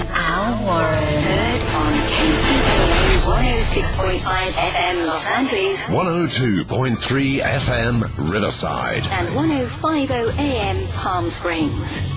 and 0.00 0.08
Al 0.10 0.64
Warren. 0.64 0.94
Heard 0.94 1.60
on 1.76 1.92
KCAA 2.08 3.20
106.5 3.20 4.52
FM 4.52 5.06
Los 5.06 5.30
Angeles 5.30 5.86
102.3 5.88 7.40
FM 7.40 8.32
Riverside. 8.32 9.02
and 9.12 9.26
105.0 9.28 10.38
AM 10.38 10.88
Palm 10.94 11.28
Springs. 11.28 12.08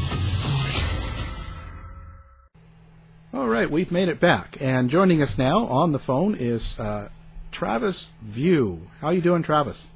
All 3.34 3.48
right, 3.50 3.70
we've 3.70 3.92
made 3.92 4.08
it 4.10 4.20
back, 4.20 4.58
and 4.62 4.90
joining 4.90 5.22
us 5.22 5.38
now 5.38 5.66
on 5.66 5.92
the 5.92 6.00
phone 6.00 6.36
is 6.36 6.80
uh, 6.80 7.10
Travis 7.52 8.12
View. 8.22 8.88
How 9.02 9.08
are 9.08 9.14
you 9.14 9.22
doing, 9.22 9.42
Travis? 9.44 9.90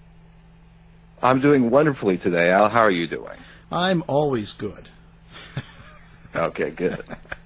I'm 1.22 1.40
doing 1.40 1.70
wonderfully 1.70 2.18
today. 2.18 2.52
Al, 2.52 2.70
how 2.70 2.82
are 2.82 2.92
you 2.92 3.08
doing? 3.08 3.38
I'm 3.72 4.04
always 4.08 4.52
good. 4.54 4.90
Okay, 6.36 6.70
good. 6.72 7.04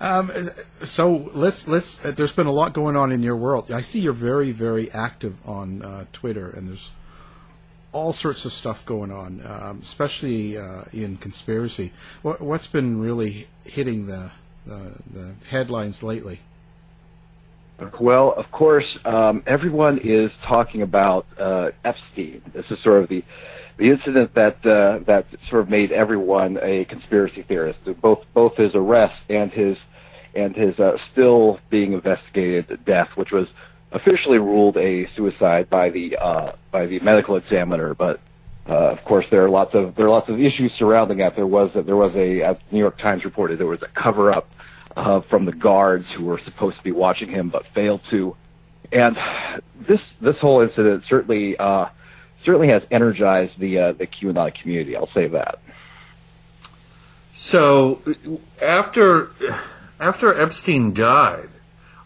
Um, 0.00 0.30
so 0.80 1.30
let's 1.34 1.66
let's. 1.66 2.04
Uh, 2.04 2.12
there's 2.12 2.32
been 2.32 2.46
a 2.46 2.52
lot 2.52 2.72
going 2.72 2.96
on 2.96 3.10
in 3.10 3.22
your 3.22 3.36
world. 3.36 3.70
I 3.70 3.80
see 3.80 4.00
you're 4.00 4.12
very 4.12 4.52
very 4.52 4.90
active 4.92 5.36
on 5.46 5.82
uh, 5.82 6.04
Twitter, 6.12 6.48
and 6.48 6.68
there's 6.68 6.92
all 7.92 8.12
sorts 8.12 8.44
of 8.44 8.52
stuff 8.52 8.84
going 8.86 9.10
on, 9.10 9.42
um, 9.44 9.78
especially 9.82 10.56
uh, 10.56 10.82
in 10.92 11.16
conspiracy. 11.16 11.92
What, 12.22 12.40
what's 12.40 12.66
been 12.66 13.00
really 13.00 13.48
hitting 13.64 14.06
the, 14.06 14.30
the 14.66 14.94
the 15.12 15.34
headlines 15.50 16.02
lately? 16.02 16.40
Well, 18.00 18.34
of 18.36 18.50
course, 18.50 18.86
um, 19.04 19.42
everyone 19.46 19.98
is 19.98 20.30
talking 20.48 20.82
about 20.82 21.26
uh, 21.38 21.70
Epstein. 21.84 22.42
This 22.52 22.64
is 22.70 22.78
sort 22.82 23.02
of 23.02 23.08
the 23.08 23.24
the 23.78 23.90
incident 23.90 24.34
that 24.34 24.64
uh, 24.66 25.04
that 25.06 25.26
sort 25.48 25.62
of 25.62 25.68
made 25.68 25.92
everyone 25.92 26.58
a 26.62 26.84
conspiracy 26.84 27.42
theorist. 27.42 27.78
Both 28.00 28.24
both 28.34 28.56
his 28.56 28.72
arrest 28.74 29.20
and 29.28 29.50
his 29.50 29.76
and 30.34 30.54
his 30.54 30.78
uh, 30.78 30.96
still 31.12 31.58
being 31.70 31.92
investigated 31.92 32.84
death, 32.84 33.08
which 33.16 33.30
was 33.30 33.48
officially 33.92 34.38
ruled 34.38 34.76
a 34.76 35.08
suicide 35.16 35.70
by 35.70 35.90
the 35.90 36.16
uh, 36.16 36.52
by 36.70 36.86
the 36.86 37.00
medical 37.00 37.36
examiner. 37.36 37.94
But 37.94 38.20
uh, 38.68 38.90
of 38.92 39.04
course, 39.04 39.26
there 39.30 39.44
are 39.44 39.50
lots 39.50 39.74
of 39.74 39.94
there 39.94 40.06
are 40.06 40.10
lots 40.10 40.28
of 40.28 40.40
issues 40.40 40.72
surrounding 40.78 41.18
that. 41.18 41.36
There 41.36 41.46
was 41.46 41.70
there 41.74 41.96
was 41.96 42.14
a 42.14 42.42
as 42.42 42.56
New 42.70 42.78
York 42.78 42.98
Times 42.98 43.24
reported 43.24 43.58
there 43.58 43.66
was 43.66 43.82
a 43.82 43.88
cover 44.00 44.32
up 44.32 44.50
uh, 44.96 45.20
from 45.22 45.44
the 45.44 45.52
guards 45.52 46.06
who 46.16 46.24
were 46.24 46.40
supposed 46.44 46.76
to 46.76 46.82
be 46.82 46.92
watching 46.92 47.30
him 47.30 47.48
but 47.48 47.64
failed 47.74 48.00
to. 48.10 48.36
And 48.92 49.16
this 49.86 50.00
this 50.20 50.36
whole 50.38 50.60
incident 50.60 51.04
certainly 51.08 51.56
uh, 51.56 51.86
certainly 52.44 52.68
has 52.68 52.82
energized 52.90 53.58
the 53.58 53.78
uh, 53.78 53.92
the 53.92 54.06
QAnon 54.06 54.54
community. 54.54 54.96
I'll 54.96 55.12
say 55.12 55.28
that. 55.28 55.60
So 57.34 58.02
after 58.60 59.30
after 60.00 60.38
Epstein 60.38 60.94
died, 60.94 61.48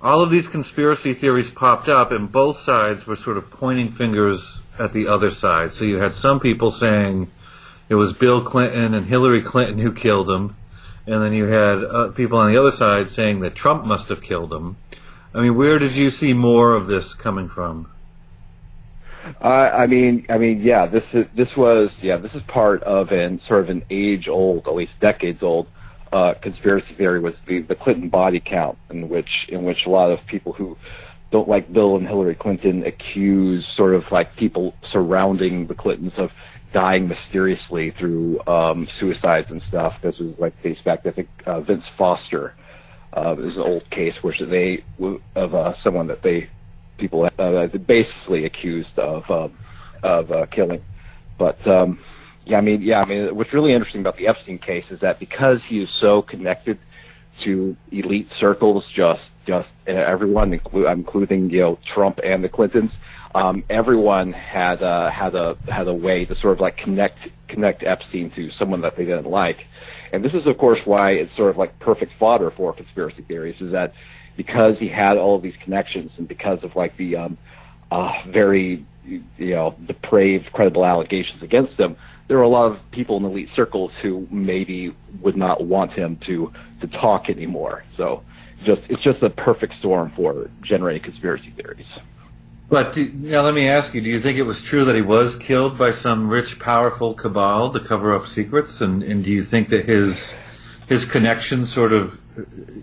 all 0.00 0.22
of 0.22 0.30
these 0.30 0.48
conspiracy 0.48 1.14
theories 1.14 1.50
popped 1.50 1.88
up, 1.88 2.10
and 2.10 2.30
both 2.30 2.58
sides 2.58 3.06
were 3.06 3.16
sort 3.16 3.36
of 3.36 3.50
pointing 3.50 3.92
fingers 3.92 4.60
at 4.78 4.92
the 4.92 5.08
other 5.08 5.30
side. 5.30 5.72
So 5.72 5.84
you 5.84 5.98
had 5.98 6.14
some 6.14 6.41
people 6.41 6.70
saying 6.70 7.31
it 7.88 7.94
was 7.94 8.12
Bill 8.12 8.42
Clinton 8.42 8.94
and 8.94 9.06
Hillary 9.06 9.42
Clinton 9.42 9.78
who 9.78 9.92
killed 9.92 10.28
him, 10.31 10.56
and 11.06 11.22
then 11.22 11.32
you 11.32 11.44
had 11.44 11.84
uh, 11.84 12.08
people 12.08 12.38
on 12.38 12.50
the 12.50 12.58
other 12.58 12.70
side 12.70 13.10
saying 13.10 13.41
that 13.41 13.54
Trump 13.54 13.84
must 13.84 14.08
have 14.08 14.22
killed 14.22 14.52
him. 14.52 14.76
I 15.34 15.42
mean, 15.42 15.56
where 15.56 15.78
did 15.78 15.94
you 15.94 16.10
see 16.10 16.34
more 16.34 16.75
of 16.75 16.86
this 16.86 17.14
coming 17.14 17.48
from? 17.48 17.88
I 19.41 19.86
mean, 19.86 20.26
I 20.28 20.38
mean, 20.38 20.62
yeah, 20.62 20.86
this 20.86 21.04
is 21.12 21.26
this 21.36 21.48
was 21.56 21.91
yeah, 22.02 22.16
this 22.16 22.32
is 22.34 22.42
part 22.42 22.82
of 22.82 23.12
an 23.12 23.41
sort 23.47 23.60
of 23.60 23.69
an 23.70 23.84
age 23.88 24.26
old, 24.26 24.66
at 24.66 24.75
least 24.75 24.92
decades 25.00 25.42
old, 25.42 25.69
uh, 26.12 26.34
conspiracy 26.34 26.94
theory 26.94 27.20
was 27.20 27.34
the 27.46 27.62
the 27.62 27.74
Clinton 27.74 28.08
body 28.08 28.40
count, 28.40 28.78
in 28.90 29.08
which 29.08 29.30
in 29.48 29.64
which 29.64 29.86
a 29.86 29.90
lot 29.90 30.10
of 30.10 30.18
people 30.26 30.52
who 30.52 30.76
don't 31.30 31.48
like 31.48 31.72
Bill 31.72 31.96
and 31.96 32.06
Hillary 32.06 32.34
Clinton 32.34 32.84
accuse 32.84 33.66
sort 33.76 33.94
of 33.94 34.04
like 34.10 34.36
people 34.36 34.74
surrounding 34.92 35.66
the 35.66 35.74
Clintons 35.74 36.12
of 36.18 36.30
dying 36.74 37.08
mysteriously 37.08 37.90
through 37.98 38.40
um, 38.46 38.88
suicides 38.98 39.50
and 39.50 39.62
stuff. 39.68 39.94
This 40.02 40.18
was 40.18 40.38
like 40.38 40.60
dates 40.62 40.80
back 40.82 41.06
I 41.06 41.10
think 41.10 41.28
uh, 41.46 41.60
Vince 41.60 41.84
Foster. 41.96 42.54
Uh, 43.14 43.36
is 43.40 43.56
an 43.56 43.62
old 43.62 43.90
case 43.90 44.14
where 44.22 44.34
they 44.40 44.82
of 45.34 45.54
uh, 45.54 45.74
someone 45.84 46.06
that 46.06 46.22
they 46.22 46.48
people 46.96 47.28
uh, 47.38 47.66
basically 47.66 48.46
accused 48.46 48.98
of 48.98 49.30
um, 49.30 49.58
of 50.02 50.30
uh, 50.30 50.46
killing. 50.46 50.82
But 51.38 51.66
um, 51.66 51.98
yeah, 52.44 52.58
I 52.58 52.60
mean, 52.60 52.82
yeah, 52.82 53.00
I 53.00 53.04
mean, 53.04 53.34
what's 53.34 53.52
really 53.52 53.72
interesting 53.72 54.00
about 54.00 54.16
the 54.16 54.26
Epstein 54.26 54.58
case 54.58 54.84
is 54.90 55.00
that 55.00 55.18
because 55.18 55.60
he 55.68 55.82
is 55.82 55.88
so 56.00 56.22
connected 56.22 56.78
to 57.44 57.76
elite 57.90 58.28
circles, 58.38 58.84
just 58.94 59.22
just 59.46 59.68
everyone, 59.86 60.52
including 60.52 61.50
you 61.50 61.60
know 61.60 61.78
Trump 61.84 62.20
and 62.22 62.42
the 62.44 62.48
Clintons, 62.48 62.92
um, 63.34 63.64
everyone 63.70 64.32
had 64.32 64.82
uh, 64.82 65.10
had 65.10 65.34
a 65.34 65.56
had 65.68 65.88
a 65.88 65.94
way 65.94 66.24
to 66.24 66.34
sort 66.36 66.54
of 66.54 66.60
like 66.60 66.76
connect 66.76 67.18
connect 67.48 67.82
Epstein 67.82 68.30
to 68.32 68.50
someone 68.52 68.82
that 68.82 68.96
they 68.96 69.04
didn't 69.04 69.30
like. 69.30 69.66
And 70.12 70.22
this 70.22 70.34
is, 70.34 70.46
of 70.46 70.58
course, 70.58 70.80
why 70.84 71.12
it's 71.12 71.34
sort 71.36 71.50
of 71.50 71.56
like 71.56 71.78
perfect 71.78 72.12
fodder 72.18 72.50
for 72.50 72.72
conspiracy 72.72 73.22
theories. 73.22 73.60
Is 73.60 73.72
that 73.72 73.94
because 74.36 74.78
he 74.78 74.88
had 74.88 75.16
all 75.16 75.36
of 75.36 75.42
these 75.42 75.56
connections 75.62 76.10
and 76.18 76.28
because 76.28 76.62
of 76.64 76.76
like 76.76 76.96
the 76.96 77.16
um, 77.16 77.38
uh, 77.90 78.12
very 78.28 78.84
you 79.04 79.24
know 79.38 79.74
depraved 79.86 80.52
credible 80.52 80.84
allegations 80.84 81.42
against 81.42 81.78
him, 81.78 81.96
there 82.32 82.38
are 82.38 82.44
a 82.44 82.49
lot 82.49 82.73
of 82.73 82.90
people 82.90 83.19
in 83.19 83.26
elite 83.26 83.50
circles 83.55 83.90
who 84.00 84.26
maybe 84.31 84.96
would 85.20 85.37
not 85.37 85.62
want 85.62 85.93
him 85.93 86.17
to 86.26 86.50
to 86.81 86.87
talk 86.87 87.29
anymore. 87.29 87.84
So 87.99 88.25
just 88.64 88.81
it's 88.88 89.02
just 89.02 89.23
a 89.23 89.29
perfect 89.29 89.75
storm 89.81 90.12
for 90.17 90.50
generating 90.62 91.02
conspiracy 91.02 91.50
theories. 91.50 91.84
But 92.70 92.94
do, 92.94 93.12
now 93.12 93.43
let 93.43 93.52
me 93.52 93.69
ask 93.69 93.93
you: 93.93 94.00
Do 94.00 94.08
you 94.08 94.19
think 94.19 94.38
it 94.38 94.44
was 94.44 94.62
true 94.62 94.87
that 94.87 94.96
he 94.96 95.02
was 95.02 95.37
killed 95.37 95.76
by 95.76 95.90
some 95.90 96.31
rich, 96.31 96.58
powerful 96.58 97.12
cabal 97.12 97.75
to 97.75 97.81
cover 97.81 98.14
up 98.14 98.26
secrets? 98.26 98.81
And, 98.81 99.02
and 99.02 99.23
do 99.23 99.31
you 99.31 99.43
think 99.43 99.69
that 99.69 99.85
his 99.85 100.32
his 100.88 101.05
connections 101.05 101.70
sort 101.70 101.93
of, 101.93 102.19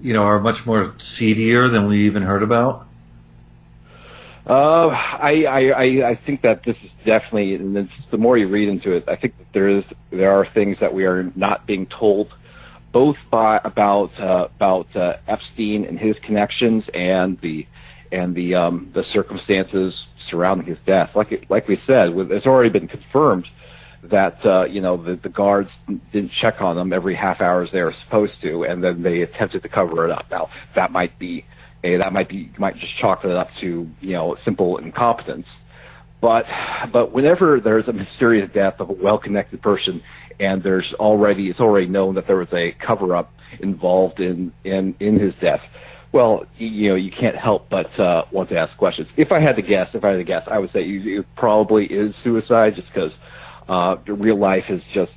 you 0.04 0.14
know, 0.14 0.26
are 0.26 0.40
much 0.40 0.68
more 0.68 0.94
seedier 1.00 1.70
than 1.70 1.88
we 1.88 2.06
even 2.06 2.22
heard 2.22 2.44
about? 2.44 2.88
Uh, 4.50 4.88
I, 4.88 5.44
I, 5.44 6.10
I, 6.10 6.16
think 6.26 6.42
that 6.42 6.64
this 6.64 6.76
is 6.84 6.90
definitely, 7.06 7.54
and 7.54 7.78
it's, 7.78 7.92
the 8.10 8.18
more 8.18 8.36
you 8.36 8.48
read 8.48 8.68
into 8.68 8.94
it, 8.94 9.08
I 9.08 9.16
think 9.16 9.38
that 9.38 9.54
there 9.54 9.68
is, 9.70 9.84
there 10.10 10.32
are 10.32 10.44
things 10.44 10.80
that 10.80 10.92
we 10.92 11.06
are 11.06 11.32
not 11.36 11.68
being 11.68 11.86
told, 11.86 12.34
both 12.92 13.18
by 13.30 13.62
about 13.64 14.20
uh, 14.20 14.48
about 14.56 14.96
uh, 14.96 15.18
Epstein 15.28 15.86
and 15.86 16.00
his 16.00 16.16
connections 16.24 16.84
and 16.96 17.40
the 17.42 17.68
and 18.12 18.34
the 18.34 18.56
um, 18.56 18.90
the 18.96 19.04
circumstances 19.14 19.94
surrounding 20.32 20.66
his 20.66 20.80
death. 20.84 21.12
Like 21.16 21.46
like 21.48 21.68
we 21.68 21.80
said, 21.86 22.18
it's 22.18 22.48
already 22.48 22.72
been 22.72 22.88
confirmed 22.88 23.46
that 24.02 24.44
uh, 24.44 24.64
you 24.66 24.82
know 24.82 24.98
the, 24.98 25.16
the 25.16 25.30
guards 25.30 25.70
didn't 26.12 26.32
check 26.42 26.60
on 26.60 26.76
them 26.76 26.92
every 26.92 27.14
half 27.14 27.40
hour 27.40 27.62
as 27.62 27.72
they 27.72 27.84
were 27.84 27.94
supposed 28.06 28.42
to, 28.42 28.64
and 28.64 28.84
then 28.84 29.04
they 29.04 29.22
attempted 29.22 29.62
to 29.62 29.70
cover 29.70 30.06
it 30.06 30.12
up. 30.12 30.26
Now 30.32 30.50
that 30.74 30.92
might 30.92 31.20
be 31.20 31.46
a, 31.84 31.98
that 31.98 32.14
might 32.14 32.30
be 32.30 32.52
might 32.58 32.78
just 32.78 32.98
chalk 33.00 33.24
it 33.24 33.32
up 33.32 33.50
to 33.62 33.90
you 34.02 34.14
know 34.14 34.38
simple 34.44 34.78
incompetence. 34.78 35.48
But 36.22 36.46
but 36.92 37.12
whenever 37.14 37.60
there's 37.60 37.88
a 37.88 37.94
mysterious 37.94 38.50
death 38.54 38.80
of 38.80 38.90
a 38.90 38.94
well-connected 38.94 39.62
person, 39.62 40.04
and 40.40 40.62
there's 40.62 40.94
already 40.96 41.50
it's 41.50 41.60
already 41.60 41.88
known 41.88 42.16
that 42.16 42.28
there 42.28 42.38
was 42.38 42.52
a 42.54 42.72
cover-up 42.86 43.32
involved 43.60 44.20
in 44.20 44.52
in 44.64 44.96
in 45.00 45.18
his 45.20 45.36
death. 45.36 45.62
Well, 46.12 46.46
you 46.58 46.90
know, 46.90 46.96
you 46.96 47.12
can't 47.12 47.36
help 47.36 47.70
but 47.70 47.98
uh, 48.00 48.26
want 48.32 48.50
to 48.50 48.58
ask 48.58 48.76
questions. 48.78 49.08
If 49.16 49.32
I 49.32 49.40
had 49.40 49.58
to 49.58 49.62
guess, 49.62 49.90
if 49.94 50.04
I 50.04 50.10
had 50.10 50.18
to 50.18 50.24
guess, 50.24 50.44
I 50.48 50.58
would 50.58 50.72
say 50.72 50.82
it 50.82 51.26
probably 51.36 51.86
is 51.86 52.16
suicide, 52.24 52.76
just 52.76 52.88
because 52.88 53.12
uh, 53.68 53.98
real 54.08 54.38
life 54.38 54.66
is 54.70 54.82
just 54.94 55.12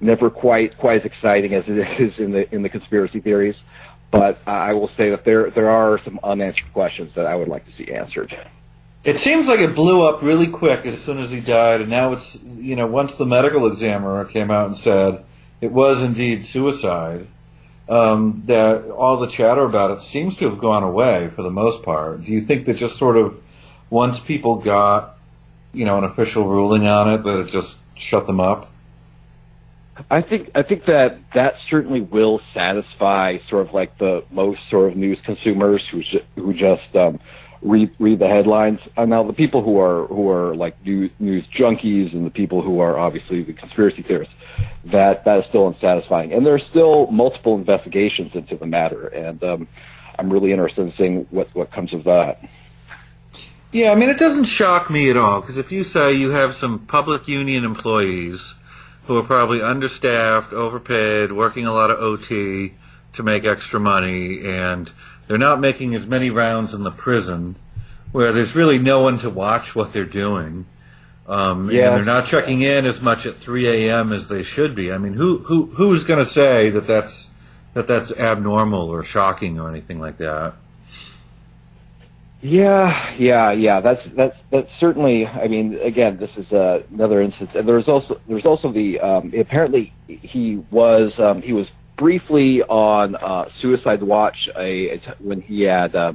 never 0.00 0.30
quite 0.30 0.76
quite 0.78 1.00
as 1.00 1.06
exciting 1.06 1.54
as 1.54 1.64
it 1.66 1.78
is 2.00 2.18
in 2.18 2.32
the 2.32 2.52
in 2.54 2.62
the 2.62 2.68
conspiracy 2.68 3.20
theories. 3.20 3.56
But 4.10 4.38
I 4.46 4.72
will 4.72 4.90
say 4.96 5.10
that 5.10 5.24
there 5.24 5.50
there 5.50 5.70
are 5.70 6.00
some 6.04 6.18
unanswered 6.22 6.72
questions 6.72 7.14
that 7.14 7.26
I 7.26 7.34
would 7.34 7.48
like 7.48 7.66
to 7.66 7.72
see 7.76 7.92
answered. 7.92 8.36
It 9.04 9.16
seems 9.16 9.48
like 9.48 9.60
it 9.60 9.74
blew 9.74 10.06
up 10.06 10.22
really 10.22 10.48
quick 10.48 10.84
as 10.84 11.00
soon 11.00 11.18
as 11.18 11.30
he 11.30 11.40
died, 11.40 11.80
and 11.80 11.90
now 11.90 12.12
it's 12.12 12.38
you 12.58 12.76
know 12.76 12.86
once 12.86 13.14
the 13.14 13.26
medical 13.26 13.66
examiner 13.66 14.24
came 14.24 14.50
out 14.50 14.66
and 14.66 14.76
said 14.76 15.24
it 15.60 15.70
was 15.70 16.02
indeed 16.02 16.44
suicide, 16.44 17.26
um, 17.88 18.42
that 18.46 18.90
all 18.90 19.18
the 19.18 19.28
chatter 19.28 19.64
about 19.64 19.92
it 19.92 20.00
seems 20.00 20.36
to 20.38 20.50
have 20.50 20.58
gone 20.58 20.82
away 20.82 21.28
for 21.28 21.42
the 21.42 21.50
most 21.50 21.82
part. 21.82 22.24
Do 22.24 22.32
you 22.32 22.40
think 22.40 22.66
that 22.66 22.74
just 22.74 22.96
sort 22.96 23.16
of 23.16 23.40
once 23.90 24.18
people 24.18 24.56
got 24.56 25.18
you 25.72 25.84
know 25.84 25.98
an 25.98 26.04
official 26.04 26.46
ruling 26.46 26.86
on 26.86 27.12
it 27.12 27.22
that 27.22 27.40
it 27.40 27.48
just 27.48 27.78
shut 27.96 28.26
them 28.26 28.40
up? 28.40 28.69
I 30.10 30.22
think 30.22 30.50
I 30.54 30.62
think 30.62 30.86
that 30.86 31.18
that 31.34 31.54
certainly 31.68 32.00
will 32.00 32.40
satisfy 32.54 33.38
sort 33.48 33.66
of 33.66 33.74
like 33.74 33.98
the 33.98 34.24
most 34.30 34.60
sort 34.70 34.90
of 34.90 34.96
news 34.96 35.18
consumers 35.24 35.86
who 35.88 36.02
who 36.36 36.54
just 36.54 36.94
um, 36.94 37.20
read 37.62 37.94
read 37.98 38.18
the 38.18 38.28
headlines. 38.28 38.80
And 38.96 39.10
now 39.10 39.24
the 39.24 39.32
people 39.32 39.62
who 39.62 39.78
are 39.80 40.06
who 40.06 40.30
are 40.30 40.54
like 40.54 40.84
news, 40.84 41.10
news 41.18 41.44
junkies 41.46 42.12
and 42.12 42.24
the 42.24 42.30
people 42.30 42.62
who 42.62 42.80
are 42.80 42.98
obviously 42.98 43.42
the 43.42 43.52
conspiracy 43.52 44.02
theorists, 44.02 44.34
that 44.86 45.24
that 45.24 45.40
is 45.40 45.44
still 45.48 45.66
unsatisfying. 45.66 46.32
And 46.32 46.46
there 46.46 46.54
are 46.54 46.66
still 46.70 47.06
multiple 47.08 47.56
investigations 47.56 48.32
into 48.34 48.56
the 48.56 48.66
matter, 48.66 49.06
and 49.06 49.42
um, 49.44 49.68
I'm 50.18 50.32
really 50.32 50.52
interested 50.52 50.82
in 50.82 50.92
seeing 50.96 51.26
what 51.30 51.48
what 51.54 51.72
comes 51.72 51.92
of 51.92 52.04
that. 52.04 52.48
Yeah, 53.72 53.92
I 53.92 53.94
mean, 53.94 54.08
it 54.08 54.18
doesn't 54.18 54.44
shock 54.44 54.90
me 54.90 55.10
at 55.10 55.16
all 55.16 55.40
because 55.40 55.58
if 55.58 55.70
you 55.70 55.84
say 55.84 56.14
you 56.14 56.30
have 56.30 56.54
some 56.54 56.80
public 56.80 57.28
union 57.28 57.64
employees 57.64 58.54
who 59.10 59.18
are 59.18 59.24
probably 59.24 59.60
understaffed, 59.60 60.52
overpaid, 60.52 61.32
working 61.32 61.66
a 61.66 61.72
lot 61.72 61.90
of 61.90 61.98
OT 61.98 62.72
to 63.14 63.24
make 63.24 63.44
extra 63.44 63.80
money, 63.80 64.46
and 64.46 64.88
they're 65.26 65.36
not 65.36 65.58
making 65.58 65.96
as 65.96 66.06
many 66.06 66.30
rounds 66.30 66.74
in 66.74 66.84
the 66.84 66.92
prison 66.92 67.56
where 68.12 68.30
there's 68.30 68.54
really 68.54 68.78
no 68.78 69.00
one 69.00 69.18
to 69.18 69.28
watch 69.28 69.74
what 69.74 69.92
they're 69.92 70.04
doing. 70.04 70.64
Um, 71.26 71.72
yeah. 71.72 71.88
and 71.88 71.96
they're 71.96 72.14
not 72.14 72.26
checking 72.26 72.62
in 72.62 72.86
as 72.86 73.00
much 73.00 73.26
at 73.26 73.34
3 73.34 73.88
a.m. 73.88 74.12
as 74.12 74.28
they 74.28 74.44
should 74.44 74.76
be. 74.76 74.92
I 74.92 74.98
mean, 74.98 75.14
who 75.14 75.38
who 75.38 75.66
who's 75.66 76.04
going 76.04 76.20
to 76.20 76.24
say 76.24 76.70
that 76.70 76.86
that's 76.86 77.28
that 77.74 77.88
that's 77.88 78.12
abnormal 78.12 78.90
or 78.90 79.02
shocking 79.02 79.58
or 79.58 79.68
anything 79.68 79.98
like 79.98 80.18
that? 80.18 80.54
Yeah, 82.42 83.14
yeah, 83.18 83.52
yeah. 83.52 83.80
That's 83.80 84.00
that's 84.16 84.36
that's 84.50 84.68
certainly. 84.78 85.26
I 85.26 85.46
mean, 85.46 85.78
again, 85.82 86.16
this 86.18 86.30
is 86.38 86.50
uh, 86.52 86.82
another 86.90 87.20
instance. 87.20 87.50
And 87.54 87.68
there's 87.68 87.86
also 87.86 88.18
there's 88.28 88.46
also 88.46 88.72
the 88.72 88.98
um, 89.00 89.32
apparently 89.38 89.92
he 90.06 90.64
was 90.70 91.12
um, 91.18 91.42
he 91.42 91.52
was 91.52 91.66
briefly 91.98 92.62
on 92.62 93.14
uh, 93.16 93.44
suicide 93.60 94.02
watch 94.02 94.48
a, 94.56 94.94
a 94.94 95.16
when 95.18 95.42
he 95.42 95.62
had 95.62 95.94
uh, 95.94 96.14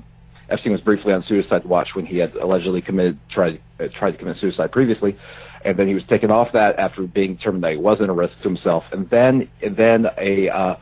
Epstein 0.50 0.72
was 0.72 0.82
briefly 0.82 1.14
on 1.14 1.24
suicide 1.28 1.64
watch 1.64 1.90
when 1.94 2.08
he 2.08 2.18
had 2.18 2.34
allegedly 2.36 2.82
committed 2.82 3.20
tried 3.30 3.62
uh, 3.80 3.88
tried 3.98 4.12
to 4.12 4.18
commit 4.18 4.38
suicide 4.42 4.72
previously, 4.72 5.16
and 5.64 5.78
then 5.78 5.88
he 5.88 5.94
was 5.94 6.04
taken 6.08 6.32
off 6.32 6.52
that 6.54 6.80
after 6.80 7.04
being 7.04 7.36
determined 7.36 7.64
that 7.64 7.72
he 7.72 7.78
wasn't 7.78 8.10
a 8.10 8.14
risk 8.14 8.34
to 8.38 8.50
himself, 8.50 8.84
and 8.92 9.08
then 9.12 9.48
and 9.62 9.78
then 9.78 10.08
a 10.18 10.50
uh, 10.50 10.76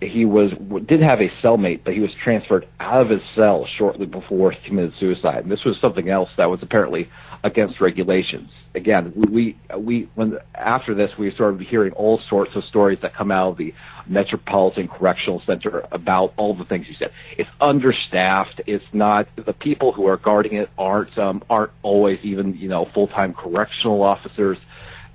he 0.00 0.24
was 0.24 0.52
did 0.86 1.00
have 1.02 1.20
a 1.20 1.28
cellmate, 1.42 1.80
but 1.84 1.94
he 1.94 2.00
was 2.00 2.14
transferred 2.14 2.68
out 2.78 3.02
of 3.02 3.10
his 3.10 3.22
cell 3.34 3.66
shortly 3.66 4.06
before 4.06 4.52
he 4.52 4.60
committed 4.66 4.94
suicide. 4.98 5.42
And 5.42 5.50
this 5.50 5.64
was 5.64 5.78
something 5.80 6.08
else 6.08 6.30
that 6.36 6.48
was 6.48 6.62
apparently 6.62 7.08
against 7.42 7.80
regulations. 7.80 8.50
Again, 8.74 9.12
we 9.14 9.56
we 9.76 10.08
when 10.14 10.38
after 10.54 10.94
this 10.94 11.16
we 11.18 11.32
started 11.32 11.60
hearing 11.62 11.92
all 11.92 12.20
sorts 12.28 12.54
of 12.54 12.64
stories 12.64 13.00
that 13.02 13.14
come 13.14 13.30
out 13.32 13.50
of 13.50 13.56
the 13.56 13.74
Metropolitan 14.06 14.88
Correctional 14.88 15.42
Center 15.44 15.84
about 15.90 16.32
all 16.36 16.54
the 16.54 16.64
things 16.64 16.88
you 16.88 16.94
said. 16.94 17.12
It's 17.36 17.50
understaffed. 17.60 18.60
It's 18.66 18.84
not 18.92 19.28
the 19.36 19.52
people 19.52 19.92
who 19.92 20.06
are 20.06 20.16
guarding 20.16 20.54
it 20.54 20.70
aren't 20.78 21.16
um, 21.18 21.42
aren't 21.50 21.72
always 21.82 22.20
even 22.22 22.56
you 22.56 22.68
know 22.68 22.84
full 22.84 23.08
time 23.08 23.34
correctional 23.34 24.02
officers. 24.02 24.58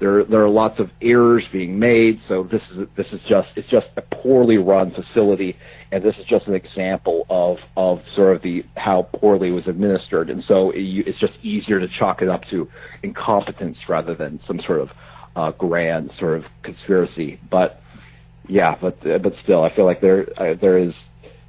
There, 0.04 0.26
there 0.26 0.44
are 0.44 0.50
lots 0.50 0.82
of 0.82 0.90
errors 1.02 1.46
being 1.54 1.80
made. 1.80 2.20
So 2.28 2.44
this 2.44 2.62
is 2.76 2.90
this 2.98 3.06
is 3.14 3.22
just 3.30 3.48
it's 3.56 3.70
just 3.70 3.86
a 3.96 4.02
poorly 4.02 4.58
run 4.58 4.92
facility, 4.92 5.56
and 5.94 6.04
this 6.04 6.14
is 6.20 6.26
just 6.26 6.46
an 6.46 6.56
example 6.56 7.26
of 7.30 7.60
of 7.78 8.02
sort 8.14 8.36
of 8.36 8.42
the 8.42 8.66
how 8.76 9.04
poorly 9.14 9.48
it 9.48 9.52
was 9.52 9.66
administered. 9.66 10.30
And 10.30 10.44
so 10.46 10.72
it, 10.72 10.82
it's 10.82 11.18
just 11.22 11.32
easier 11.42 11.80
to 11.80 11.88
chalk 11.88 12.22
it 12.22 12.28
up 12.28 12.42
to 12.52 12.70
incompetence 13.02 13.78
rather 13.88 14.14
than 14.14 14.42
some 14.46 14.60
sort 14.68 14.82
of 14.82 14.90
uh, 15.38 15.52
grand 15.52 16.12
sort 16.20 16.38
of 16.38 16.44
conspiracy. 16.64 17.40
But 17.50 17.81
yeah, 18.50 18.76
but 18.81 19.02
but 19.02 19.33
still, 19.42 19.64
I 19.64 19.74
feel 19.74 19.86
like 19.86 20.02
there 20.02 20.28
uh, 20.36 20.56
there 20.60 20.80
is. 20.80 20.92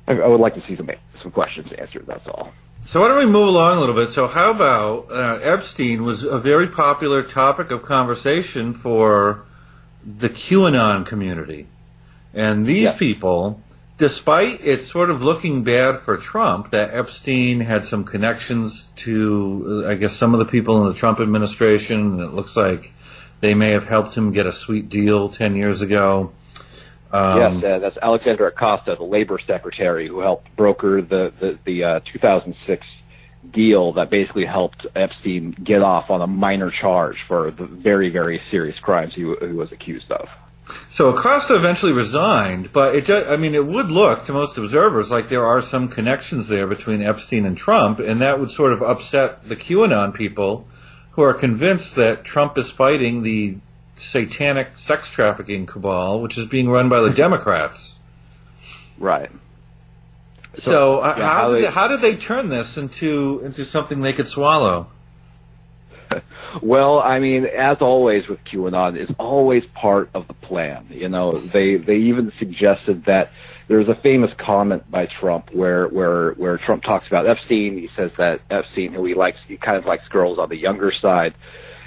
I, 0.07 0.13
I 0.13 0.29
would 0.29 0.39
like 0.39 0.55
to 0.55 0.63
see 0.69 0.77
some 0.77 0.89
some 1.25 1.33
questions 1.33 1.73
answered. 1.77 2.05
That's 2.07 2.29
all. 2.29 2.53
So 2.87 3.01
why 3.01 3.09
don't 3.09 3.19
we 3.19 3.27
move 3.27 3.49
along 3.49 3.79
a 3.79 3.81
little 3.81 3.95
bit? 3.95 4.11
So 4.11 4.29
how 4.29 4.51
about 4.51 5.11
uh, 5.11 5.39
Epstein 5.43 6.05
was 6.05 6.23
a 6.23 6.39
very 6.39 6.69
popular 6.69 7.23
topic 7.23 7.71
of 7.71 7.83
conversation 7.85 8.75
for 8.75 9.43
the 10.05 10.29
QAnon 10.29 11.07
community, 11.07 11.67
and 12.35 12.67
these 12.67 12.85
yeah. 12.85 12.93
people, 12.93 13.61
despite 13.97 14.61
it 14.65 14.85
sort 14.85 15.09
of 15.09 15.23
looking 15.23 15.65
bad 15.65 16.03
for 16.03 16.19
Trump, 16.19 16.73
that 16.73 16.93
Epstein 16.93 17.61
had 17.61 17.87
some 17.87 18.05
connections 18.05 18.87
to, 18.97 19.85
uh, 19.87 19.91
I 19.91 19.95
guess, 19.95 20.13
some 20.13 20.35
of 20.35 20.39
the 20.39 20.47
people 20.47 20.83
in 20.83 20.89
the 20.89 20.95
Trump 20.95 21.21
administration, 21.21 22.01
and 22.01 22.21
it 22.21 22.35
looks 22.35 22.55
like 22.55 22.93
they 23.41 23.55
may 23.55 23.71
have 23.71 23.87
helped 23.87 24.15
him 24.15 24.33
get 24.33 24.45
a 24.45 24.53
sweet 24.53 24.91
deal 24.91 25.31
ten 25.31 25.57
years 25.57 25.81
ago. 25.81 26.33
Um, 27.15 27.39
yes, 27.39 27.65
uh, 27.65 27.79
that's 27.79 27.97
Alexander 28.03 28.49
Acosta, 28.49 28.97
the 28.99 29.05
labor 29.05 29.39
secretary, 29.47 30.09
who 30.09 30.19
helped 30.19 30.55
broker 30.57 31.01
the 31.01 31.33
the, 31.39 31.59
the 31.65 31.85
uh, 31.85 32.01
2006 32.01 32.85
deal 33.53 33.93
that 33.93 34.11
basically 34.11 34.47
helped 34.47 34.85
Epstein 34.97 35.53
get 35.53 35.81
off 35.81 36.11
on 36.11 36.23
a 36.23 36.27
minor 36.27 36.73
charge 36.73 37.19
for 37.29 37.53
the 37.53 37.67
very 37.67 38.11
very 38.11 38.43
serious 38.51 38.77
crimes 38.81 39.15
he, 39.15 39.21
he 39.21 39.53
was 39.53 39.71
accused 39.71 40.11
of. 40.11 40.29
So 40.89 41.11
Acosta 41.11 41.55
eventually 41.55 41.93
resigned, 41.93 42.73
but 42.73 42.97
it 42.97 43.09
I 43.09 43.37
mean, 43.37 43.55
it 43.55 43.65
would 43.65 43.93
look 43.93 44.27
to 44.27 44.33
most 44.33 44.59
observers 44.59 45.13
like 45.13 45.29
there 45.29 45.47
are 45.47 45.63
some 45.63 45.89
connections 45.89 46.49
there 46.49 46.67
between 46.67 47.01
Epstein 47.01 47.47
and 47.47 47.57
Trump, 47.57 48.01
and 48.01 48.23
that 48.23 48.41
would 48.41 48.51
sort 48.51 48.73
of 48.73 48.83
upset 48.83 49.49
the 49.49 49.55
QAnon 49.55 50.15
people 50.15 50.67
who 51.13 51.23
are 51.23 51.35
convinced 51.35 51.95
that 51.95 52.25
Trump 52.25 52.59
is 52.59 52.73
fighting 52.73 53.23
the 53.23 53.59
satanic 53.97 54.79
sex 54.79 55.11
trafficking 55.11 55.67
cabal, 55.67 56.21
which 56.21 56.39
is 56.39 56.47
being 56.47 56.69
run 56.69 56.89
by 56.89 57.01
the 57.01 57.11
Democrats. 57.11 57.95
Right. 58.99 59.31
So, 60.55 60.71
so 60.71 61.01
uh, 61.01 61.15
how, 61.15 61.23
how, 61.23 61.51
did 61.51 61.63
they, 61.63 61.71
how 61.71 61.89
did 61.89 62.01
they 62.01 62.17
turn 62.17 62.49
this 62.49 62.77
into 62.77 63.41
into 63.45 63.65
something 63.65 64.01
they 64.01 64.13
could 64.13 64.29
swallow? 64.29 64.89
Well, 66.63 67.01
I 67.01 67.19
mean, 67.19 67.47
as 67.47 67.79
always 67.81 68.29
with 68.29 68.39
QAnon, 68.45 68.97
it's 68.97 69.11
always 69.19 69.65
part 69.75 70.11
of 70.15 70.29
the 70.29 70.35
plan. 70.35 70.87
You 70.91 71.09
know, 71.09 71.33
they 71.33 71.77
they 71.77 71.97
even 71.97 72.33
suggested 72.39 73.07
that 73.07 73.33
there's 73.67 73.89
a 73.89 73.95
famous 73.95 74.31
comment 74.39 74.89
by 74.91 75.07
Trump 75.07 75.51
where 75.53 75.89
where 75.89 76.33
where 76.33 76.59
Trump 76.59 76.85
talks 76.85 77.07
about 77.09 77.29
Epstein. 77.29 77.77
He 77.79 77.89
says 77.97 78.13
that 78.19 78.41
Epstein, 78.51 78.93
who 78.93 79.05
he 79.05 79.15
likes, 79.15 79.39
he 79.49 79.57
kind 79.57 79.77
of 79.77 79.87
likes 79.87 80.07
girls 80.09 80.39
on 80.39 80.49
the 80.49 80.57
younger 80.57 80.93
side. 81.03 81.35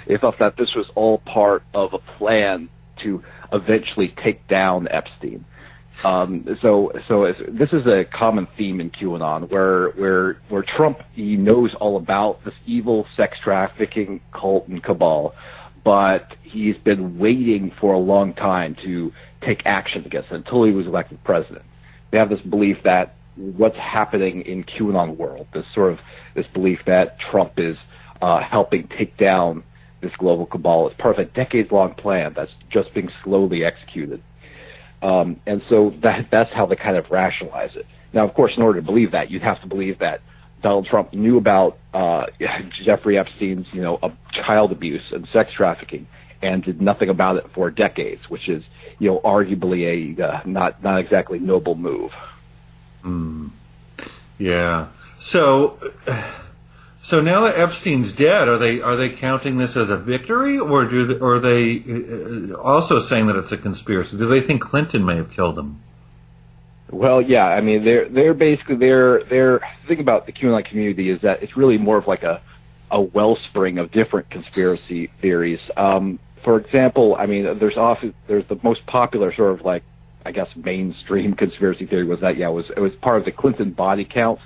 He 0.08 0.16
thought 0.16 0.38
that 0.38 0.56
this 0.56 0.74
was 0.74 0.86
all 0.94 1.18
part 1.18 1.62
of 1.74 1.92
a 1.92 1.98
plan 1.98 2.70
to 3.02 3.22
eventually 3.52 4.08
take 4.08 4.48
down 4.48 4.88
Epstein. 4.90 5.44
Um, 6.04 6.56
so, 6.60 6.92
so 7.08 7.32
this 7.48 7.72
is 7.72 7.86
a 7.86 8.04
common 8.04 8.46
theme 8.56 8.80
in 8.80 8.90
QAnon, 8.90 9.50
where 9.50 9.90
where 9.90 10.34
where 10.48 10.62
Trump 10.62 11.02
he 11.12 11.36
knows 11.36 11.74
all 11.74 11.96
about 11.96 12.44
this 12.44 12.54
evil 12.66 13.06
sex 13.16 13.38
trafficking 13.40 14.20
cult 14.32 14.68
and 14.68 14.82
cabal, 14.82 15.34
but 15.82 16.36
he's 16.42 16.76
been 16.76 17.18
waiting 17.18 17.72
for 17.72 17.94
a 17.94 17.98
long 17.98 18.32
time 18.32 18.76
to 18.84 19.12
take 19.42 19.66
action 19.66 20.04
against 20.06 20.30
it 20.30 20.36
until 20.36 20.64
he 20.64 20.72
was 20.72 20.86
elected 20.86 21.22
president. 21.24 21.64
They 22.10 22.18
have 22.18 22.28
this 22.30 22.40
belief 22.40 22.84
that 22.84 23.16
what's 23.34 23.76
happening 23.76 24.42
in 24.42 24.64
QAnon 24.64 25.16
world, 25.16 25.48
this 25.52 25.66
sort 25.74 25.92
of 25.92 26.00
this 26.34 26.46
belief 26.46 26.84
that 26.84 27.18
Trump 27.18 27.58
is 27.58 27.76
uh, 28.22 28.40
helping 28.40 28.86
take 28.86 29.16
down 29.16 29.64
this 30.00 30.12
global 30.18 30.46
cabal 30.46 30.88
is 30.88 30.96
part 30.96 31.18
of 31.18 31.26
a 31.26 31.30
decades 31.30 31.70
long 31.72 31.94
plan 31.94 32.32
that's 32.34 32.52
just 32.70 32.92
being 32.94 33.10
slowly 33.24 33.64
executed. 33.64 34.22
Um, 35.02 35.40
and 35.46 35.62
so 35.68 35.94
that, 36.02 36.28
that's 36.30 36.52
how 36.52 36.66
they 36.66 36.76
kind 36.76 36.96
of 36.96 37.10
rationalize 37.10 37.70
it. 37.74 37.86
Now, 38.12 38.26
of 38.26 38.34
course, 38.34 38.52
in 38.56 38.62
order 38.62 38.80
to 38.80 38.86
believe 38.86 39.12
that, 39.12 39.30
you'd 39.30 39.42
have 39.42 39.60
to 39.62 39.68
believe 39.68 39.98
that 39.98 40.20
Donald 40.62 40.86
Trump 40.86 41.12
knew 41.12 41.36
about 41.36 41.78
uh, 41.94 42.26
Jeffrey 42.84 43.18
Epstein's, 43.18 43.66
you 43.72 43.82
know, 43.82 43.98
child 44.32 44.72
abuse 44.72 45.02
and 45.12 45.28
sex 45.32 45.50
trafficking, 45.56 46.08
and 46.42 46.62
did 46.62 46.80
nothing 46.80 47.08
about 47.08 47.36
it 47.36 47.46
for 47.54 47.70
decades, 47.70 48.22
which 48.28 48.48
is, 48.48 48.62
you 48.98 49.08
know, 49.08 49.20
arguably 49.20 50.16
a 50.18 50.22
uh, 50.22 50.40
not 50.44 50.82
not 50.82 51.00
exactly 51.00 51.38
noble 51.38 51.74
move. 51.74 52.10
Mm. 53.04 53.50
Yeah. 54.38 54.88
So, 55.20 55.78
so 57.00 57.20
now 57.20 57.42
that 57.42 57.56
Epstein's 57.56 58.12
dead, 58.12 58.48
are 58.48 58.58
they 58.58 58.80
are 58.80 58.96
they 58.96 59.08
counting 59.08 59.56
this 59.56 59.76
as 59.76 59.90
a 59.90 59.96
victory, 59.96 60.58
or 60.58 60.84
do 60.84 61.06
they, 61.06 61.14
or 61.14 61.34
are 61.34 61.38
they 61.38 61.78
uh, 61.78 62.54
also 62.54 62.98
saying 62.98 63.28
that 63.28 63.36
it's 63.36 63.52
a 63.52 63.56
conspiracy? 63.56 64.18
Do 64.18 64.26
they 64.26 64.40
think 64.40 64.62
Clinton 64.62 65.04
may 65.04 65.16
have 65.16 65.30
killed 65.30 65.58
him? 65.58 65.80
Well, 66.90 67.22
yeah. 67.22 67.44
I 67.44 67.60
mean, 67.60 67.84
they're 67.84 68.08
they're 68.08 68.34
basically 68.34 68.76
they're 68.76 69.22
they're 69.24 69.58
the 69.58 69.88
thing 69.88 70.00
about 70.00 70.26
the 70.26 70.32
QAnon 70.32 70.64
community 70.64 71.10
is 71.10 71.20
that 71.22 71.42
it's 71.42 71.56
really 71.56 71.78
more 71.78 71.98
of 71.98 72.06
like 72.06 72.24
a 72.24 72.42
a 72.90 73.00
wellspring 73.00 73.78
of 73.78 73.92
different 73.92 74.30
conspiracy 74.30 75.10
theories. 75.20 75.60
Um, 75.76 76.18
for 76.42 76.58
example, 76.58 77.14
I 77.18 77.26
mean, 77.26 77.58
there's 77.58 77.76
often 77.76 78.14
there's 78.26 78.46
the 78.48 78.58
most 78.62 78.86
popular 78.86 79.32
sort 79.34 79.52
of 79.52 79.64
like 79.64 79.84
I 80.26 80.32
guess 80.32 80.48
mainstream 80.56 81.34
conspiracy 81.36 81.86
theory 81.86 82.04
was 82.04 82.20
that 82.20 82.36
yeah 82.36 82.48
it 82.48 82.52
was 82.52 82.66
it 82.76 82.80
was 82.80 82.92
part 82.96 83.18
of 83.18 83.24
the 83.24 83.32
Clinton 83.32 83.70
body 83.70 84.04
count, 84.04 84.40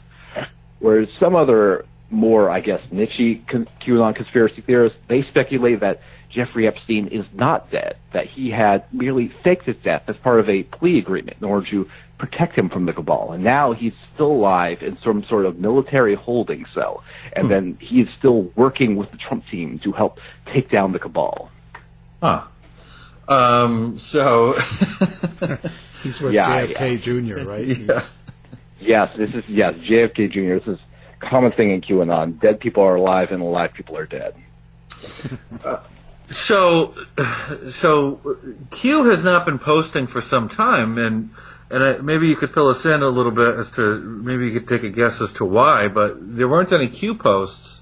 whereas 0.81 1.09
some 1.19 1.35
other 1.35 1.87
more 2.13 2.51
I 2.51 2.61
guess 2.61 2.81
niche 2.91 3.41
QAnon 3.49 4.15
conspiracy 4.15 4.61
theorists 4.61 4.99
they 5.09 5.23
speculate 5.23 5.81
that 5.81 6.01
Jeffrey 6.33 6.67
Epstein 6.67 7.09
is 7.09 7.27
not 7.35 7.71
dead, 7.71 7.97
that 8.13 8.27
he 8.27 8.51
had 8.51 8.85
merely 8.93 9.33
faked 9.45 9.65
his 9.65 9.77
death 9.85 10.05
as 10.09 10.17
part 10.17 10.41
of 10.41 10.49
a 10.49 10.63
plea 10.63 10.99
agreement 10.99 11.37
in 11.41 11.45
order 11.45 11.69
to 11.71 11.89
protect 12.19 12.57
him 12.57 12.71
from 12.71 12.87
the 12.87 12.93
cabal. 12.93 13.33
And 13.33 13.45
now 13.45 13.73
he's 13.73 13.93
still 14.15 14.33
alive 14.33 14.79
in 14.81 14.97
some 15.05 15.25
sort 15.29 15.45
of 15.45 15.59
military 15.59 16.15
holding 16.15 16.65
cell. 16.75 17.03
And 17.33 17.47
hmm. 17.47 17.53
then 17.53 17.79
he's 17.81 18.07
still 18.19 18.45
working 18.57 18.97
with 18.97 19.11
the 19.11 19.19
Trump 19.19 19.45
team 19.51 19.79
to 19.85 19.93
help 19.93 20.19
take 20.53 20.71
down 20.71 20.93
the 20.93 20.99
cabal. 20.99 21.51
Huh. 22.23 22.45
Um, 23.29 23.99
so. 23.99 24.53
he's 26.03 26.21
with 26.21 26.33
yeah, 26.33 26.67
JFK 26.67 26.81
yeah. 26.81 26.97
Jr., 26.97 27.49
right? 27.49 27.67
Yeah. 27.79 28.05
Yes, 28.81 29.17
this 29.17 29.31
is, 29.33 29.45
yes, 29.47 29.75
JFK 29.75 30.33
Jr. 30.33 30.55
This 30.59 30.75
is 30.75 30.81
a 30.81 30.92
common 31.29 31.53
thing 31.53 31.71
in 31.71 31.81
QAnon. 31.81 32.41
Dead 32.41 32.61
people 32.61 32.83
are 32.83 32.97
alive 32.97 33.31
and 33.31 33.43
alive 33.43 33.73
people 33.75 33.97
are 33.97 34.07
dead. 34.07 34.35
Uh, 35.65 35.81
so, 36.27 36.95
so 37.71 38.39
Q 38.71 39.05
has 39.05 39.25
not 39.25 39.45
been 39.45 39.59
posting 39.59 40.07
for 40.07 40.21
some 40.21 40.49
time, 40.49 40.99
and 40.99 41.31
and 41.71 41.83
I, 41.83 41.99
maybe 41.99 42.29
you 42.29 42.37
could 42.37 42.51
fill 42.51 42.69
us 42.69 42.85
in 42.85 43.03
a 43.03 43.09
little 43.09 43.33
bit 43.33 43.55
as 43.55 43.73
to 43.73 43.99
maybe 43.99 44.47
you 44.47 44.53
could 44.53 44.69
take 44.69 44.83
a 44.83 44.91
guess 44.91 45.23
as 45.23 45.33
to 45.35 45.47
why, 45.47 45.89
but 45.89 46.37
there 46.37 46.47
weren't 46.47 46.73
any 46.73 46.89
Q 46.89 47.15
posts. 47.15 47.81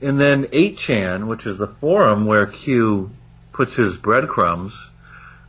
And 0.00 0.20
then 0.20 0.44
8chan, 0.44 1.26
which 1.26 1.46
is 1.46 1.58
the 1.58 1.66
forum 1.66 2.26
where 2.26 2.46
Q 2.46 3.10
puts 3.52 3.74
his 3.74 3.96
breadcrumbs, 3.96 4.78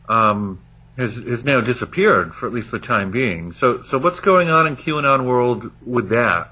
um, 0.08 0.60
has, 0.96 1.16
has 1.16 1.44
now 1.44 1.60
disappeared 1.60 2.34
for 2.34 2.46
at 2.46 2.52
least 2.52 2.70
the 2.70 2.78
time 2.78 3.12
being. 3.12 3.52
So, 3.52 3.82
so 3.82 3.98
what's 3.98 4.20
going 4.20 4.48
on 4.48 4.66
in 4.66 4.76
QAnon 4.76 5.24
world 5.24 5.70
with 5.84 6.08
that? 6.08 6.50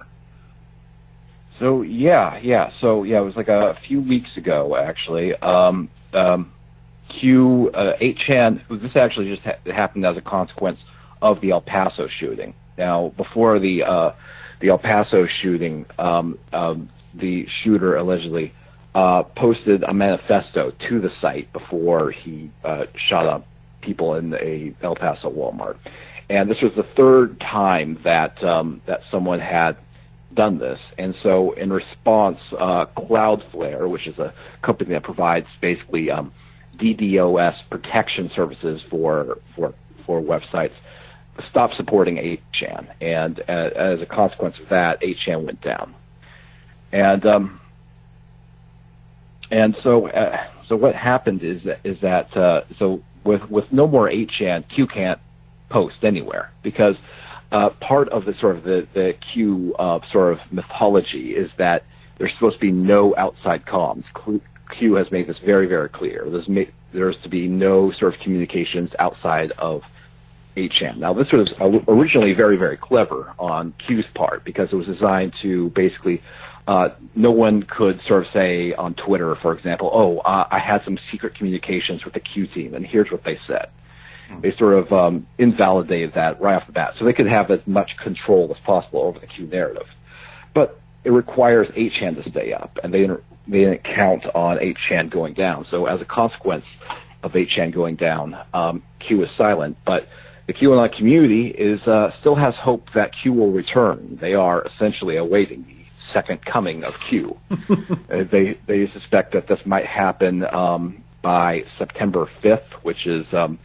So 1.58 1.82
yeah, 1.82 2.38
yeah. 2.38 2.72
So 2.80 3.04
yeah, 3.04 3.18
it 3.20 3.24
was 3.24 3.36
like 3.36 3.48
a 3.48 3.78
few 3.86 4.00
weeks 4.00 4.36
ago 4.36 4.76
actually. 4.76 5.34
Um, 5.36 5.88
um, 6.12 6.52
Q 7.08 7.70
uh, 7.74 7.96
8chan. 8.00 8.80
This 8.82 8.96
actually 8.96 9.34
just 9.34 9.42
ha- 9.42 9.72
happened 9.72 10.06
as 10.06 10.16
a 10.16 10.20
consequence 10.20 10.80
of 11.22 11.40
the 11.40 11.50
El 11.50 11.60
Paso 11.60 12.08
shooting. 12.08 12.54
Now, 12.76 13.12
before 13.16 13.58
the 13.58 13.84
uh, 13.84 14.12
the 14.60 14.68
El 14.68 14.78
Paso 14.78 15.26
shooting, 15.26 15.86
um, 15.98 16.38
um, 16.52 16.88
the 17.14 17.46
shooter 17.62 17.96
allegedly 17.96 18.52
uh, 18.94 19.22
posted 19.22 19.82
a 19.84 19.94
manifesto 19.94 20.72
to 20.88 21.00
the 21.00 21.10
site 21.20 21.52
before 21.52 22.10
he 22.10 22.50
uh, 22.64 22.86
shot 22.96 23.26
up 23.26 23.46
people 23.80 24.14
in 24.14 24.34
a 24.34 24.74
El 24.82 24.96
Paso 24.96 25.30
Walmart. 25.30 25.76
And 26.30 26.50
this 26.50 26.60
was 26.62 26.72
the 26.74 26.82
third 26.82 27.38
time 27.38 28.00
that 28.04 28.42
um, 28.42 28.80
that 28.86 29.02
someone 29.10 29.40
had 29.40 29.76
done 30.34 30.58
this. 30.58 30.80
And 30.98 31.14
so, 31.22 31.52
in 31.52 31.72
response, 31.72 32.38
uh, 32.52 32.86
Cloudflare, 32.96 33.88
which 33.88 34.06
is 34.06 34.18
a 34.18 34.32
company 34.62 34.90
that 34.90 35.02
provides 35.02 35.46
basically 35.60 36.10
um, 36.10 36.32
DDoS 36.76 37.56
protection 37.70 38.30
services 38.34 38.82
for 38.90 39.38
for 39.54 39.74
for 40.06 40.20
websites, 40.20 40.74
stopped 41.48 41.76
supporting 41.76 42.16
8chan, 42.16 42.86
and 43.00 43.40
uh, 43.40 43.52
as 43.52 44.00
a 44.00 44.06
consequence 44.06 44.58
of 44.58 44.68
that, 44.68 45.00
8chan 45.00 45.44
went 45.44 45.60
down. 45.60 45.94
And 46.92 47.24
um, 47.26 47.60
and 49.50 49.76
so 49.82 50.08
uh, 50.08 50.44
so 50.68 50.76
what 50.76 50.94
happened 50.94 51.42
is 51.42 51.62
that 51.64 51.80
is 51.84 52.00
that 52.00 52.36
uh, 52.36 52.62
so 52.78 53.02
with 53.24 53.48
with 53.50 53.72
no 53.72 53.86
more 53.86 54.08
8chan, 54.08 54.68
Q 54.68 54.86
can't 54.86 55.20
post 55.68 56.04
anywhere 56.04 56.52
because 56.62 56.96
uh, 57.52 57.70
part 57.70 58.08
of 58.08 58.24
the 58.24 58.34
sort 58.34 58.56
of 58.56 58.64
the 58.64 58.86
the 58.92 59.14
Q 59.32 59.74
uh, 59.78 60.00
sort 60.10 60.32
of 60.32 60.52
mythology 60.52 61.34
is 61.34 61.50
that 61.58 61.84
there's 62.18 62.32
supposed 62.34 62.56
to 62.56 62.60
be 62.60 62.72
no 62.72 63.14
outside 63.16 63.64
comms. 63.64 64.04
Q 64.78 64.94
has 64.94 65.10
made 65.10 65.26
this 65.26 65.38
very 65.38 65.66
very 65.66 65.88
clear. 65.88 66.26
There's 66.28 66.48
ma- 66.48 66.72
there's 66.92 67.16
to 67.22 67.28
be 67.28 67.48
no 67.48 67.92
sort 67.92 68.14
of 68.14 68.20
communications 68.20 68.90
outside 68.98 69.50
of 69.52 69.82
8chan. 70.56 70.98
Now, 70.98 71.12
this 71.12 71.32
was 71.32 71.52
originally 71.88 72.32
very, 72.32 72.56
very 72.56 72.76
clever 72.76 73.32
on 73.38 73.74
Q's 73.86 74.04
part 74.14 74.44
because 74.44 74.72
it 74.72 74.76
was 74.76 74.86
designed 74.86 75.34
to 75.42 75.70
basically 75.70 76.22
uh, 76.66 76.90
no 77.14 77.30
one 77.30 77.62
could 77.62 78.00
sort 78.06 78.26
of 78.26 78.32
say 78.32 78.72
on 78.72 78.94
Twitter, 78.94 79.34
for 79.34 79.52
example, 79.52 79.90
oh, 79.92 80.18
uh, 80.18 80.46
I 80.50 80.58
had 80.58 80.84
some 80.84 80.98
secret 81.10 81.34
communications 81.34 82.04
with 82.04 82.14
the 82.14 82.20
Q 82.20 82.46
team, 82.46 82.74
and 82.74 82.86
here's 82.86 83.10
what 83.10 83.24
they 83.24 83.38
said. 83.46 83.68
Hmm. 84.28 84.40
They 84.40 84.54
sort 84.56 84.74
of 84.74 84.92
um, 84.92 85.26
invalidated 85.38 86.14
that 86.14 86.40
right 86.40 86.56
off 86.56 86.66
the 86.66 86.72
bat, 86.72 86.94
so 86.98 87.04
they 87.04 87.12
could 87.12 87.26
have 87.26 87.50
as 87.50 87.60
much 87.66 87.96
control 87.96 88.54
as 88.54 88.62
possible 88.64 89.02
over 89.02 89.18
the 89.18 89.26
Q 89.26 89.46
narrative. 89.46 89.86
But 90.54 90.80
it 91.04 91.10
requires 91.10 91.68
8chan 91.68 92.22
to 92.22 92.30
stay 92.30 92.52
up, 92.52 92.78
and 92.82 92.92
they 92.92 93.06
they 93.46 93.58
didn't 93.58 93.84
count 93.84 94.24
on 94.34 94.58
8chan 94.58 95.10
going 95.10 95.34
down. 95.34 95.66
So 95.70 95.86
as 95.86 96.00
a 96.00 96.06
consequence 96.06 96.64
of 97.22 97.32
8chan 97.32 97.72
going 97.72 97.96
down, 97.96 98.36
um, 98.54 98.82
Q 99.00 99.24
is 99.24 99.30
silent, 99.36 99.76
but 99.84 100.08
the 100.46 100.52
QAnon 100.52 100.94
community 100.94 101.48
is 101.48 101.80
uh, 101.86 102.12
still 102.20 102.34
has 102.34 102.54
hope 102.54 102.88
that 102.94 103.12
Q 103.22 103.32
will 103.32 103.50
return. 103.50 104.18
They 104.20 104.34
are 104.34 104.62
essentially 104.64 105.16
awaiting 105.16 105.64
the 105.66 106.12
second 106.12 106.44
coming 106.44 106.84
of 106.84 106.98
Q. 107.00 107.38
they 108.08 108.58
they 108.66 108.90
suspect 108.92 109.32
that 109.32 109.46
this 109.46 109.60
might 109.64 109.86
happen 109.86 110.44
um, 110.44 111.02
by 111.22 111.64
September 111.78 112.28
5th, 112.42 112.72
which 112.82 113.06
is 113.06 113.26
um, 113.32 113.58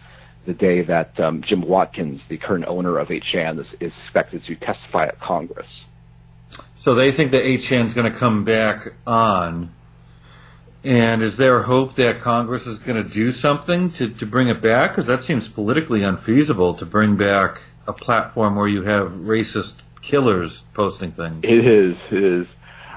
the 0.50 0.56
day 0.56 0.82
that 0.82 1.20
um, 1.20 1.44
Jim 1.48 1.62
Watkins, 1.62 2.22
the 2.28 2.38
current 2.38 2.66
owner 2.66 2.98
of 2.98 3.10
8chan, 3.10 3.60
is, 3.60 3.68
is 3.80 3.94
expected 4.06 4.44
to 4.48 4.56
testify 4.56 5.06
at 5.06 5.20
Congress. 5.20 5.68
So 6.76 6.96
they 6.96 7.12
think 7.12 7.32
that 7.32 7.44
8chan 7.44 7.86
is 7.86 7.94
going 7.94 8.12
to 8.12 8.18
come 8.18 8.44
back 8.44 8.88
on 9.06 9.72
and 10.84 11.22
is 11.22 11.36
there 11.36 11.62
hope 11.62 11.96
that 11.96 12.22
Congress 12.22 12.66
is 12.66 12.80
going 12.80 13.04
to 13.04 13.10
do 13.10 13.32
something 13.32 13.92
to, 13.94 14.10
to 14.10 14.26
bring 14.26 14.48
it 14.48 14.62
back? 14.62 14.92
Because 14.92 15.08
that 15.08 15.24
seems 15.24 15.48
politically 15.48 16.04
unfeasible 16.04 16.76
to 16.76 16.86
bring 16.86 17.18
back 17.18 17.62
a 17.86 17.92
platform 17.92 18.56
where 18.56 18.68
you 18.68 18.84
have 18.84 19.12
racist 19.12 19.84
killers 20.02 20.64
posting 20.74 21.12
things. 21.12 21.42
It 21.44 21.66
is. 21.68 21.98
It 22.12 22.24
is. 22.24 22.48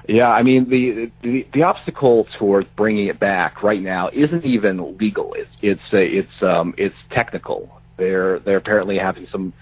Yeah, 0.08 0.28
I 0.28 0.42
mean 0.42 0.68
the, 0.68 1.10
the 1.22 1.46
the 1.52 1.62
obstacle 1.62 2.26
towards 2.38 2.68
bringing 2.76 3.06
it 3.06 3.20
back 3.20 3.62
right 3.62 3.80
now 3.80 4.10
isn't 4.12 4.44
even 4.44 4.98
legal. 4.98 5.34
It's 5.34 5.50
it's 5.60 5.80
uh, 5.92 5.98
it's 5.98 6.42
um 6.42 6.74
it's 6.76 6.96
technical. 7.10 7.80
They're 7.96 8.40
they're 8.40 8.56
apparently 8.56 8.98
having 8.98 9.28
some. 9.30 9.52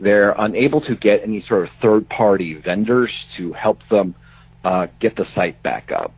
They're 0.00 0.30
unable 0.30 0.80
to 0.82 0.94
get 0.94 1.22
any 1.24 1.44
sort 1.48 1.64
of 1.64 1.70
third 1.82 2.08
party 2.08 2.54
vendors 2.54 3.12
to 3.36 3.52
help 3.52 3.80
them 3.88 4.14
uh, 4.64 4.86
get 5.00 5.16
the 5.16 5.26
site 5.34 5.60
back 5.64 5.90
up, 5.90 6.12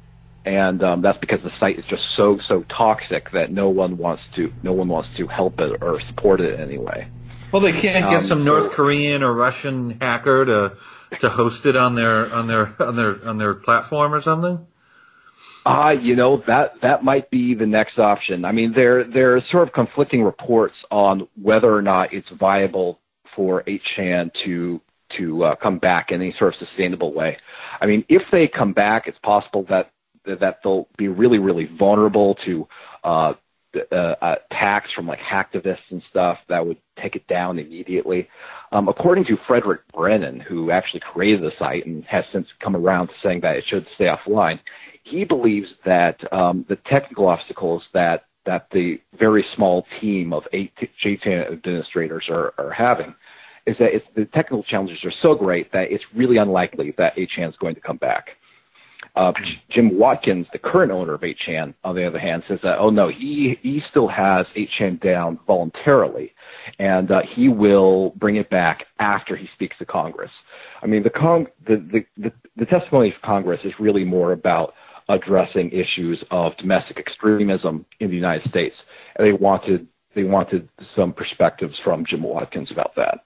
and 0.45 0.83
um, 0.83 1.01
that's 1.01 1.19
because 1.19 1.41
the 1.43 1.53
site 1.59 1.79
is 1.79 1.87
just 1.87 2.03
so 2.15 2.39
so 2.47 2.63
toxic 2.69 3.31
that 3.33 3.51
no 3.51 3.71
one 3.71 3.97
wants 3.97 4.23
to 4.37 4.53
no 4.63 4.75
one 4.75 4.89
wants 4.89 5.09
to 5.17 5.27
help 5.27 5.59
it 5.61 5.83
or 5.83 6.01
support 6.03 6.43
it 6.43 6.55
in 6.55 6.61
any 6.61 6.77
way. 6.77 7.09
Well, 7.53 7.63
they 7.63 7.73
can't 7.73 8.07
get 8.09 8.19
Um, 8.19 8.23
some 8.23 8.45
North 8.45 8.73
Korean 8.73 9.23
or 9.23 9.33
Russian 9.33 9.99
hacker 10.01 10.45
to 10.45 10.77
to 11.19 11.29
host 11.29 11.67
it 11.67 11.77
on 11.77 11.95
their 11.95 12.33
on 12.33 12.47
their 12.47 12.75
on 12.81 12.97
their 12.97 13.25
on 13.27 13.39
their 13.39 13.55
platform 13.55 14.15
or 14.15 14.21
something. 14.21 14.67
Ah, 15.67 15.91
you 15.91 16.17
know 16.17 16.43
that 16.47 16.81
that 16.81 17.05
might 17.05 17.31
be 17.31 17.55
the 17.55 17.67
next 17.67 17.99
option. 17.99 18.45
I 18.45 18.53
mean, 18.53 18.73
there 18.73 19.05
there 19.05 19.37
are 19.37 19.43
sort 19.51 19.69
of 19.69 19.75
conflicting 19.75 20.23
reports 20.23 20.77
on 20.91 21.29
whether 21.41 21.75
or 21.75 21.83
not 21.83 22.15
it's 22.15 22.29
viable 22.31 22.99
for 23.37 23.63
8chan 23.65 24.33
to 24.45 24.81
to 25.17 25.45
uh, 25.45 25.55
come 25.57 25.79
back 25.79 26.13
in 26.13 26.23
any 26.23 26.35
sort 26.39 26.55
of 26.55 26.67
sustainable 26.67 27.13
way. 27.13 27.37
I 27.81 27.87
mean, 27.87 28.05
if 28.09 28.23
they 28.31 28.49
come 28.49 28.73
back, 28.73 29.07
it's 29.07 29.19
possible 29.19 29.67
that 29.69 29.91
that 30.25 30.61
they'll 30.63 30.89
be 30.97 31.09
really 31.09 31.39
really 31.39 31.67
vulnerable 31.67 32.37
to 32.47 32.69
uh, 33.05 33.35
uh, 33.93 34.15
attacks 34.51 34.91
from 34.95 35.07
like 35.07 35.21
hacktivists 35.21 35.91
and 35.91 36.03
stuff 36.11 36.39
that 36.49 36.67
would 36.67 36.79
take 37.01 37.17
it 37.17 37.27
down 37.27 37.59
immediately. 37.59 38.29
Um, 38.73 38.89
according 38.89 39.25
to 39.27 39.37
Frederick 39.49 39.81
Brennan, 39.93 40.39
who 40.39 40.71
actually 40.71 41.01
created 41.01 41.43
the 41.43 41.53
site 41.59 41.87
and 41.87 42.05
has 42.05 42.25
since 42.33 42.47
come 42.61 42.77
around 42.77 43.09
to 43.09 43.15
saying 43.23 43.41
that 43.41 43.57
it 43.57 43.65
should 43.67 43.87
stay 43.95 44.05
offline, 44.05 44.61
he 45.03 45.25
believes 45.25 45.69
that 45.85 46.33
um, 46.33 46.65
the 46.69 46.77
technical 46.77 47.27
obstacles 47.27 47.83
that 47.93 48.27
that 48.47 48.69
the 48.71 49.01
very 49.19 49.45
small 49.55 49.87
team 50.01 50.33
of 50.33 50.45
eight 50.53 50.73
JTAN 51.03 51.53
administrators 51.53 52.27
are, 52.31 52.55
are 52.57 52.71
having 52.71 53.15
is 53.67 53.77
that 53.79 53.93
the 54.15 54.25
technical 54.25 54.63
challenges 54.63 55.05
are 55.05 55.13
so 55.23 55.35
great 55.35 55.73
that 55.73 55.93
it's 55.93 56.05
really 56.15 56.39
unlikely 56.39 56.93
that 56.97 57.17
8chan 57.17 57.51
is 57.51 57.57
going 57.57 57.75
to 57.75 57.81
come 57.81 57.99
back. 57.99 58.31
Uh, 59.15 59.33
Jim 59.69 59.99
Watkins, 59.99 60.47
the 60.53 60.59
current 60.59 60.93
owner 60.93 61.15
of 61.15 61.21
8chan, 61.21 61.75
on 61.85 61.95
the 61.95 62.07
other 62.07 62.19
hand, 62.19 62.45
says 62.49 62.61
that, 62.63 62.79
oh 62.79 62.91
no, 62.91 63.09
he, 63.09 63.59
he 63.63 63.83
still 63.91 64.09
has 64.09 64.47
8chan 64.57 65.01
down 65.01 65.39
voluntarily, 65.47 66.33
and 66.79 67.11
uh, 67.11 67.23
he 67.23 67.49
will 67.49 68.11
bring 68.11 68.37
it 68.37 68.51
back 68.51 68.87
after 68.99 69.37
he 69.37 69.49
speaks 69.55 69.77
to 69.79 69.85
Congress. 69.85 70.31
I 70.83 70.87
mean, 70.87 71.03
the, 71.03 71.47
the, 71.67 71.77
the, 71.77 72.07
the, 72.17 72.33
the 72.57 72.67
testimony 72.67 73.11
of 73.15 73.21
Congress 73.23 73.61
is 73.65 73.73
really 73.79 74.05
more 74.05 74.33
about 74.33 74.75
addressing 75.09 75.73
issues 75.73 76.23
of 76.31 76.57
domestic 76.57 76.99
extremism 76.99 77.85
in 77.99 78.11
the 78.11 78.17
United 78.17 78.49
States, 78.49 78.77
and 79.17 79.27
they 79.27 79.33
wanted, 79.33 79.89
they 80.15 80.25
wanted 80.25 80.69
some 80.95 81.13
perspectives 81.13 81.79
from 81.79 82.07
Jim 82.07 82.23
Watkins 82.23 82.71
about 82.71 82.95
that. 82.97 83.25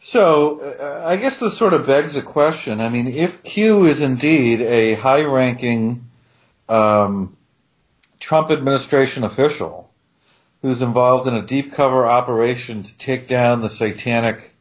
So 0.00 0.60
uh, 0.60 1.02
I 1.06 1.16
guess 1.16 1.40
this 1.40 1.56
sort 1.56 1.72
of 1.72 1.86
begs 1.86 2.16
a 2.16 2.22
question. 2.22 2.80
I 2.80 2.90
mean, 2.90 3.06
if 3.06 3.42
Q 3.42 3.86
is 3.86 4.02
indeed 4.02 4.60
a 4.60 4.94
high-ranking 4.94 6.10
um, 6.68 7.36
Trump 8.20 8.50
administration 8.50 9.24
official 9.24 9.83
who's 10.64 10.80
involved 10.80 11.28
in 11.28 11.34
a 11.34 11.42
deep 11.42 11.74
cover 11.74 12.06
operation 12.06 12.82
to 12.82 12.96
take 12.96 13.28
down 13.28 13.60
the 13.60 13.68
satanic 13.68 14.54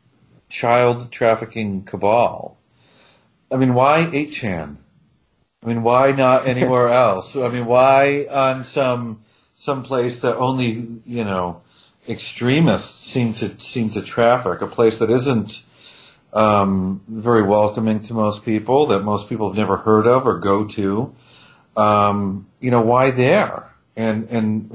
child 0.50 1.10
trafficking 1.10 1.82
cabal, 1.86 2.58
I 3.50 3.56
mean, 3.56 3.74
why 3.74 4.10
8chan? 4.12 4.76
I 5.64 5.66
mean, 5.66 5.82
why 5.82 6.12
not 6.12 6.46
anywhere 6.56 6.90
else? 6.90 7.38
I 7.38 7.48
mean, 7.48 7.66
why 7.66 8.28
on 8.30 8.66
some 8.66 9.22
some 9.56 9.84
place 9.84 10.22
that 10.22 10.36
only 10.36 10.86
you 11.06 11.24
know 11.24 11.62
extremists 12.10 13.10
seem 13.10 13.34
to 13.36 13.62
seem 13.62 13.92
to 13.92 14.02
traffic, 14.02 14.60
a 14.62 14.68
place 14.68 15.00
that 15.00 15.10
isn't 15.10 15.64
um, 16.34 17.02
very 17.08 17.44
welcoming 17.44 18.02
to 18.02 18.14
most 18.14 18.44
people, 18.44 18.88
that 18.88 19.04
most 19.04 19.30
people 19.30 19.48
have 19.48 19.58
never 19.58 19.78
heard 19.78 20.06
of 20.08 20.28
or 20.28 20.40
go 20.40 20.66
to. 20.66 21.16
Um, 21.78 22.48
you 22.60 22.72
know, 22.72 22.82
why 22.82 23.12
there? 23.12 23.73
And 23.96 24.30
and 24.30 24.72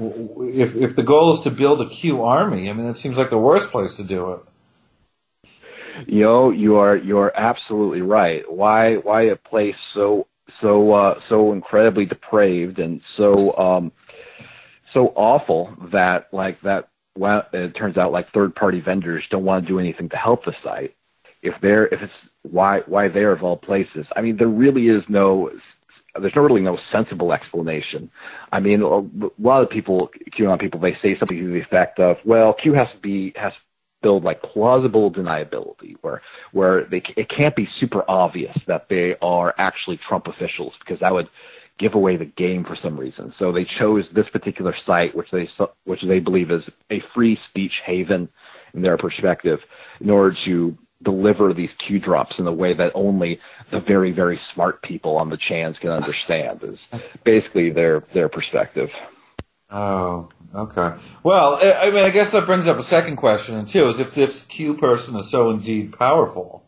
if 0.53 0.75
if 0.75 0.95
the 0.95 1.03
goal 1.03 1.33
is 1.33 1.41
to 1.41 1.51
build 1.51 1.81
a 1.81 1.89
Q 1.89 2.23
army, 2.23 2.69
I 2.69 2.73
mean, 2.73 2.87
that 2.87 2.97
seems 2.97 3.17
like 3.17 3.29
the 3.29 3.37
worst 3.37 3.71
place 3.71 3.95
to 3.95 4.03
do 4.03 4.33
it. 4.33 4.39
You 6.07 6.21
know, 6.21 6.49
you 6.51 6.77
are 6.77 6.95
you 6.95 7.17
are 7.19 7.33
absolutely 7.35 8.01
right. 8.01 8.49
Why 8.49 8.95
why 8.95 9.23
a 9.23 9.35
place 9.35 9.75
so 9.93 10.27
so 10.61 10.93
uh, 10.93 11.19
so 11.27 11.51
incredibly 11.51 12.05
depraved 12.05 12.79
and 12.79 13.01
so 13.17 13.57
um, 13.57 13.91
so 14.93 15.07
awful 15.07 15.75
that 15.91 16.29
like 16.31 16.61
that 16.61 16.87
well, 17.17 17.45
it 17.51 17.75
turns 17.75 17.97
out 17.97 18.13
like 18.13 18.31
third 18.31 18.55
party 18.55 18.79
vendors 18.79 19.25
don't 19.29 19.43
want 19.43 19.65
to 19.65 19.67
do 19.67 19.79
anything 19.79 20.07
to 20.09 20.17
help 20.17 20.45
the 20.45 20.55
site. 20.63 20.95
If 21.41 21.55
they're 21.61 21.87
if 21.87 22.01
it's 22.01 22.13
why 22.43 22.81
why 22.85 23.09
there 23.09 23.33
of 23.33 23.43
all 23.43 23.57
places. 23.57 24.05
I 24.15 24.21
mean, 24.21 24.37
there 24.37 24.47
really 24.47 24.87
is 24.87 25.03
no 25.09 25.51
there's 26.19 26.35
no 26.35 26.41
really 26.41 26.61
no 26.61 26.77
sensible 26.91 27.33
explanation. 27.33 28.09
I 28.51 28.59
mean, 28.59 28.81
a 28.81 29.01
lot 29.41 29.61
of 29.61 29.69
people, 29.69 30.09
QAnon 30.37 30.59
people, 30.59 30.79
they 30.79 30.97
say 31.01 31.17
something 31.17 31.37
to 31.37 31.53
the 31.53 31.59
effect 31.59 31.99
of, 31.99 32.17
well, 32.25 32.53
Q 32.53 32.73
has 32.73 32.87
to 32.91 32.97
be 32.99 33.33
has 33.35 33.53
to 33.53 33.59
build 34.01 34.23
like 34.23 34.41
plausible 34.41 35.11
deniability, 35.11 35.95
where 36.01 36.21
where 36.51 36.85
they 36.85 37.03
it 37.15 37.29
can't 37.29 37.55
be 37.55 37.67
super 37.79 38.03
obvious 38.07 38.57
that 38.67 38.87
they 38.89 39.15
are 39.21 39.53
actually 39.57 39.97
Trump 39.97 40.27
officials 40.27 40.73
because 40.79 40.99
that 41.01 41.13
would 41.13 41.29
give 41.77 41.95
away 41.95 42.17
the 42.17 42.25
game 42.25 42.63
for 42.63 42.75
some 42.75 42.99
reason. 42.99 43.33
So 43.39 43.51
they 43.51 43.65
chose 43.65 44.05
this 44.13 44.29
particular 44.29 44.75
site, 44.85 45.15
which 45.15 45.31
they 45.31 45.49
which 45.85 46.01
they 46.01 46.19
believe 46.19 46.51
is 46.51 46.63
a 46.89 47.01
free 47.13 47.39
speech 47.49 47.73
haven 47.85 48.29
in 48.73 48.81
their 48.81 48.97
perspective, 48.97 49.59
in 49.99 50.09
order 50.09 50.35
to 50.45 50.77
deliver 51.01 51.53
these 51.53 51.69
Q 51.77 51.99
drops 51.99 52.39
in 52.39 52.47
a 52.47 52.51
way 52.51 52.73
that 52.73 52.91
only 52.95 53.39
the 53.71 53.79
very 53.79 54.11
very 54.11 54.39
smart 54.53 54.81
people 54.81 55.17
on 55.17 55.29
the 55.29 55.37
chans 55.37 55.77
can 55.79 55.91
understand. 55.91 56.63
Is 56.63 56.79
basically 57.23 57.71
their 57.71 58.03
their 58.13 58.29
perspective. 58.29 58.89
Oh, 59.69 60.29
okay. 60.53 60.93
Well, 61.23 61.59
I 61.61 61.91
mean, 61.91 62.03
I 62.05 62.09
guess 62.09 62.31
that 62.31 62.45
brings 62.47 62.67
up 62.67 62.77
a 62.77 62.83
second 62.83 63.17
question 63.17 63.65
too: 63.65 63.87
is 63.87 63.99
if 63.99 64.15
this 64.15 64.43
Q 64.45 64.75
person 64.75 65.15
is 65.15 65.29
so 65.29 65.51
indeed 65.51 65.97
powerful, 65.97 66.63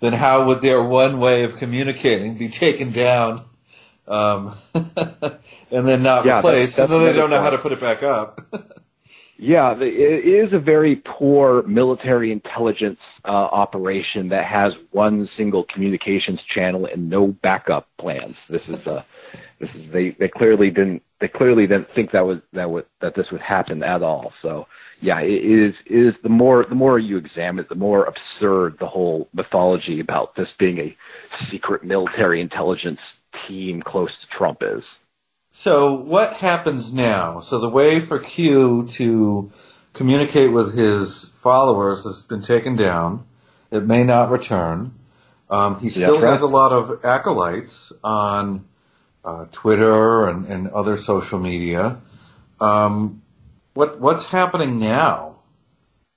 then 0.00 0.12
how 0.12 0.46
would 0.46 0.60
their 0.60 0.82
one 0.82 1.18
way 1.20 1.44
of 1.44 1.56
communicating 1.56 2.36
be 2.36 2.48
taken 2.48 2.92
down? 2.92 3.44
um, 4.08 4.54
and 4.74 4.86
then 5.70 6.02
not 6.02 6.24
Yeah, 6.24 6.36
replaced, 6.36 6.76
that's- 6.76 6.78
and 6.78 6.92
then 6.92 7.04
they 7.04 7.12
don't 7.18 7.30
know 7.30 7.40
how 7.42 7.50
to 7.50 7.58
put 7.58 7.72
it 7.72 7.80
back 7.80 8.02
up. 8.04 8.40
Yeah, 9.38 9.74
the, 9.74 9.84
it 9.84 10.26
is 10.26 10.52
a 10.52 10.58
very 10.58 10.96
poor 10.96 11.62
military 11.64 12.32
intelligence 12.32 13.00
uh, 13.24 13.28
operation 13.28 14.30
that 14.30 14.46
has 14.46 14.72
one 14.92 15.28
single 15.36 15.64
communications 15.64 16.40
channel 16.42 16.86
and 16.86 17.10
no 17.10 17.28
backup 17.28 17.86
plans. 17.98 18.36
This 18.48 18.66
is 18.68 18.86
uh, 18.86 19.02
this 19.58 19.70
is 19.74 19.90
they, 19.90 20.10
they 20.10 20.28
clearly 20.28 20.70
didn't 20.70 21.02
they 21.20 21.28
clearly 21.28 21.66
didn't 21.66 21.90
think 21.94 22.12
that 22.12 22.26
was 22.26 22.38
that 22.54 22.70
would 22.70 22.86
that 23.00 23.14
this 23.14 23.30
would 23.30 23.42
happen 23.42 23.82
at 23.82 24.02
all. 24.02 24.32
So 24.40 24.68
yeah, 25.00 25.20
it 25.20 25.44
is 25.44 25.74
it 25.84 25.98
is 25.98 26.14
the 26.22 26.30
more 26.30 26.64
the 26.64 26.74
more 26.74 26.98
you 26.98 27.18
examine 27.18 27.64
it, 27.64 27.68
the 27.68 27.74
more 27.74 28.04
absurd 28.04 28.78
the 28.78 28.86
whole 28.86 29.28
mythology 29.34 30.00
about 30.00 30.34
this 30.34 30.48
being 30.58 30.78
a 30.78 30.96
secret 31.50 31.84
military 31.84 32.40
intelligence 32.40 33.00
team 33.46 33.82
close 33.82 34.12
to 34.12 34.26
Trump 34.36 34.62
is. 34.62 34.82
So 35.50 35.94
what 35.94 36.34
happens 36.34 36.92
now? 36.92 37.40
So 37.40 37.58
the 37.60 37.68
way 37.68 38.00
for 38.00 38.18
Q 38.18 38.86
to 38.92 39.50
communicate 39.92 40.52
with 40.52 40.74
his 40.76 41.24
followers 41.40 42.04
has 42.04 42.22
been 42.22 42.42
taken 42.42 42.76
down. 42.76 43.24
It 43.70 43.84
may 43.84 44.04
not 44.04 44.30
return. 44.30 44.90
Um, 45.48 45.80
he 45.80 45.88
still 45.88 46.20
Yeah. 46.20 46.30
has 46.30 46.42
a 46.42 46.46
lot 46.46 46.72
of 46.72 47.04
acolytes 47.04 47.92
on 48.04 48.64
uh, 49.24 49.46
Twitter 49.52 50.28
and, 50.28 50.46
and 50.46 50.68
other 50.68 50.96
social 50.96 51.38
media. 51.38 51.98
Um, 52.60 53.22
what 53.74 54.00
what's 54.00 54.24
happening 54.28 54.78
now? 54.78 55.35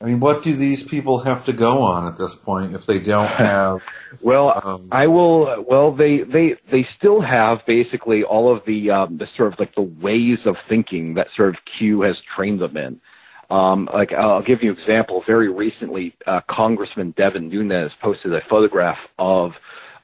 I 0.02 0.06
mean, 0.06 0.22
what 0.22 0.44
do 0.44 0.56
these 0.56 0.82
people 0.82 1.20
have 1.20 1.46
to 1.46 1.54
go 1.54 1.82
on 1.82 2.08
at 2.08 2.18
this 2.18 2.34
point 2.34 2.74
if 2.74 2.86
they 2.86 3.00
don't 3.00 3.28
have? 3.38 3.82
Well, 4.22 4.82
I 4.92 5.08
will. 5.08 5.66
Well, 5.68 5.94
they 5.94 6.24
they 6.24 6.56
they 6.72 6.88
still 6.98 7.22
have 7.22 7.60
basically 7.68 8.24
all 8.24 8.56
of 8.56 8.64
the 8.66 8.92
um, 8.92 9.18
the 9.18 9.28
sort 9.36 9.54
of 9.54 9.60
like 9.60 9.76
the 9.76 9.82
ways 9.82 10.40
of 10.46 10.56
thinking 10.70 11.16
that 11.16 11.28
sort 11.36 11.50
of 11.50 11.56
Q 11.78 12.02
has 12.02 12.16
trained 12.36 12.62
them 12.62 12.78
in. 12.78 13.02
Um, 13.50 13.90
like 13.92 14.14
I'll 14.14 14.44
give 14.44 14.64
you 14.64 14.72
an 14.72 14.80
example. 14.80 15.24
Very 15.26 15.52
recently, 15.52 16.16
uh, 16.26 16.42
Congressman 16.50 17.12
Devin 17.12 17.50
Nunes 17.50 17.92
posted 18.02 18.34
a 18.34 18.42
photograph 18.50 19.00
of 19.18 19.52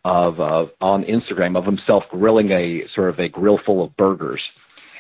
of 0.04 0.40
uh, 0.40 0.66
on 0.82 1.04
Instagram 1.04 1.58
of 1.58 1.66
himself 1.66 2.04
grilling 2.10 2.52
a 2.52 2.88
sort 2.94 3.10
of 3.10 3.20
a 3.20 3.30
grill 3.30 3.60
full 3.66 3.84
of 3.84 3.96
burgers, 3.96 4.42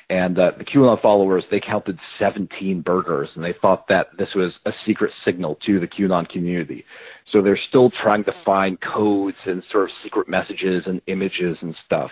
And 0.09 0.37
uh, 0.37 0.51
the 0.55 0.63
QAnon 0.63 1.01
followers, 1.01 1.45
they 1.49 1.59
counted 1.59 1.99
17 2.19 2.81
burgers, 2.81 3.29
and 3.33 3.43
they 3.43 3.53
thought 3.53 3.87
that 3.87 4.15
this 4.17 4.35
was 4.35 4.53
a 4.65 4.73
secret 4.85 5.11
signal 5.23 5.55
to 5.65 5.79
the 5.79 5.87
QAnon 5.87 6.29
community. 6.29 6.85
So 7.31 7.41
they're 7.41 7.57
still 7.57 7.89
trying 7.89 8.23
to 8.25 8.35
find 8.45 8.79
codes 8.79 9.37
and 9.45 9.63
sort 9.71 9.85
of 9.85 9.95
secret 10.03 10.29
messages 10.29 10.83
and 10.85 11.01
images 11.07 11.57
and 11.61 11.75
stuff. 11.85 12.11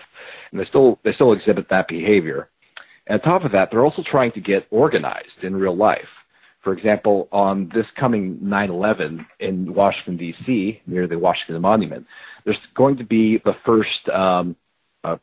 And 0.50 0.60
they 0.60 0.64
still 0.64 0.98
they 1.04 1.12
still 1.12 1.32
exhibit 1.32 1.68
that 1.68 1.86
behavior. 1.86 2.48
And 3.06 3.20
on 3.20 3.24
top 3.24 3.44
of 3.44 3.52
that, 3.52 3.70
they're 3.70 3.84
also 3.84 4.02
trying 4.02 4.32
to 4.32 4.40
get 4.40 4.66
organized 4.70 5.42
in 5.42 5.54
real 5.54 5.76
life. 5.76 6.08
For 6.62 6.72
example, 6.72 7.28
on 7.30 7.70
this 7.74 7.86
coming 7.94 8.38
9/11 8.42 9.26
in 9.38 9.72
Washington 9.74 10.16
D.C. 10.16 10.80
near 10.86 11.06
the 11.06 11.18
Washington 11.18 11.60
Monument, 11.60 12.06
there's 12.44 12.58
going 12.74 12.96
to 12.96 13.04
be 13.04 13.38
the 13.38 13.54
first, 13.64 14.08
um, 14.08 14.56
uh, 15.04 15.18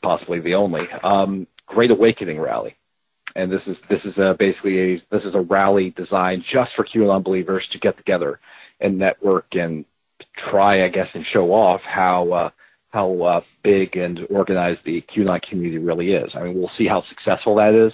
possibly 0.00 0.40
the 0.40 0.54
only, 0.54 0.88
um, 1.04 1.46
Great 1.70 1.90
Awakening 1.90 2.40
rally. 2.40 2.76
And 3.36 3.50
this 3.50 3.62
is 3.66 3.76
this 3.88 4.04
is 4.04 4.18
a, 4.18 4.34
basically 4.34 4.78
a 4.94 5.02
this 5.10 5.22
is 5.24 5.36
a 5.36 5.40
rally 5.40 5.90
designed 5.90 6.44
just 6.52 6.72
for 6.74 6.84
QAnon 6.84 7.22
believers 7.22 7.68
to 7.68 7.78
get 7.78 7.96
together 7.96 8.40
and 8.80 8.98
network 8.98 9.54
and 9.54 9.84
try, 10.36 10.84
I 10.84 10.88
guess, 10.88 11.08
and 11.14 11.24
show 11.24 11.52
off 11.52 11.80
how 11.82 12.32
uh, 12.32 12.50
how 12.88 13.22
uh, 13.22 13.40
big 13.62 13.96
and 13.96 14.26
organized 14.30 14.80
the 14.84 15.02
QAnon 15.02 15.40
community 15.42 15.78
really 15.78 16.12
is. 16.12 16.32
I 16.34 16.42
mean, 16.42 16.58
we'll 16.58 16.72
see 16.76 16.88
how 16.88 17.04
successful 17.08 17.54
that 17.56 17.72
is, 17.72 17.92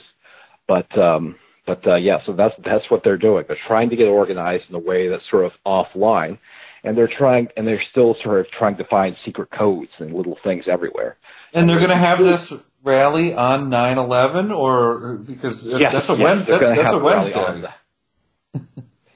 but 0.66 0.96
um, 0.96 1.36
but 1.66 1.86
uh, 1.86 1.96
yeah, 1.96 2.24
so 2.24 2.32
that's 2.32 2.54
that's 2.64 2.90
what 2.90 3.04
they're 3.04 3.18
doing. 3.18 3.44
They're 3.46 3.58
trying 3.66 3.90
to 3.90 3.96
get 3.96 4.08
organized 4.08 4.64
in 4.70 4.74
a 4.74 4.78
way 4.78 5.08
that's 5.08 5.28
sort 5.30 5.44
of 5.44 5.52
offline, 5.66 6.38
and 6.82 6.96
they're 6.96 7.08
trying 7.08 7.48
and 7.58 7.66
they're 7.66 7.84
still 7.90 8.16
sort 8.22 8.40
of 8.40 8.50
trying 8.50 8.78
to 8.78 8.84
find 8.84 9.16
secret 9.22 9.50
codes 9.50 9.90
and 9.98 10.14
little 10.14 10.38
things 10.42 10.64
everywhere. 10.66 11.18
And 11.52 11.68
they're 11.68 11.76
going 11.76 11.90
to 11.90 11.96
have 11.96 12.20
this 12.20 12.54
rally 12.86 13.34
on 13.34 13.68
9/11, 13.68 14.56
or 14.56 15.16
because 15.16 15.66
yes, 15.66 15.92
that's 15.92 16.08
a, 16.08 16.16
yes, 16.16 16.20
Wed- 16.20 16.46
that, 16.46 16.76
that's 16.76 16.92
a 16.92 16.98
Wednesday. 16.98 17.68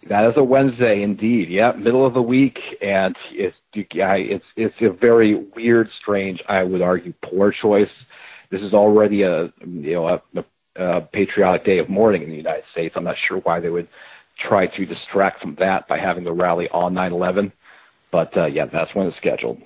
That 0.08 0.28
is 0.28 0.36
a 0.36 0.42
Wednesday 0.42 1.02
indeed. 1.02 1.50
Yeah, 1.50 1.70
middle 1.70 2.04
of 2.04 2.14
the 2.14 2.22
week, 2.22 2.58
and 2.82 3.14
it's 3.30 3.56
it's 3.72 4.44
it's 4.56 4.74
a 4.80 4.90
very 4.90 5.36
weird, 5.36 5.88
strange. 6.02 6.42
I 6.48 6.64
would 6.64 6.82
argue 6.82 7.14
poor 7.22 7.52
choice. 7.52 7.90
This 8.50 8.60
is 8.60 8.74
already 8.74 9.22
a 9.22 9.52
you 9.64 9.94
know 9.94 10.08
a, 10.08 10.22
a, 10.34 10.84
a 10.84 11.00
patriotic 11.02 11.64
day 11.64 11.78
of 11.78 11.88
mourning 11.88 12.24
in 12.24 12.30
the 12.30 12.36
United 12.36 12.64
States. 12.72 12.94
I'm 12.96 13.04
not 13.04 13.14
sure 13.28 13.38
why 13.38 13.60
they 13.60 13.70
would 13.70 13.86
try 14.48 14.66
to 14.66 14.84
distract 14.84 15.42
from 15.42 15.54
that 15.60 15.86
by 15.86 15.98
having 16.00 16.24
the 16.24 16.32
rally 16.32 16.68
on 16.68 16.92
9/11. 16.94 17.52
But 18.10 18.36
uh, 18.36 18.46
yeah, 18.46 18.64
that's 18.64 18.92
when 18.96 19.06
it's 19.06 19.16
scheduled. 19.16 19.62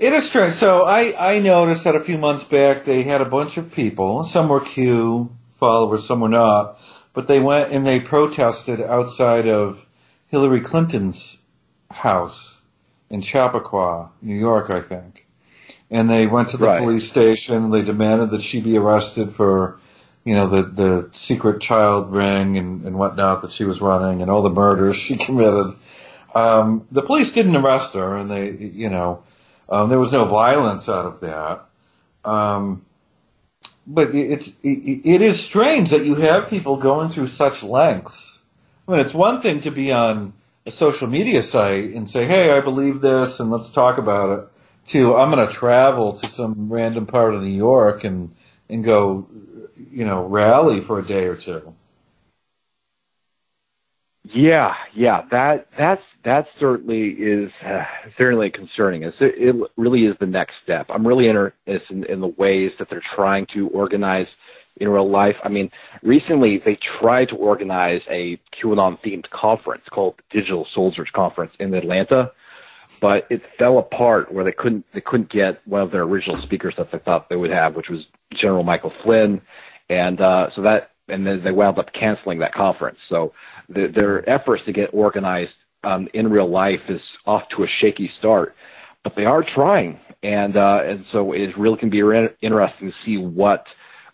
It 0.00 0.12
is 0.12 0.28
strange. 0.28 0.54
So 0.54 0.82
I 0.84 1.14
I 1.34 1.38
noticed 1.38 1.84
that 1.84 1.94
a 1.94 2.00
few 2.00 2.18
months 2.18 2.42
back 2.42 2.84
they 2.84 3.02
had 3.02 3.20
a 3.20 3.26
bunch 3.26 3.58
of 3.58 3.70
people. 3.72 4.24
Some 4.24 4.48
were 4.48 4.60
Q 4.60 5.30
followers, 5.50 6.06
some 6.06 6.20
were 6.20 6.28
not 6.28 6.80
but 7.12 7.26
they 7.26 7.40
went 7.40 7.72
and 7.72 7.86
they 7.86 8.00
protested 8.00 8.80
outside 8.80 9.48
of 9.48 9.84
Hillary 10.28 10.60
Clinton's 10.60 11.38
house 11.90 12.58
in 13.08 13.20
Chappaqua, 13.20 14.10
New 14.22 14.36
York, 14.36 14.70
I 14.70 14.80
think. 14.80 15.26
And 15.90 16.08
they 16.08 16.26
went 16.28 16.50
to 16.50 16.56
the 16.56 16.66
right. 16.66 16.80
police 16.80 17.08
station. 17.08 17.70
They 17.70 17.82
demanded 17.82 18.30
that 18.30 18.42
she 18.42 18.60
be 18.60 18.76
arrested 18.76 19.32
for, 19.32 19.80
you 20.24 20.34
know, 20.34 20.46
the 20.46 20.62
the 20.62 21.10
secret 21.12 21.60
child 21.60 22.12
ring 22.12 22.56
and, 22.56 22.84
and 22.84 22.96
whatnot 22.96 23.42
that 23.42 23.50
she 23.50 23.64
was 23.64 23.80
running 23.80 24.22
and 24.22 24.30
all 24.30 24.42
the 24.42 24.50
murders 24.50 24.96
she 25.06 25.16
committed. 25.16 25.74
Um, 26.32 26.86
the 26.92 27.02
police 27.02 27.32
didn't 27.32 27.56
arrest 27.56 27.94
her, 27.94 28.16
and 28.16 28.30
they, 28.30 28.52
you 28.52 28.88
know, 28.88 29.24
um, 29.70 29.88
there 29.88 29.98
was 29.98 30.12
no 30.12 30.24
violence 30.24 30.88
out 30.88 31.06
of 31.06 31.20
that. 31.20 31.64
Um, 32.24 32.84
but 33.86 34.14
it's 34.14 34.48
it, 34.62 35.00
it 35.04 35.22
is 35.22 35.40
strange 35.40 35.90
that 35.90 36.04
you 36.04 36.14
have 36.16 36.48
people 36.48 36.76
going 36.76 37.08
through 37.08 37.28
such 37.28 37.62
lengths. 37.62 38.38
I 38.86 38.92
mean, 38.92 39.00
it's 39.00 39.14
one 39.14 39.42
thing 39.42 39.62
to 39.62 39.70
be 39.70 39.92
on 39.92 40.32
a 40.66 40.70
social 40.70 41.08
media 41.08 41.42
site 41.42 41.90
and 41.90 42.08
say, 42.08 42.26
"Hey, 42.26 42.50
I 42.50 42.60
believe 42.60 43.00
this, 43.00 43.40
and 43.40 43.50
let's 43.50 43.70
talk 43.72 43.98
about 43.98 44.38
it." 44.38 44.48
To 44.88 45.16
I'm 45.16 45.30
going 45.30 45.46
to 45.46 45.52
travel 45.52 46.14
to 46.14 46.28
some 46.28 46.72
random 46.72 47.06
part 47.06 47.34
of 47.34 47.42
New 47.42 47.48
York 47.48 48.04
and 48.04 48.34
and 48.68 48.84
go, 48.84 49.26
you 49.92 50.04
know, 50.04 50.24
rally 50.24 50.80
for 50.80 50.98
a 50.98 51.06
day 51.06 51.26
or 51.26 51.36
two. 51.36 51.74
Yeah, 54.32 54.74
yeah, 54.94 55.22
that 55.30 55.68
that's 55.76 56.02
that 56.24 56.46
certainly 56.58 57.10
is 57.10 57.50
uh, 57.64 57.84
certainly 58.16 58.50
concerning. 58.50 59.02
It's, 59.02 59.16
it 59.20 59.56
really 59.76 60.04
is 60.04 60.16
the 60.20 60.26
next 60.26 60.54
step. 60.62 60.86
I'm 60.88 61.06
really 61.06 61.28
interested 61.28 61.90
in, 61.90 62.04
in 62.04 62.20
the 62.20 62.28
ways 62.28 62.72
that 62.78 62.90
they're 62.90 63.02
trying 63.14 63.46
to 63.46 63.68
organize 63.68 64.28
in 64.76 64.88
real 64.88 65.08
life. 65.08 65.36
I 65.42 65.48
mean, 65.48 65.70
recently 66.02 66.58
they 66.58 66.76
tried 66.76 67.30
to 67.30 67.36
organize 67.36 68.02
a 68.08 68.38
QAnon 68.52 69.00
themed 69.00 69.30
conference 69.30 69.84
called 69.90 70.14
Digital 70.30 70.66
Soldiers 70.72 71.08
Conference 71.12 71.52
in 71.58 71.74
Atlanta, 71.74 72.32
but 73.00 73.26
it 73.30 73.42
fell 73.58 73.78
apart 73.78 74.32
where 74.32 74.44
they 74.44 74.52
couldn't 74.52 74.84
they 74.92 75.00
couldn't 75.00 75.30
get 75.30 75.60
one 75.66 75.82
of 75.82 75.90
their 75.90 76.02
original 76.02 76.40
speakers 76.42 76.74
that 76.76 76.92
they 76.92 76.98
thought 76.98 77.28
they 77.28 77.36
would 77.36 77.50
have, 77.50 77.74
which 77.74 77.88
was 77.88 78.06
General 78.32 78.62
Michael 78.62 78.92
Flynn, 79.02 79.40
and 79.88 80.20
uh, 80.20 80.50
so 80.54 80.62
that 80.62 80.89
and 81.10 81.26
then 81.26 81.42
they 81.42 81.52
wound 81.52 81.78
up 81.78 81.92
canceling 81.92 82.38
that 82.40 82.54
conference. 82.54 82.98
So 83.08 83.32
the, 83.68 83.86
their 83.86 84.28
efforts 84.28 84.64
to 84.66 84.72
get 84.72 84.90
organized 84.92 85.52
um, 85.84 86.08
in 86.12 86.28
real 86.30 86.48
life 86.48 86.82
is 86.88 87.00
off 87.26 87.48
to 87.50 87.64
a 87.64 87.66
shaky 87.66 88.10
start, 88.18 88.54
but 89.02 89.14
they 89.16 89.24
are 89.24 89.42
trying, 89.42 89.98
and 90.22 90.56
uh, 90.56 90.82
and 90.84 91.04
so 91.12 91.32
it 91.32 91.56
really 91.56 91.78
can 91.78 91.90
be 91.90 92.02
re- 92.02 92.34
interesting 92.42 92.90
to 92.90 92.96
see 93.04 93.16
what 93.16 93.66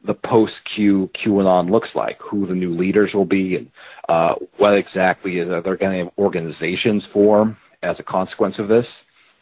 the 0.05 0.15
post 0.15 0.55
Q 0.65 1.11
QAnon 1.15 1.71
looks 1.71 1.89
like, 1.95 2.21
who 2.21 2.47
the 2.47 2.55
new 2.55 2.75
leaders 2.75 3.13
will 3.13 3.25
be, 3.25 3.57
and 3.57 3.71
uh, 4.09 4.37
what 4.57 4.77
exactly 4.77 5.39
is 5.39 5.49
are 5.49 5.63
there 5.63 5.77
going 5.77 5.93
to 5.93 6.05
have 6.05 6.13
organizations 6.19 7.05
form 7.13 7.57
as 7.83 7.99
a 7.99 8.05
consequence 8.05 8.59
of 8.59 8.69
this. 8.69 8.87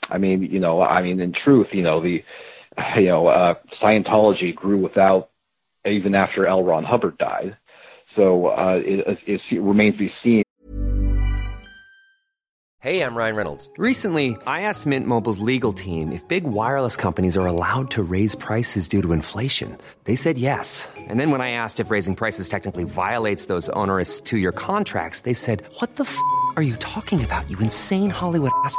I 0.09 0.19
mean, 0.19 0.43
you 0.43 0.61
know, 0.61 0.83
I 0.83 1.03
mean, 1.03 1.21
in 1.21 1.33
truth, 1.33 1.69
you 1.73 1.83
know, 1.83 2.01
the 2.01 2.25
you 2.97 3.07
know 3.07 3.27
uh, 3.27 3.55
Scientology 3.83 4.55
grew 4.55 4.79
without 4.79 5.29
even 5.87 6.15
after 6.15 6.47
L. 6.47 6.63
Ron 6.63 6.85
Hubbard 6.85 7.19
died. 7.19 7.57
So 8.17 8.49
uh, 8.49 8.81
it, 8.85 9.19
it, 9.27 9.41
it 9.51 9.61
remains 9.61 9.95
to 9.95 9.99
be 9.99 10.13
seen 10.23 10.45
Hey, 12.85 13.01
I'm 13.01 13.17
Ryan 13.17 13.35
Reynolds. 13.35 13.71
Recently, 13.79 14.37
I 14.47 14.61
asked 14.69 14.87
Mint 14.87 15.07
Mobile's 15.07 15.39
legal 15.39 15.73
team 15.73 16.13
if 16.13 16.29
big 16.29 16.45
wireless 16.45 16.99
companies 16.99 17.35
are 17.35 17.47
allowed 17.47 17.91
to 17.93 18.03
raise 18.03 18.35
prices 18.35 18.89
due 18.89 19.01
to 19.01 19.15
inflation. 19.15 19.79
They 20.05 20.17
said 20.17 20.37
yes. 20.37 20.87
And 21.09 21.19
then 21.19 21.31
when 21.31 21.41
I 21.41 21.53
asked 21.53 21.81
if 21.81 21.91
raising 21.91 22.15
prices 22.15 22.51
technically 22.51 22.85
violates 22.85 23.47
those 23.47 23.71
onerous 23.71 24.21
two 24.21 24.37
year 24.37 24.53
contracts, 24.53 25.21
they 25.21 25.33
said, 25.33 25.63
What 25.79 25.97
the 25.97 26.05
f 26.05 26.19
are 26.57 26.63
you 26.63 26.77
talking 26.77 27.25
about, 27.25 27.49
you 27.49 27.59
insane 27.59 28.11
Hollywood 28.11 28.53
ass? 28.67 28.79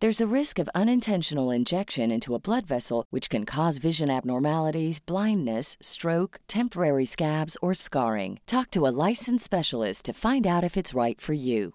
There's 0.00 0.22
a 0.22 0.34
risk 0.34 0.58
of 0.58 0.70
unintentional 0.74 1.50
injection 1.50 2.10
into 2.10 2.34
a 2.34 2.38
blood 2.38 2.66
vessel, 2.66 3.04
which 3.10 3.28
can 3.28 3.44
cause 3.44 3.76
vision 3.76 4.08
abnormalities, 4.08 4.98
blindness, 4.98 5.76
stroke, 5.82 6.40
temporary 6.48 7.04
scabs, 7.04 7.58
or 7.60 7.74
scarring. 7.74 8.40
Talk 8.46 8.70
to 8.70 8.86
a 8.86 8.94
licensed 9.08 9.44
specialist 9.44 10.06
to 10.06 10.14
find 10.14 10.46
out 10.46 10.64
if 10.64 10.78
it's 10.78 10.94
right 10.94 11.20
for 11.20 11.34
you. 11.34 11.74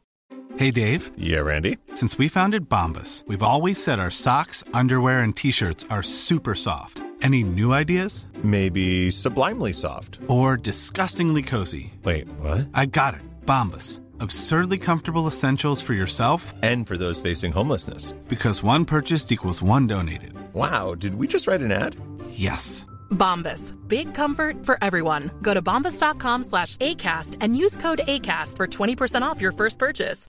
Hey 0.57 0.71
Dave. 0.71 1.11
Yeah, 1.15 1.41
Randy. 1.41 1.77
Since 1.93 2.17
we 2.17 2.27
founded 2.27 2.67
Bombas, 2.67 3.27
we've 3.27 3.43
always 3.43 3.81
said 3.83 3.99
our 3.99 4.09
socks, 4.09 4.63
underwear, 4.73 5.19
and 5.19 5.35
t 5.35 5.51
shirts 5.51 5.85
are 5.91 6.01
super 6.01 6.55
soft. 6.55 7.03
Any 7.21 7.43
new 7.43 7.73
ideas? 7.73 8.25
Maybe 8.41 9.11
sublimely 9.11 9.73
soft. 9.73 10.17
Or 10.27 10.57
disgustingly 10.57 11.43
cozy. 11.43 11.93
Wait, 12.03 12.27
what? 12.39 12.69
I 12.73 12.87
got 12.87 13.13
it. 13.13 13.21
Bombas. 13.45 14.01
Absurdly 14.19 14.77
comfortable 14.77 15.27
essentials 15.27 15.81
for 15.81 15.93
yourself 15.93 16.53
and 16.61 16.87
for 16.87 16.97
those 16.97 17.21
facing 17.21 17.51
homelessness. 17.51 18.11
Because 18.27 18.63
one 18.63 18.85
purchased 18.85 19.31
equals 19.31 19.63
one 19.63 19.87
donated. 19.87 20.33
Wow, 20.53 20.95
did 20.95 21.15
we 21.15 21.27
just 21.27 21.47
write 21.47 21.61
an 21.61 21.71
ad? 21.71 21.95
Yes. 22.29 22.85
Bombas. 23.11 23.73
Big 23.87 24.13
comfort 24.13 24.65
for 24.65 24.77
everyone. 24.81 25.31
Go 25.41 25.53
to 25.53 25.61
bombas.com 25.61 26.43
slash 26.43 26.77
ACAST 26.77 27.37
and 27.41 27.57
use 27.57 27.77
code 27.77 28.01
ACAST 28.07 28.57
for 28.57 28.67
20% 28.67 29.23
off 29.23 29.41
your 29.41 29.51
first 29.51 29.79
purchase. 29.79 30.27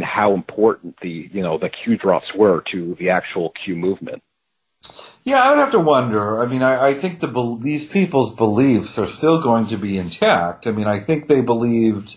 How 0.00 0.32
important 0.32 0.96
the, 1.02 1.28
you 1.32 1.42
know, 1.42 1.58
the 1.58 1.68
Q 1.68 1.96
drops 1.96 2.32
were 2.34 2.62
to 2.66 2.94
the 3.00 3.10
actual 3.10 3.50
Q 3.50 3.74
movement. 3.74 4.22
Yeah, 5.28 5.42
I 5.42 5.50
would 5.50 5.58
have 5.58 5.72
to 5.72 5.78
wonder. 5.78 6.40
I 6.40 6.46
mean, 6.46 6.62
I, 6.62 6.88
I 6.88 6.94
think 6.94 7.20
the 7.20 7.58
these 7.60 7.84
people's 7.84 8.34
beliefs 8.34 8.98
are 8.98 9.06
still 9.06 9.42
going 9.42 9.68
to 9.68 9.76
be 9.76 9.98
intact. 9.98 10.66
I 10.66 10.70
mean, 10.70 10.86
I 10.86 11.00
think 11.00 11.28
they 11.28 11.42
believed 11.42 12.16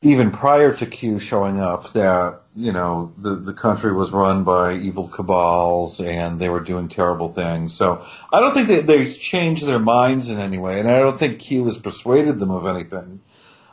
even 0.00 0.30
prior 0.30 0.74
to 0.74 0.86
Q 0.86 1.18
showing 1.18 1.60
up 1.60 1.92
that 1.92 2.40
you 2.54 2.72
know 2.72 3.12
the 3.18 3.34
the 3.34 3.52
country 3.52 3.92
was 3.92 4.12
run 4.12 4.44
by 4.44 4.76
evil 4.76 5.08
cabals 5.08 6.00
and 6.00 6.40
they 6.40 6.48
were 6.48 6.60
doing 6.60 6.88
terrible 6.88 7.34
things. 7.34 7.74
So 7.74 8.06
I 8.32 8.40
don't 8.40 8.54
think 8.54 8.68
that 8.68 8.86
they've 8.86 9.18
changed 9.18 9.66
their 9.66 9.78
minds 9.78 10.30
in 10.30 10.40
any 10.40 10.56
way, 10.56 10.80
and 10.80 10.90
I 10.90 11.00
don't 11.00 11.18
think 11.18 11.40
Q 11.40 11.66
has 11.66 11.76
persuaded 11.76 12.38
them 12.38 12.50
of 12.50 12.66
anything. 12.66 13.20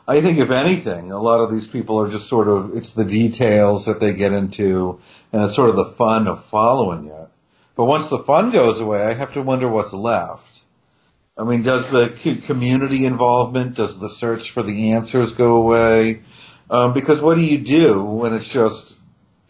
I 0.06 0.20
think 0.20 0.36
if 0.36 0.50
anything, 0.50 1.12
a 1.12 1.18
lot 1.18 1.40
of 1.40 1.50
these 1.50 1.66
people 1.66 1.98
are 1.98 2.10
just 2.10 2.28
sort 2.28 2.48
of 2.48 2.76
it's 2.76 2.92
the 2.92 3.06
details 3.06 3.86
that 3.86 4.00
they 4.00 4.12
get 4.12 4.34
into, 4.34 5.00
and 5.32 5.42
it's 5.44 5.56
sort 5.56 5.70
of 5.70 5.76
the 5.76 5.86
fun 5.86 6.28
of 6.28 6.44
following 6.44 7.06
it. 7.06 7.23
But 7.76 7.86
once 7.86 8.08
the 8.08 8.18
fun 8.18 8.50
goes 8.50 8.80
away, 8.80 9.02
I 9.02 9.14
have 9.14 9.34
to 9.34 9.42
wonder 9.42 9.68
what's 9.68 9.92
left. 9.92 10.60
I 11.36 11.42
mean, 11.42 11.62
does 11.62 11.90
the 11.90 12.08
community 12.46 13.06
involvement, 13.06 13.74
does 13.74 13.98
the 13.98 14.08
search 14.08 14.52
for 14.52 14.62
the 14.62 14.92
answers 14.92 15.32
go 15.32 15.56
away? 15.56 16.22
Um, 16.70 16.92
because 16.92 17.20
what 17.20 17.34
do 17.34 17.40
you 17.40 17.58
do 17.58 18.02
when 18.04 18.32
it's 18.32 18.48
just, 18.48 18.94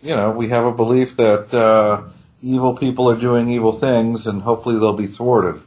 you 0.02 0.16
know, 0.16 0.30
we 0.30 0.48
have 0.48 0.64
a 0.64 0.72
belief 0.72 1.16
that 1.16 1.52
uh, 1.52 2.04
evil 2.40 2.76
people 2.76 3.10
are 3.10 3.16
doing 3.16 3.50
evil 3.50 3.72
things, 3.72 4.26
and 4.26 4.40
hopefully 4.40 4.76
they'll 4.76 4.94
be 4.94 5.06
thwarted. 5.06 5.62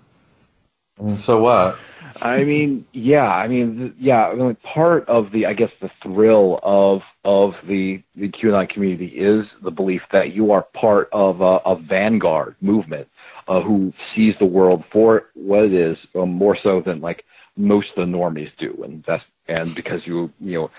I 1.00 1.04
mean, 1.04 1.18
so 1.20 1.40
what? 1.40 1.78
I 2.22 2.44
mean, 2.44 2.86
yeah, 2.94 3.28
I 3.28 3.48
mean, 3.48 3.96
yeah. 4.00 4.28
I 4.28 4.36
mean, 4.36 4.56
part 4.64 5.08
of 5.08 5.32
the, 5.32 5.46
I 5.46 5.54
guess, 5.54 5.72
the 5.82 5.92
thrill 6.02 6.60
of 6.64 7.02
of 7.24 7.54
the 7.68 8.02
the 8.16 8.30
QAnon 8.30 8.70
community 8.70 9.08
is 9.08 9.46
the 9.64 9.72
belief 9.72 10.02
that 10.12 10.34
you 10.34 10.52
are 10.52 10.64
part 10.64 11.10
of 11.12 11.42
a, 11.42 11.58
a 11.66 11.76
vanguard 11.76 12.56
movement 12.62 13.08
uh, 13.48 13.62
who 13.62 13.94
sees 14.16 14.36
the 14.40 14.46
world 14.46 14.84
for 14.92 15.26
what 15.34 15.66
it 15.66 15.74
is, 15.74 15.98
um, 16.16 16.34
more 16.34 16.58
so 16.62 16.82
than 16.82 17.02
like 17.02 17.24
most 17.56 17.90
of 17.96 18.08
the 18.08 18.18
normies 18.18 18.52
do, 18.58 18.82
and 18.84 19.04
that's 19.08 19.24
and 19.48 19.74
because 19.76 20.02
you 20.06 20.32
you 20.40 20.54
know. 20.54 20.72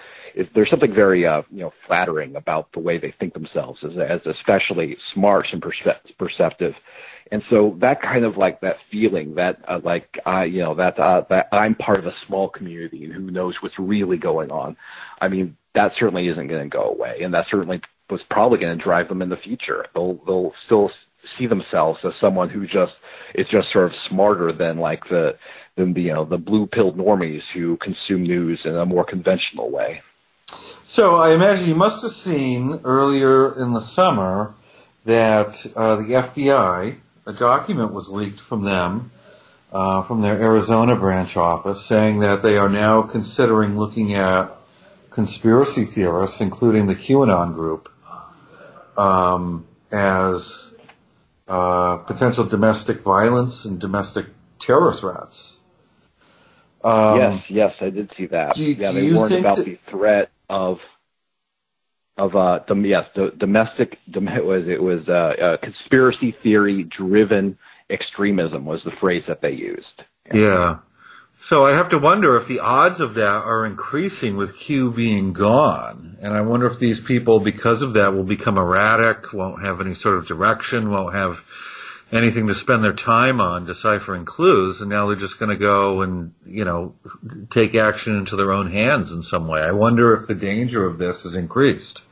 There's 0.54 0.70
something 0.70 0.94
very, 0.94 1.26
uh, 1.26 1.42
you 1.50 1.62
know, 1.62 1.72
flattering 1.88 2.36
about 2.36 2.70
the 2.72 2.78
way 2.78 2.96
they 2.96 3.12
think 3.18 3.32
themselves 3.32 3.80
as, 3.82 3.96
as 3.98 4.20
especially 4.24 4.96
smart 5.12 5.46
and 5.52 5.60
percep- 5.60 6.16
perceptive 6.16 6.74
and 7.30 7.42
so 7.50 7.76
that 7.80 8.00
kind 8.02 8.24
of 8.24 8.36
like 8.36 8.60
that 8.60 8.76
feeling 8.90 9.34
that 9.34 9.60
uh, 9.68 9.80
like 9.82 10.18
I, 10.24 10.44
you 10.44 10.60
know, 10.60 10.74
that 10.74 10.98
uh, 10.98 11.22
that 11.30 11.48
I'm 11.52 11.74
part 11.74 11.98
of 11.98 12.06
a 12.06 12.14
small 12.26 12.48
community 12.48 13.04
and 13.04 13.12
who 13.12 13.30
knows 13.30 13.54
what's 13.60 13.78
really 13.78 14.16
going 14.16 14.50
on. 14.50 14.76
I 15.20 15.28
mean, 15.28 15.56
that 15.74 15.92
certainly 15.98 16.28
isn't 16.28 16.48
going 16.48 16.70
to 16.70 16.76
go 16.76 16.84
away, 16.84 17.20
and 17.22 17.34
that 17.34 17.46
certainly 17.50 17.80
was 18.10 18.20
probably 18.30 18.58
going 18.58 18.76
to 18.76 18.82
drive 18.82 19.08
them 19.08 19.22
in 19.22 19.28
the 19.28 19.36
future. 19.36 19.86
They'll 19.94 20.14
they'll 20.26 20.52
still 20.66 20.90
see 21.38 21.46
themselves 21.46 22.00
as 22.04 22.12
someone 22.20 22.48
who 22.48 22.66
just 22.66 22.92
is 23.34 23.46
just 23.48 23.72
sort 23.72 23.86
of 23.86 23.92
smarter 24.08 24.52
than 24.52 24.78
like 24.78 25.08
the 25.08 25.36
than 25.76 25.92
the 25.92 26.02
you 26.02 26.14
know 26.14 26.24
the 26.24 26.38
blue 26.38 26.66
pilled 26.66 26.96
normies 26.96 27.42
who 27.52 27.76
consume 27.76 28.22
news 28.22 28.60
in 28.64 28.74
a 28.74 28.86
more 28.86 29.04
conventional 29.04 29.70
way. 29.70 30.02
So 30.82 31.16
I 31.16 31.34
imagine 31.34 31.68
you 31.68 31.74
must 31.74 32.02
have 32.02 32.12
seen 32.12 32.80
earlier 32.84 33.60
in 33.60 33.74
the 33.74 33.80
summer 33.80 34.54
that 35.04 35.66
uh, 35.76 35.96
the 35.96 36.04
FBI 36.04 36.96
a 37.28 37.32
document 37.34 37.92
was 37.92 38.08
leaked 38.08 38.40
from 38.40 38.64
them, 38.64 39.12
uh, 39.70 40.02
from 40.02 40.22
their 40.22 40.40
Arizona 40.40 40.96
branch 40.96 41.36
office, 41.36 41.84
saying 41.84 42.20
that 42.20 42.42
they 42.42 42.56
are 42.56 42.70
now 42.70 43.02
considering 43.02 43.76
looking 43.78 44.14
at 44.14 44.56
conspiracy 45.10 45.84
theorists, 45.84 46.40
including 46.40 46.86
the 46.86 46.94
QAnon 46.94 47.52
group, 47.52 47.92
um, 48.96 49.66
as 49.92 50.72
uh, 51.46 51.98
potential 51.98 52.44
domestic 52.44 53.02
violence 53.02 53.66
and 53.66 53.78
domestic 53.78 54.26
terror 54.58 54.92
threats. 54.92 55.54
Um, 56.82 57.18
yes, 57.18 57.42
yes, 57.50 57.74
I 57.80 57.90
did 57.90 58.10
see 58.16 58.26
that. 58.26 58.54
Do, 58.54 58.72
yeah, 58.72 58.92
do 58.92 59.00
they 59.00 59.12
warned 59.12 59.34
about 59.34 59.56
that, 59.56 59.66
the 59.66 59.78
threat 59.90 60.30
of 60.48 60.78
of 62.18 62.35
uh, 62.35 62.61
dom- 62.66 62.85
yes, 62.85 63.04
the 63.14 63.33
domestic 63.38 63.98
dom- 64.11 64.28
it 64.28 64.44
was 64.44 64.68
it 64.68 64.83
was 64.83 65.09
uh, 65.09 65.12
uh, 65.12 65.57
conspiracy 65.59 66.35
theory 66.42 66.85
driven 66.85 67.57
extremism 67.88 68.64
was 68.64 68.83
the 68.85 68.92
phrase 69.00 69.24
that 69.28 69.40
they 69.40 69.52
used. 69.52 70.02
Yeah. 70.33 70.78
So 71.40 71.64
I 71.64 71.74
have 71.74 71.90
to 71.90 71.98
wonder 71.98 72.37
if 72.37 72.48
the 72.48 72.61
odds 72.61 73.00
of 73.00 73.14
that 73.14 73.44
are 73.44 73.64
increasing 73.64 74.37
with 74.37 74.59
Q 74.59 74.90
being 74.90 75.33
gone. 75.33 76.18
And 76.20 76.35
I 76.35 76.40
wonder 76.40 76.66
if 76.66 76.81
these 76.81 76.98
people, 76.98 77.38
because 77.38 77.83
of 77.83 77.94
that, 77.94 78.12
will 78.12 78.24
become 78.24 78.59
erratic, 78.59 79.33
won't 79.33 79.64
have 79.64 79.81
any 79.81 79.94
sort 79.94 80.16
of 80.16 80.26
direction, 80.26 80.90
won't 80.90 81.14
have 81.14 81.40
anything 82.11 82.48
to 82.48 82.54
spend 82.54 82.83
their 82.83 82.92
time 82.92 83.40
on 83.40 83.66
deciphering 83.66 84.24
clues, 84.24 84.81
and 84.81 84.90
now 84.90 85.07
they're 85.07 85.16
just 85.16 85.38
going 85.38 85.50
to 85.50 85.57
go 85.57 86.02
and, 86.02 86.33
you 86.44 86.64
know, 86.64 86.94
take 87.50 87.74
action 87.74 88.16
into 88.16 88.35
their 88.35 88.52
own 88.52 88.70
hands 88.70 89.12
in 89.12 89.22
some 89.22 89.46
way. 89.46 89.61
I 89.61 89.72
wonder 89.72 90.14
if 90.14 90.26
the 90.26 90.35
danger 90.35 90.85
of 90.85 90.98
this 90.98 91.24
is 91.24 91.37
increased. 91.37 92.02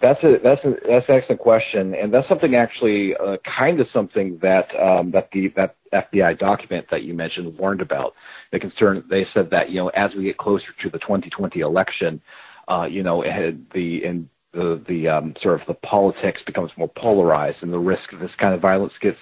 That's 0.00 0.22
a 0.22 0.38
that's 0.42 0.62
a 0.64 0.74
that's 0.86 1.08
an 1.08 1.14
excellent 1.14 1.40
question, 1.40 1.94
and 1.94 2.12
that's 2.12 2.28
something 2.28 2.54
actually 2.54 3.16
uh, 3.16 3.38
kind 3.58 3.80
of 3.80 3.86
something 3.92 4.38
that 4.42 4.68
um, 4.78 5.12
that 5.12 5.30
the 5.32 5.48
that 5.56 5.76
FBI 5.92 6.38
document 6.38 6.86
that 6.90 7.02
you 7.02 7.14
mentioned 7.14 7.56
warned 7.56 7.80
about. 7.80 8.14
The 8.52 8.60
concern 8.60 9.02
they 9.08 9.26
said 9.32 9.50
that 9.50 9.70
you 9.70 9.76
know 9.76 9.88
as 9.88 10.14
we 10.14 10.24
get 10.24 10.36
closer 10.36 10.66
to 10.82 10.90
the 10.90 10.98
2020 10.98 11.60
election, 11.60 12.20
uh, 12.68 12.86
you 12.90 13.02
know 13.02 13.22
the 13.22 14.26
the 14.52 14.82
the 14.86 15.08
um, 15.08 15.34
sort 15.40 15.60
of 15.60 15.66
the 15.66 15.74
politics 15.74 16.42
becomes 16.44 16.70
more 16.76 16.88
polarized, 16.88 17.58
and 17.62 17.72
the 17.72 17.78
risk 17.78 18.12
of 18.12 18.20
this 18.20 18.34
kind 18.36 18.54
of 18.54 18.60
violence 18.60 18.92
gets 19.00 19.18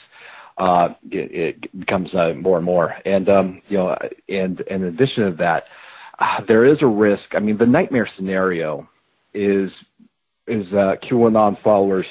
uh, 0.58 0.88
it, 1.10 1.64
it 1.64 1.78
becomes 1.78 2.14
uh, 2.14 2.32
more 2.34 2.56
and 2.56 2.66
more. 2.66 2.96
And 3.04 3.28
um, 3.28 3.62
you 3.68 3.78
know, 3.78 3.96
and, 4.28 4.60
and 4.60 4.82
in 4.82 4.84
addition 4.84 5.24
to 5.24 5.36
that, 5.38 5.66
uh, 6.18 6.42
there 6.46 6.64
is 6.64 6.78
a 6.80 6.86
risk. 6.86 7.34
I 7.34 7.40
mean, 7.40 7.58
the 7.58 7.66
nightmare 7.66 8.08
scenario 8.16 8.88
is 9.32 9.72
is 10.46 10.66
uh, 10.72 10.96
QAnon 11.02 11.60
followers 11.62 12.06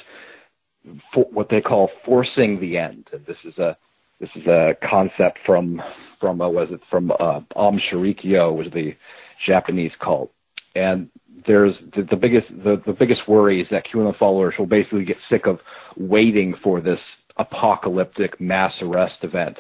for 1.14 1.26
what 1.32 1.50
they 1.50 1.62
call 1.62 1.90
forcing 2.06 2.60
the 2.60 2.78
end. 2.78 3.10
And 3.14 3.26
this 3.26 3.38
is 3.44 3.58
a 3.58 3.78
this 4.20 4.30
is 4.36 4.48
a 4.48 4.76
concept 4.82 5.40
from 5.46 5.82
from 6.20 6.42
uh, 6.42 6.50
was 6.50 6.70
it 6.72 6.82
from 6.90 7.12
uh, 7.12 7.42
Aum 7.56 7.80
Shinrikyo 7.80 8.56
was 8.56 8.68
the 8.74 8.96
Japanese 9.46 9.92
cult. 10.00 10.32
And 10.76 11.10
there's 11.46 11.76
the, 11.96 12.04
the 12.04 12.16
biggest 12.16 12.48
the, 12.50 12.82
the 12.86 12.94
biggest 12.94 13.28
worry 13.28 13.62
is 13.62 13.68
that 13.72 13.86
QAnon 13.86 14.18
followers 14.18 14.56
will 14.58 14.66
basically 14.66 15.06
get 15.06 15.18
sick 15.30 15.46
of 15.46 15.60
waiting 15.98 16.56
for 16.64 16.82
this 16.82 17.00
apocalyptic 17.38 18.40
mass 18.40 18.74
arrest 18.82 19.24
event 19.24 19.58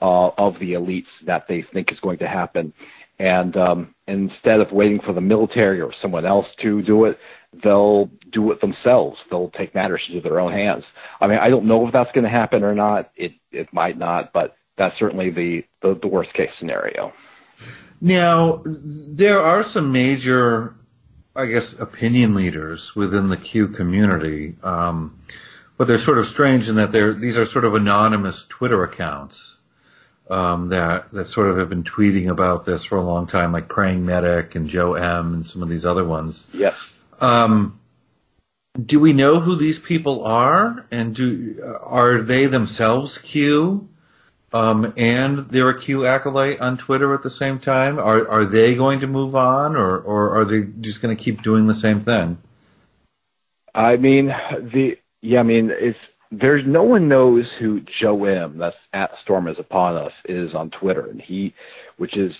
uh, 0.00 0.28
of 0.38 0.58
the 0.58 0.72
elites 0.72 1.12
that 1.26 1.46
they 1.48 1.62
think 1.72 1.92
is 1.92 2.00
going 2.00 2.18
to 2.18 2.28
happen. 2.28 2.72
And 3.18 3.54
um, 3.56 3.94
instead 4.06 4.60
of 4.60 4.72
waiting 4.72 5.00
for 5.00 5.12
the 5.12 5.20
military 5.20 5.80
or 5.82 5.92
someone 6.00 6.24
else 6.24 6.46
to 6.62 6.80
do 6.80 7.04
it, 7.04 7.18
they'll 7.52 8.10
do 8.30 8.52
it 8.52 8.60
themselves. 8.60 9.18
They'll 9.30 9.50
take 9.50 9.74
matters 9.74 10.02
into 10.08 10.20
their 10.20 10.40
own 10.40 10.52
hands. 10.52 10.84
I 11.20 11.26
mean, 11.26 11.38
I 11.38 11.50
don't 11.50 11.66
know 11.66 11.86
if 11.86 11.92
that's 11.92 12.12
going 12.12 12.24
to 12.24 12.30
happen 12.30 12.62
or 12.62 12.74
not. 12.74 13.10
It 13.16 13.32
it 13.50 13.72
might 13.72 13.98
not, 13.98 14.32
but 14.32 14.56
that's 14.76 14.98
certainly 14.98 15.30
the, 15.30 15.64
the, 15.82 15.98
the 16.00 16.08
worst 16.08 16.32
case 16.32 16.50
scenario. 16.58 17.12
Now, 18.00 18.62
there 18.64 19.40
are 19.40 19.62
some 19.62 19.92
major, 19.92 20.74
I 21.36 21.46
guess, 21.46 21.74
opinion 21.74 22.34
leaders 22.34 22.96
within 22.96 23.28
the 23.28 23.36
Q 23.36 23.68
community, 23.68 24.56
um, 24.62 25.20
but 25.76 25.86
they're 25.86 25.98
sort 25.98 26.18
of 26.18 26.26
strange 26.26 26.68
in 26.68 26.76
that 26.76 26.92
they're 26.92 27.12
these 27.12 27.36
are 27.36 27.44
sort 27.44 27.66
of 27.66 27.74
anonymous 27.74 28.46
Twitter 28.46 28.82
accounts 28.84 29.56
um, 30.30 30.68
that 30.68 31.10
that 31.10 31.28
sort 31.28 31.50
of 31.50 31.58
have 31.58 31.68
been 31.68 31.84
tweeting 31.84 32.30
about 32.30 32.64
this 32.64 32.84
for 32.84 32.96
a 32.96 33.02
long 33.04 33.26
time, 33.26 33.52
like 33.52 33.68
Praying 33.68 34.06
Medic 34.06 34.54
and 34.54 34.68
Joe 34.68 34.94
M 34.94 35.34
and 35.34 35.46
some 35.46 35.62
of 35.62 35.68
these 35.68 35.84
other 35.84 36.04
ones. 36.04 36.46
Yes. 36.54 36.76
Um, 37.20 37.78
do 38.80 39.00
we 39.00 39.12
know 39.12 39.40
who 39.40 39.56
these 39.56 39.78
people 39.78 40.24
are, 40.24 40.86
and 40.90 41.14
do 41.14 41.76
are 41.82 42.22
they 42.22 42.46
themselves 42.46 43.18
Q? 43.18 43.88
Um, 44.52 44.94
and 44.96 45.48
they're 45.48 45.68
a 45.68 45.80
Q 45.80 46.06
acolyte 46.06 46.60
on 46.60 46.76
Twitter 46.76 47.14
at 47.14 47.22
the 47.22 47.30
same 47.30 47.58
time. 47.58 47.98
Are 47.98 48.28
are 48.28 48.44
they 48.44 48.74
going 48.74 49.00
to 49.00 49.06
move 49.06 49.36
on, 49.36 49.76
or 49.76 49.98
or 49.98 50.40
are 50.40 50.44
they 50.44 50.62
just 50.80 51.02
going 51.02 51.16
to 51.16 51.22
keep 51.22 51.42
doing 51.42 51.66
the 51.66 51.74
same 51.74 52.04
thing? 52.04 52.38
I 53.74 53.96
mean, 53.96 54.26
the 54.26 54.98
yeah, 55.20 55.40
I 55.40 55.42
mean, 55.44 55.70
it's 55.72 55.98
there's 56.32 56.64
no 56.66 56.82
one 56.82 57.08
knows 57.08 57.44
who 57.58 57.80
Joe 58.00 58.24
M. 58.24 58.58
That's 58.58 58.76
at 58.92 59.10
Storm 59.22 59.48
is 59.48 59.58
upon 59.58 59.96
us 59.96 60.12
is 60.24 60.54
on 60.54 60.70
Twitter, 60.70 61.06
and 61.06 61.20
he, 61.20 61.54
which 61.96 62.16
is 62.16 62.32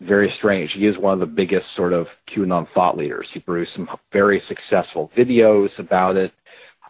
very 0.00 0.32
strange. 0.38 0.70
He 0.72 0.86
is 0.86 0.96
one 0.96 1.14
of 1.14 1.20
the 1.20 1.26
biggest 1.26 1.66
sort 1.74 1.92
of 1.92 2.06
QAnon 2.28 2.66
thought 2.72 2.96
leaders. 2.96 3.26
He 3.32 3.40
produced 3.40 3.72
some 3.74 3.88
very 4.12 4.42
successful 4.48 5.10
videos 5.16 5.70
about 5.78 6.16
it. 6.16 6.32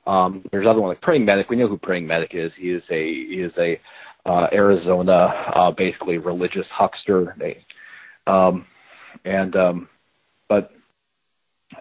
Um, 0.06 0.44
there's 0.50 0.66
other 0.66 0.80
one 0.80 0.90
like 0.90 1.00
Praying 1.00 1.24
Medic. 1.24 1.50
We 1.50 1.56
know 1.56 1.68
who 1.68 1.78
Praying 1.78 2.06
Medic 2.06 2.30
is. 2.34 2.52
He 2.56 2.70
is 2.70 2.82
a 2.90 3.04
he 3.04 3.40
is 3.40 3.52
a 3.58 3.80
uh, 4.26 4.48
Arizona 4.52 5.12
uh, 5.54 5.70
basically 5.70 6.18
religious 6.18 6.66
huckster. 6.70 7.34
They, 7.38 7.64
um, 8.26 8.66
and 9.24 9.54
um, 9.56 9.88
but 10.48 10.72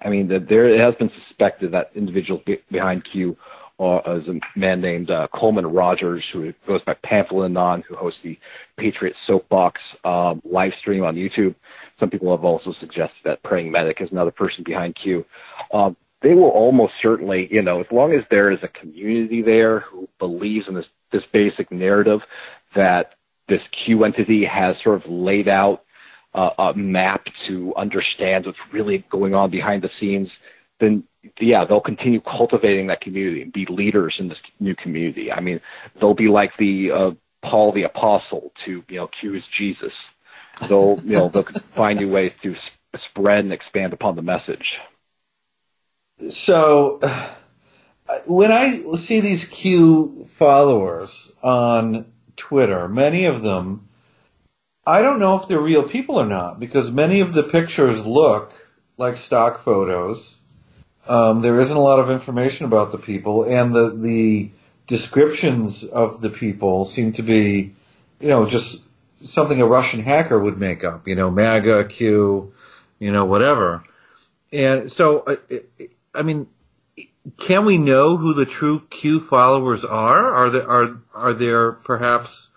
I 0.01 0.09
mean, 0.09 0.27
the, 0.27 0.39
there 0.39 0.67
it 0.67 0.79
has 0.79 0.95
been 0.95 1.11
suspected 1.25 1.71
that 1.71 1.91
individuals 1.95 2.41
be, 2.45 2.59
behind 2.71 3.05
Q 3.09 3.37
uh, 3.79 4.01
is 4.07 4.27
a 4.27 4.39
man 4.57 4.81
named 4.81 5.11
uh, 5.11 5.27
Coleman 5.33 5.67
Rogers, 5.67 6.23
who 6.31 6.53
goes 6.65 6.81
by 6.83 6.95
Pamphlet 6.95 7.45
Anon, 7.45 7.83
who 7.87 7.95
hosts 7.95 8.19
the 8.23 8.37
Patriot 8.75 9.15
Soapbox 9.25 9.81
um, 10.03 10.41
live 10.43 10.73
stream 10.79 11.03
on 11.03 11.15
YouTube. 11.15 11.55
Some 11.99 12.09
people 12.09 12.31
have 12.31 12.43
also 12.43 12.73
suggested 12.79 13.19
that 13.23 13.43
Praying 13.43 13.71
Medic 13.71 14.01
is 14.01 14.11
another 14.11 14.31
person 14.31 14.63
behind 14.63 14.95
Q. 14.95 15.25
Um, 15.71 15.95
they 16.21 16.33
will 16.33 16.49
almost 16.49 16.93
certainly, 17.01 17.47
you 17.51 17.61
know, 17.61 17.79
as 17.79 17.87
long 17.91 18.13
as 18.13 18.23
there 18.29 18.51
is 18.51 18.59
a 18.63 18.67
community 18.67 19.41
there 19.41 19.81
who 19.81 20.09
believes 20.19 20.67
in 20.67 20.73
this 20.73 20.85
this 21.11 21.23
basic 21.31 21.71
narrative 21.71 22.21
that 22.75 23.13
this 23.47 23.61
Q 23.71 24.03
entity 24.03 24.43
has 24.45 24.75
sort 24.83 25.03
of 25.03 25.09
laid 25.09 25.47
out 25.47 25.83
uh, 26.33 26.49
a 26.59 26.73
map 26.73 27.27
to 27.47 27.73
understand 27.75 28.45
what's 28.45 28.57
really 28.71 29.05
going 29.09 29.33
on 29.33 29.49
behind 29.49 29.83
the 29.83 29.89
scenes, 29.99 30.29
then 30.79 31.03
yeah, 31.39 31.65
they'll 31.65 31.81
continue 31.81 32.21
cultivating 32.21 32.87
that 32.87 33.01
community 33.01 33.41
and 33.41 33.51
be 33.51 33.65
leaders 33.65 34.19
in 34.19 34.29
this 34.29 34.37
new 34.59 34.75
community. 34.75 35.31
I 35.31 35.39
mean, 35.41 35.61
they'll 35.99 36.13
be 36.13 36.27
like 36.27 36.51
the 36.57 36.91
uh, 36.91 37.11
Paul 37.43 37.73
the 37.73 37.83
Apostle 37.83 38.51
to 38.65 38.83
you 38.87 38.97
know 38.97 39.07
Q's 39.07 39.43
Jesus. 39.55 39.93
They'll 40.67 40.99
you 41.03 41.17
know 41.17 41.29
they'll 41.29 41.43
find 41.75 41.99
new 41.99 42.09
ways 42.09 42.31
to 42.43 42.55
spread 43.09 43.39
and 43.39 43.53
expand 43.53 43.93
upon 43.93 44.15
the 44.15 44.21
message. 44.21 44.79
So 46.29 46.99
when 48.25 48.51
I 48.51 48.95
see 48.97 49.19
these 49.19 49.45
Q 49.45 50.25
followers 50.29 51.31
on 51.43 52.11
Twitter, 52.35 52.87
many 52.87 53.25
of 53.25 53.41
them, 53.41 53.87
I 54.85 55.01
don't 55.01 55.19
know 55.19 55.37
if 55.37 55.47
they're 55.47 55.59
real 55.59 55.83
people 55.83 56.19
or 56.19 56.25
not 56.25 56.59
because 56.59 56.91
many 56.91 57.19
of 57.19 57.33
the 57.33 57.43
pictures 57.43 58.05
look 58.05 58.53
like 58.97 59.17
stock 59.17 59.59
photos. 59.59 60.36
Um, 61.07 61.41
there 61.41 61.59
isn't 61.59 61.75
a 61.75 61.79
lot 61.79 61.99
of 61.99 62.09
information 62.09 62.65
about 62.65 62.91
the 62.91 62.97
people, 62.97 63.43
and 63.43 63.73
the 63.73 63.89
the 63.89 64.51
descriptions 64.87 65.83
of 65.83 66.21
the 66.21 66.29
people 66.29 66.85
seem 66.85 67.13
to 67.13 67.23
be, 67.23 67.73
you 68.19 68.27
know, 68.27 68.45
just 68.45 68.81
something 69.21 69.61
a 69.61 69.65
Russian 69.65 70.01
hacker 70.01 70.39
would 70.39 70.57
make 70.57 70.83
up. 70.83 71.07
You 71.07 71.15
know, 71.15 71.29
MAGA, 71.29 71.85
Q, 71.85 72.53
you 72.99 73.11
know, 73.11 73.25
whatever. 73.25 73.83
And 74.51 74.91
so, 74.91 75.19
uh, 75.19 75.35
I 76.13 76.23
mean, 76.23 76.47
can 77.37 77.65
we 77.65 77.77
know 77.77 78.17
who 78.17 78.33
the 78.33 78.45
true 78.45 78.81
Q 78.89 79.19
followers 79.19 79.83
are? 79.83 80.33
Are 80.33 80.49
there 80.49 80.69
are 80.69 81.01
are 81.13 81.33
there 81.33 81.71
perhaps 81.73 82.47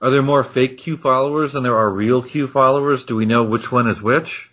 are 0.00 0.10
there 0.10 0.22
more 0.22 0.44
fake 0.44 0.78
Q 0.78 0.96
followers 0.96 1.52
than 1.52 1.62
there 1.62 1.76
are 1.76 1.90
real 1.90 2.22
Q 2.22 2.48
followers? 2.48 3.04
Do 3.04 3.16
we 3.16 3.26
know 3.26 3.44
which 3.44 3.70
one 3.70 3.88
is 3.88 4.02
which? 4.02 4.47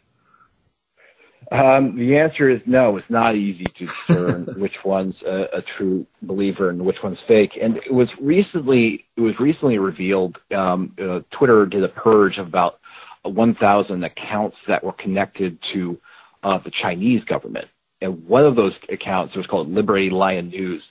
Um, 1.51 1.95
the 1.95 2.17
answer 2.17 2.49
is 2.49 2.61
no. 2.65 2.97
It's 2.97 3.09
not 3.09 3.35
easy 3.35 3.65
to 3.65 3.85
discern 3.85 4.45
which 4.59 4.83
one's 4.83 5.15
a, 5.21 5.57
a, 5.57 5.61
true 5.61 6.07
believer 6.21 6.69
and 6.69 6.83
which 6.83 7.03
one's 7.03 7.19
fake. 7.27 7.57
And 7.61 7.77
it 7.77 7.93
was 7.93 8.09
recently 8.19 9.05
it 9.15 9.21
was 9.21 9.39
recently 9.39 9.77
revealed. 9.77 10.37
Um, 10.51 10.93
uh, 10.99 11.21
Twitter 11.31 11.65
did 11.65 11.83
a 11.83 11.89
purge 11.89 12.37
of 12.37 12.47
about 12.47 12.79
1,000 13.23 14.03
accounts 14.03 14.57
that 14.67 14.83
were 14.83 14.93
connected 14.93 15.61
to 15.73 15.99
uh, 16.43 16.57
the 16.59 16.71
Chinese 16.71 17.23
government. 17.23 17.67
And 18.01 18.27
one 18.27 18.45
of 18.45 18.55
those 18.55 18.73
accounts 18.89 19.35
was 19.35 19.47
called 19.47 19.71
Liberating 19.71 20.11
Lion 20.11 20.49
News. 20.49 20.83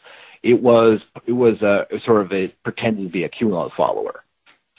It 0.42 0.60
was 0.60 1.00
it 1.26 1.32
was 1.32 1.62
a 1.62 1.86
sort 2.04 2.22
of 2.22 2.32
a 2.32 2.48
pretending 2.64 3.06
to 3.06 3.10
be 3.10 3.24
a 3.24 3.28
QAnon 3.28 3.72
follower. 3.74 4.23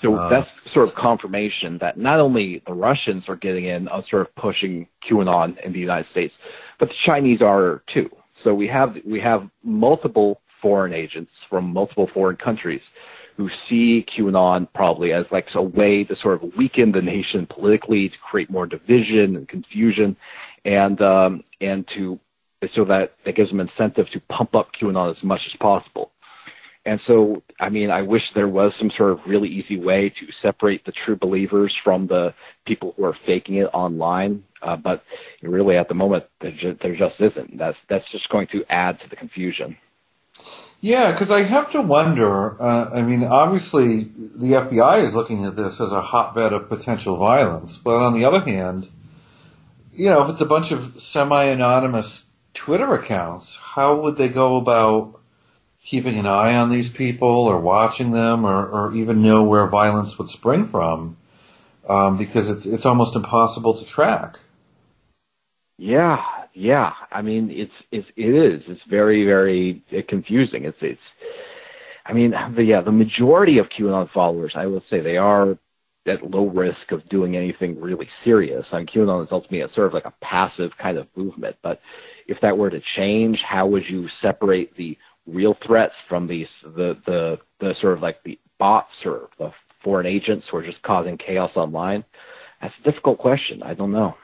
So 0.01 0.15
uh, 0.15 0.29
that's 0.29 0.49
sort 0.73 0.89
of 0.89 0.95
confirmation 0.95 1.77
that 1.79 1.97
not 1.97 2.19
only 2.19 2.61
the 2.67 2.73
Russians 2.73 3.29
are 3.29 3.35
getting 3.35 3.65
in 3.65 3.87
on 3.87 4.03
sort 4.09 4.23
of 4.23 4.35
pushing 4.35 4.87
QAnon 5.03 5.57
in 5.61 5.73
the 5.73 5.79
United 5.79 6.09
States, 6.11 6.33
but 6.79 6.89
the 6.89 6.95
Chinese 6.95 7.41
are 7.41 7.81
too. 7.87 8.09
So 8.43 8.53
we 8.53 8.67
have 8.67 8.97
we 9.05 9.19
have 9.21 9.49
multiple 9.63 10.41
foreign 10.61 10.93
agents 10.93 11.31
from 11.49 11.71
multiple 11.71 12.07
foreign 12.13 12.37
countries 12.37 12.81
who 13.37 13.49
see 13.67 14.05
QAnon 14.07 14.67
probably 14.73 15.11
as 15.11 15.25
like 15.31 15.47
a 15.55 15.61
way 15.61 16.03
to 16.03 16.15
sort 16.15 16.41
of 16.41 16.55
weaken 16.55 16.91
the 16.91 17.01
nation 17.01 17.45
politically, 17.45 18.09
to 18.09 18.17
create 18.17 18.49
more 18.49 18.65
division 18.65 19.35
and 19.35 19.47
confusion, 19.47 20.15
and 20.63 21.01
um, 21.01 21.43
and 21.61 21.87
to 21.95 22.19
so 22.73 22.85
that 22.85 23.13
that 23.25 23.35
gives 23.35 23.49
them 23.49 23.59
incentive 23.59 24.09
to 24.11 24.19
pump 24.21 24.55
up 24.55 24.73
QAnon 24.73 25.15
as 25.15 25.23
much 25.23 25.41
as 25.45 25.53
possible. 25.59 26.11
And 26.85 27.01
so, 27.07 27.41
I 27.59 27.69
mean, 27.69 27.89
I 27.89 28.03
wish 28.03 28.21
there 28.35 28.47
was 28.47 28.73
some 28.77 28.91
sort 28.95 29.11
of 29.11 29.19
really 29.25 29.49
easy 29.49 29.77
way 29.77 30.09
to 30.09 30.27
separate 30.43 30.85
the 30.85 30.91
true 30.91 31.15
believers 31.15 31.75
from 31.83 32.05
the 32.05 32.35
people 32.63 32.93
who 32.95 33.05
are 33.05 33.17
faking 33.25 33.55
it 33.55 33.69
online. 33.73 34.43
Uh, 34.61 34.75
but 34.75 35.03
really, 35.41 35.77
at 35.77 35.87
the 35.87 35.95
moment, 35.95 36.25
there 36.41 36.51
just, 36.51 36.81
there 36.81 36.95
just 36.95 37.19
isn't. 37.19 37.57
That's 37.57 37.77
that's 37.89 38.09
just 38.11 38.29
going 38.29 38.47
to 38.47 38.63
add 38.69 38.99
to 39.01 39.09
the 39.09 39.15
confusion. 39.15 39.77
Yeah, 40.79 41.11
because 41.11 41.31
I 41.31 41.41
have 41.41 41.71
to 41.71 41.81
wonder. 41.81 42.61
Uh, 42.61 42.91
I 42.93 43.01
mean, 43.01 43.23
obviously, 43.23 44.03
the 44.03 44.51
FBI 44.51 45.03
is 45.03 45.15
looking 45.15 45.45
at 45.45 45.55
this 45.55 45.81
as 45.81 45.91
a 45.91 46.01
hotbed 46.01 46.53
of 46.53 46.69
potential 46.69 47.17
violence, 47.17 47.77
but 47.77 47.95
on 47.95 48.13
the 48.13 48.25
other 48.25 48.41
hand, 48.41 48.87
you 49.93 50.09
know, 50.09 50.23
if 50.23 50.29
it's 50.29 50.41
a 50.41 50.45
bunch 50.45 50.71
of 50.71 50.99
semi-anonymous 51.01 52.25
Twitter 52.53 52.93
accounts, 52.93 53.55
how 53.55 54.01
would 54.01 54.17
they 54.17 54.29
go 54.29 54.57
about 54.57 55.19
keeping 55.85 56.17
an 56.17 56.25
eye 56.25 56.55
on 56.55 56.71
these 56.71 56.89
people 56.89 57.29
or 57.29 57.59
watching 57.59 58.11
them 58.11 58.43
or, 58.43 58.65
or 58.65 58.95
even 58.95 59.21
know 59.21 59.43
where 59.43 59.67
violence 59.67 60.17
would 60.17 60.29
spring 60.29 60.67
from 60.67 61.15
um, 61.87 62.17
because 62.17 62.49
it's 62.49 62.65
it's 62.65 62.85
almost 62.85 63.15
impossible 63.15 63.75
to 63.75 63.85
track. 63.85 64.39
Yeah, 65.77 66.23
yeah. 66.53 66.93
I 67.11 67.21
mean, 67.21 67.51
it's 67.51 67.73
it's 67.91 68.07
it 68.15 68.29
is. 68.29 68.63
It's 68.67 68.81
very 68.89 69.25
very 69.25 69.83
confusing. 70.07 70.65
It's 70.65 70.77
it's. 70.81 71.01
I 72.07 72.13
mean, 72.13 72.35
the, 72.55 72.63
yeah, 72.63 72.81
the 72.81 72.91
majority 72.91 73.57
of 73.57 73.69
QAnon 73.69 74.11
followers, 74.11 74.53
I 74.55 74.67
will 74.67 74.83
say, 74.91 74.99
they 74.99 75.17
are 75.17 75.57
at 76.05 76.29
low 76.29 76.45
risk 76.45 76.91
of 76.91 77.09
doing 77.09 77.35
anything 77.35 77.81
really 77.81 78.07
serious. 78.23 78.63
Mean, 78.71 78.85
QAnon 78.85 79.23
is 79.23 79.31
ultimately 79.31 79.61
a 79.61 79.73
sort 79.73 79.87
of 79.87 79.93
like 79.93 80.05
a 80.05 80.13
passive 80.21 80.77
kind 80.77 80.99
of 80.99 81.07
movement. 81.15 81.55
But 81.63 81.81
if 82.27 82.41
that 82.41 82.59
were 82.59 82.69
to 82.69 82.79
change, 82.79 83.39
how 83.41 83.65
would 83.67 83.89
you 83.89 84.07
separate 84.21 84.75
the 84.75 84.99
real 85.27 85.57
threats 85.65 85.93
from 86.07 86.27
these 86.27 86.47
the 86.63 86.97
the 87.05 87.39
the 87.59 87.75
sort 87.81 87.93
of 87.93 88.01
like 88.01 88.23
the 88.23 88.39
bots 88.57 88.93
or 89.05 89.29
the 89.37 89.51
foreign 89.83 90.05
agents 90.05 90.47
who 90.49 90.57
are 90.57 90.63
just 90.63 90.81
causing 90.81 91.17
chaos 91.17 91.51
online? 91.55 92.03
That's 92.61 92.73
a 92.79 92.83
difficult 92.83 93.19
question. 93.19 93.63
I 93.63 93.73
don't 93.73 93.91
know. 93.91 94.15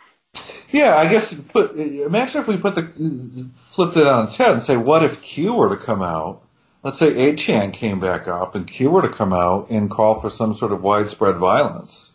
Yeah, 0.70 0.96
I 0.96 1.10
guess. 1.10 1.34
Put, 1.34 1.78
imagine 1.78 2.42
if 2.42 2.48
we 2.48 2.58
put 2.58 2.76
the 2.76 3.50
flipped 3.56 3.98
it 3.98 4.08
on 4.08 4.28
its 4.28 4.38
head 4.38 4.52
and 4.52 4.64
say, 4.64 4.78
what 4.78 5.04
if 5.04 5.22
Q 5.22 5.54
were 5.54 5.76
to 5.76 5.84
come 5.84 6.02
out? 6.02 6.44
Let's 6.84 6.98
say 6.98 7.34
8chan 7.34 7.74
came 7.74 8.00
back 8.00 8.28
up 8.28 8.56
and 8.56 8.66
Q 8.66 8.90
were 8.90 9.04
to 9.04 9.10
come 9.10 9.34
out 9.34 9.70
and 9.70 9.90
call 9.90 10.20
for 10.20 10.30
some 10.30 10.54
sort 10.54 10.72
of 10.72 10.82
widespread 10.82 11.36
violence. 11.36 12.12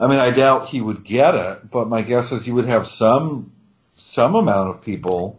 I 0.00 0.08
mean, 0.08 0.18
I 0.18 0.30
doubt 0.30 0.68
he 0.68 0.80
would 0.80 1.04
get 1.04 1.36
it, 1.36 1.70
but 1.70 1.88
my 1.88 2.02
guess 2.02 2.32
is 2.32 2.46
you 2.46 2.54
would 2.54 2.68
have 2.68 2.88
some 2.88 3.52
some 3.94 4.34
amount 4.34 4.70
of 4.70 4.82
people 4.82 5.38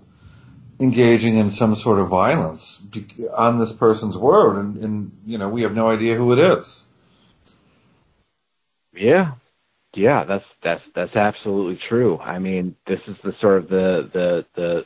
engaging 0.80 1.38
in 1.38 1.52
some 1.52 1.76
sort 1.76 2.00
of 2.00 2.08
violence 2.10 2.82
on 3.34 3.60
this 3.60 3.72
person's 3.72 4.18
word, 4.18 4.58
and, 4.58 4.78
and 4.84 5.12
you 5.26 5.38
know 5.38 5.50
we 5.50 5.64
have 5.64 5.74
no 5.74 5.90
idea 5.90 6.16
who 6.16 6.34
it 6.34 6.40
is. 6.40 6.84
Yeah, 8.94 9.34
yeah, 9.96 10.24
that's 10.24 10.46
that's 10.64 10.84
that's 10.96 11.16
absolutely 11.16 11.80
true. 11.90 12.18
I 12.20 12.40
mean, 12.40 12.76
this 12.88 13.00
is 13.08 13.16
the 13.24 13.34
sort 13.40 13.58
of 13.58 13.70
the 13.70 14.10
the 14.14 14.46
the 14.56 14.86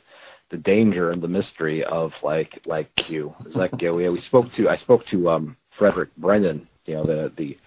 the 0.49 0.57
danger 0.57 1.11
and 1.11 1.21
the 1.21 1.27
mystery 1.27 1.83
of 1.83 2.11
like 2.23 2.61
like 2.65 2.93
Q. 2.95 3.33
Like 3.53 3.71
yeah, 3.79 3.91
we 3.91 4.07
we 4.09 4.21
spoke 4.27 4.47
to 4.57 4.69
I 4.69 4.77
spoke 4.77 5.05
to 5.11 5.29
um 5.29 5.57
Frederick 5.77 6.15
Brennan, 6.17 6.67
you 6.85 6.95
know 6.95 7.03
the 7.03 7.31
the 7.35 7.57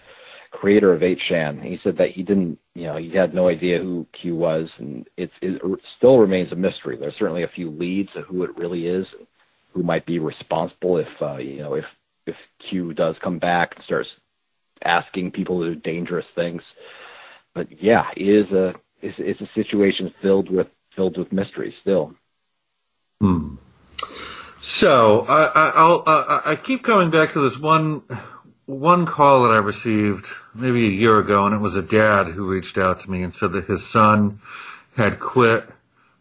creator 0.51 0.93
of 0.93 1.01
8chan. 1.01 1.63
He 1.63 1.79
said 1.83 1.97
that 1.97 2.11
he 2.11 2.23
didn't, 2.23 2.59
you 2.75 2.83
know, 2.83 2.97
he 2.97 3.09
had 3.09 3.33
no 3.33 3.47
idea 3.47 3.79
who 3.79 4.05
Q 4.13 4.35
was, 4.35 4.69
and 4.77 5.07
it's, 5.17 5.33
it 5.41 5.61
still 5.97 6.19
remains 6.19 6.51
a 6.51 6.55
mystery. 6.55 6.97
There's 6.97 7.15
certainly 7.17 7.43
a 7.43 7.47
few 7.47 7.71
leads 7.71 8.09
of 8.15 8.25
who 8.25 8.43
it 8.43 8.55
really 8.57 8.87
is, 8.87 9.07
who 9.73 9.83
might 9.83 10.05
be 10.05 10.19
responsible 10.19 10.97
if, 10.97 11.07
uh, 11.21 11.37
you 11.37 11.57
know, 11.57 11.75
if 11.75 11.85
if 12.27 12.35
Q 12.59 12.93
does 12.93 13.15
come 13.19 13.39
back 13.39 13.75
and 13.75 13.83
starts 13.83 14.09
asking 14.83 15.31
people 15.31 15.61
to 15.61 15.73
do 15.73 15.75
dangerous 15.75 16.25
things. 16.35 16.61
But 17.53 17.81
yeah, 17.81 18.07
it 18.15 18.27
is 18.27 18.51
a 18.51 18.75
it's, 19.01 19.15
it's 19.17 19.41
a 19.41 19.49
situation 19.55 20.13
filled 20.21 20.49
with 20.49 20.67
filled 20.95 21.17
with 21.17 21.31
mystery 21.31 21.75
still. 21.81 22.13
Hmm. 23.19 23.55
So 24.57 25.21
I, 25.21 25.43
I, 25.45 25.69
I'll, 25.69 26.03
I, 26.05 26.41
I 26.45 26.55
keep 26.55 26.83
coming 26.83 27.09
back 27.09 27.33
to 27.33 27.39
this 27.39 27.57
one 27.57 28.03
one 28.65 29.05
call 29.05 29.43
that 29.43 29.51
I 29.51 29.57
received 29.57 30.25
maybe 30.53 30.87
a 30.87 30.91
year 30.91 31.19
ago, 31.19 31.45
and 31.45 31.55
it 31.55 31.59
was 31.59 31.75
a 31.75 31.81
dad 31.81 32.27
who 32.27 32.47
reached 32.47 32.77
out 32.77 33.01
to 33.01 33.11
me 33.11 33.23
and 33.23 33.33
said 33.33 33.53
that 33.53 33.65
his 33.65 33.85
son 33.85 34.39
had 34.95 35.19
quit 35.19 35.67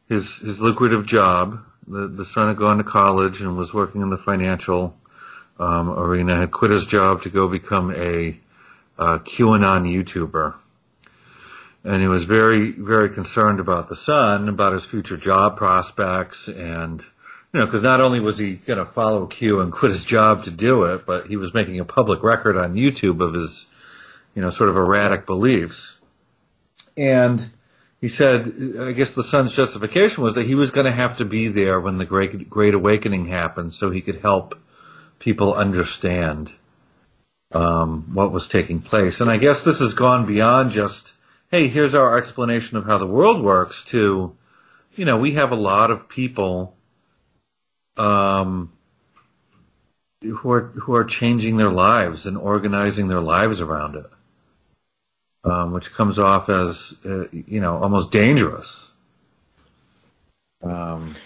his 0.09 0.38
his 0.38 0.61
lucrative 0.61 1.07
job. 1.07 1.64
The 1.86 2.09
the 2.09 2.24
son 2.24 2.49
had 2.49 2.57
gone 2.57 2.78
to 2.78 2.84
college 2.84 3.41
and 3.41 3.57
was 3.57 3.74
working 3.74 4.03
in 4.03 4.11
the 4.11 4.18
financial 4.18 4.97
um, 5.59 5.91
arena. 5.91 6.36
Had 6.36 6.51
quit 6.51 6.70
his 6.70 6.86
job 6.86 7.22
to 7.22 7.30
go 7.30 7.49
become 7.49 7.93
a 7.95 8.38
uh, 8.99 9.18
QAnon 9.18 9.86
YouTuber, 9.88 10.55
and 11.84 12.03
he 12.03 12.09
was 12.09 12.24
very 12.24 12.70
very 12.70 13.11
concerned 13.11 13.61
about 13.61 13.88
the 13.88 13.97
son, 13.97 14.49
about 14.49 14.72
his 14.72 14.84
future 14.84 15.16
job 15.16 15.57
prospects, 15.57 16.49
and 16.49 17.05
you 17.53 17.61
know, 17.61 17.66
because 17.66 17.82
not 17.82 18.01
only 18.01 18.20
was 18.20 18.38
he 18.38 18.55
going 18.55 18.78
to 18.78 18.84
follow 18.84 19.26
Q 19.26 19.61
and 19.61 19.72
quit 19.72 19.90
his 19.90 20.05
job 20.05 20.44
to 20.44 20.51
do 20.51 20.84
it, 20.84 21.05
but 21.05 21.26
he 21.26 21.36
was 21.36 21.53
making 21.53 21.80
a 21.80 21.84
public 21.84 22.22
record 22.22 22.57
on 22.57 22.74
YouTube 22.74 23.20
of 23.20 23.34
his, 23.34 23.66
you 24.34 24.42
know, 24.42 24.51
sort 24.51 24.70
of 24.70 24.76
erratic 24.76 25.26
beliefs. 25.26 25.98
And 26.96 27.51
he 28.01 28.09
said, 28.09 28.76
I 28.78 28.92
guess 28.92 29.14
the 29.14 29.24
son's 29.24 29.55
justification 29.55 30.22
was 30.22 30.36
that 30.36 30.46
he 30.46 30.55
was 30.55 30.70
going 30.70 30.86
to 30.86 30.92
have 30.92 31.18
to 31.18 31.24
be 31.24 31.48
there 31.48 31.80
when 31.80 31.98
the 31.98 32.05
Great, 32.05 32.48
Great 32.48 32.74
Awakening 32.74 33.26
happened 33.26 33.74
so 33.74 33.90
he 33.90 34.01
could 34.01 34.20
help 34.20 34.59
people 35.18 35.53
understand 35.53 36.51
um, 37.53 38.11
what 38.14 38.32
was 38.32 38.46
taking 38.46 38.80
place. 38.80 39.20
And 39.20 39.30
I 39.30 39.38
guess 39.38 39.62
this 39.62 39.80
has 39.80 39.94
gone 39.94 40.24
beyond 40.24 40.70
just, 40.70 41.12
hey, 41.51 41.66
here's 41.66 41.96
our 41.96 42.16
explanation 42.16 42.76
of 42.76 42.86
how 42.86 42.98
the 42.98 43.07
world 43.07 43.42
works 43.42 43.84
to, 43.86 44.36
you 44.94 45.05
know, 45.05 45.18
we 45.18 45.32
have 45.32 45.51
a 45.51 45.57
lot 45.57 45.90
of 45.90 46.09
people 46.09 46.76
um, 48.01 48.72
who 50.22 50.51
are 50.53 50.62
who 50.62 50.94
are 50.94 51.05
changing 51.05 51.57
their 51.57 51.70
lives 51.70 52.26
and 52.26 52.36
organizing 52.36 53.09
their 53.09 53.20
lives 53.20 53.61
around 53.61 53.96
it, 53.96 54.07
um, 55.44 55.72
which 55.72 55.92
comes 55.92 56.18
off 56.18 56.48
as 56.48 56.94
uh, 57.05 57.24
you 57.32 57.61
know 57.61 57.76
almost 57.82 58.11
dangerous. 58.11 58.86
Um, 60.62 61.16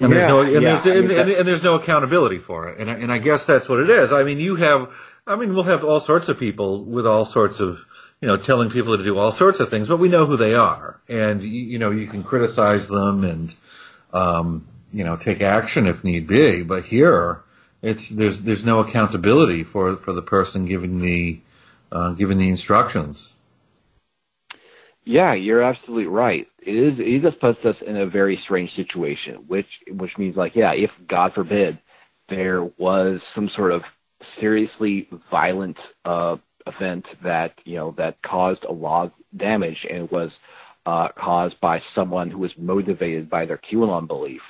and 0.00 0.10
Yeah, 0.12 0.18
there's 0.18 0.28
no 0.28 0.40
and, 0.40 0.52
yeah, 0.52 0.60
there's, 0.60 0.86
I 0.86 1.00
mean, 1.00 1.10
and, 1.10 1.10
and, 1.10 1.30
and 1.30 1.48
there's 1.48 1.62
no 1.62 1.76
accountability 1.76 2.38
for 2.38 2.68
it, 2.68 2.80
and 2.80 2.90
I- 2.90 2.94
and 2.94 3.12
I 3.12 3.18
guess 3.18 3.46
that's 3.46 3.68
what 3.68 3.80
it 3.80 3.90
is. 3.90 4.12
I 4.12 4.24
mean, 4.24 4.40
you 4.40 4.56
have, 4.56 4.90
I 5.26 5.36
mean, 5.36 5.54
we'll 5.54 5.62
have 5.64 5.84
all 5.84 6.00
sorts 6.00 6.28
of 6.28 6.38
people 6.38 6.84
with 6.84 7.06
all 7.06 7.24
sorts 7.24 7.60
of, 7.60 7.84
you 8.20 8.26
know, 8.26 8.36
telling 8.36 8.70
people 8.70 8.96
to 8.96 9.04
do 9.04 9.16
all 9.18 9.30
sorts 9.30 9.60
of 9.60 9.70
things, 9.70 9.86
but 9.88 9.98
we 9.98 10.08
know 10.08 10.26
who 10.26 10.36
they 10.36 10.54
are, 10.54 11.00
and 11.08 11.42
you, 11.42 11.48
you 11.48 11.78
know, 11.78 11.92
you 11.92 12.08
can 12.08 12.24
criticize 12.24 12.88
them 12.88 13.22
and, 13.22 13.54
um, 14.12 14.66
you 14.94 15.04
know, 15.04 15.16
take 15.16 15.42
action 15.42 15.86
if 15.86 16.04
need 16.04 16.28
be. 16.28 16.62
But 16.62 16.84
here, 16.84 17.42
it's 17.82 18.08
there's 18.08 18.40
there's 18.40 18.64
no 18.64 18.78
accountability 18.78 19.64
for 19.64 19.96
for 19.96 20.12
the 20.12 20.22
person 20.22 20.66
giving 20.66 21.00
the 21.00 21.40
uh, 21.90 22.12
giving 22.12 22.38
the 22.38 22.48
instructions. 22.48 23.32
Yeah, 25.04 25.34
you're 25.34 25.62
absolutely 25.62 26.06
right. 26.06 26.46
It 26.60 26.74
is. 26.74 26.94
It 26.98 27.22
just 27.22 27.40
puts 27.40 27.58
us 27.64 27.76
in 27.86 27.96
a 27.96 28.06
very 28.06 28.40
strange 28.44 28.70
situation, 28.76 29.44
which 29.48 29.66
which 29.88 30.16
means 30.16 30.36
like, 30.36 30.54
yeah, 30.54 30.72
if 30.72 30.90
God 31.08 31.34
forbid 31.34 31.78
there 32.28 32.62
was 32.62 33.20
some 33.34 33.50
sort 33.54 33.72
of 33.72 33.82
seriously 34.40 35.08
violent 35.30 35.76
uh, 36.04 36.36
event 36.66 37.04
that 37.22 37.54
you 37.64 37.76
know 37.76 37.94
that 37.98 38.22
caused 38.22 38.64
a 38.64 38.72
lot 38.72 39.06
of 39.06 39.12
damage 39.36 39.84
and 39.90 40.10
was 40.10 40.30
uh, 40.86 41.08
caused 41.18 41.60
by 41.60 41.82
someone 41.94 42.30
who 42.30 42.38
was 42.38 42.52
motivated 42.56 43.28
by 43.28 43.46
their 43.46 43.58
QAnon 43.58 44.06
belief, 44.06 44.40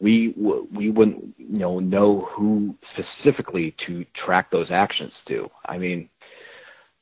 we 0.00 0.28
we 0.30 0.90
wouldn't 0.90 1.34
you 1.36 1.58
know 1.58 1.78
know 1.78 2.20
who 2.30 2.74
specifically 2.92 3.72
to 3.72 4.04
track 4.14 4.50
those 4.50 4.70
actions 4.70 5.12
to. 5.26 5.50
I 5.64 5.78
mean, 5.78 6.08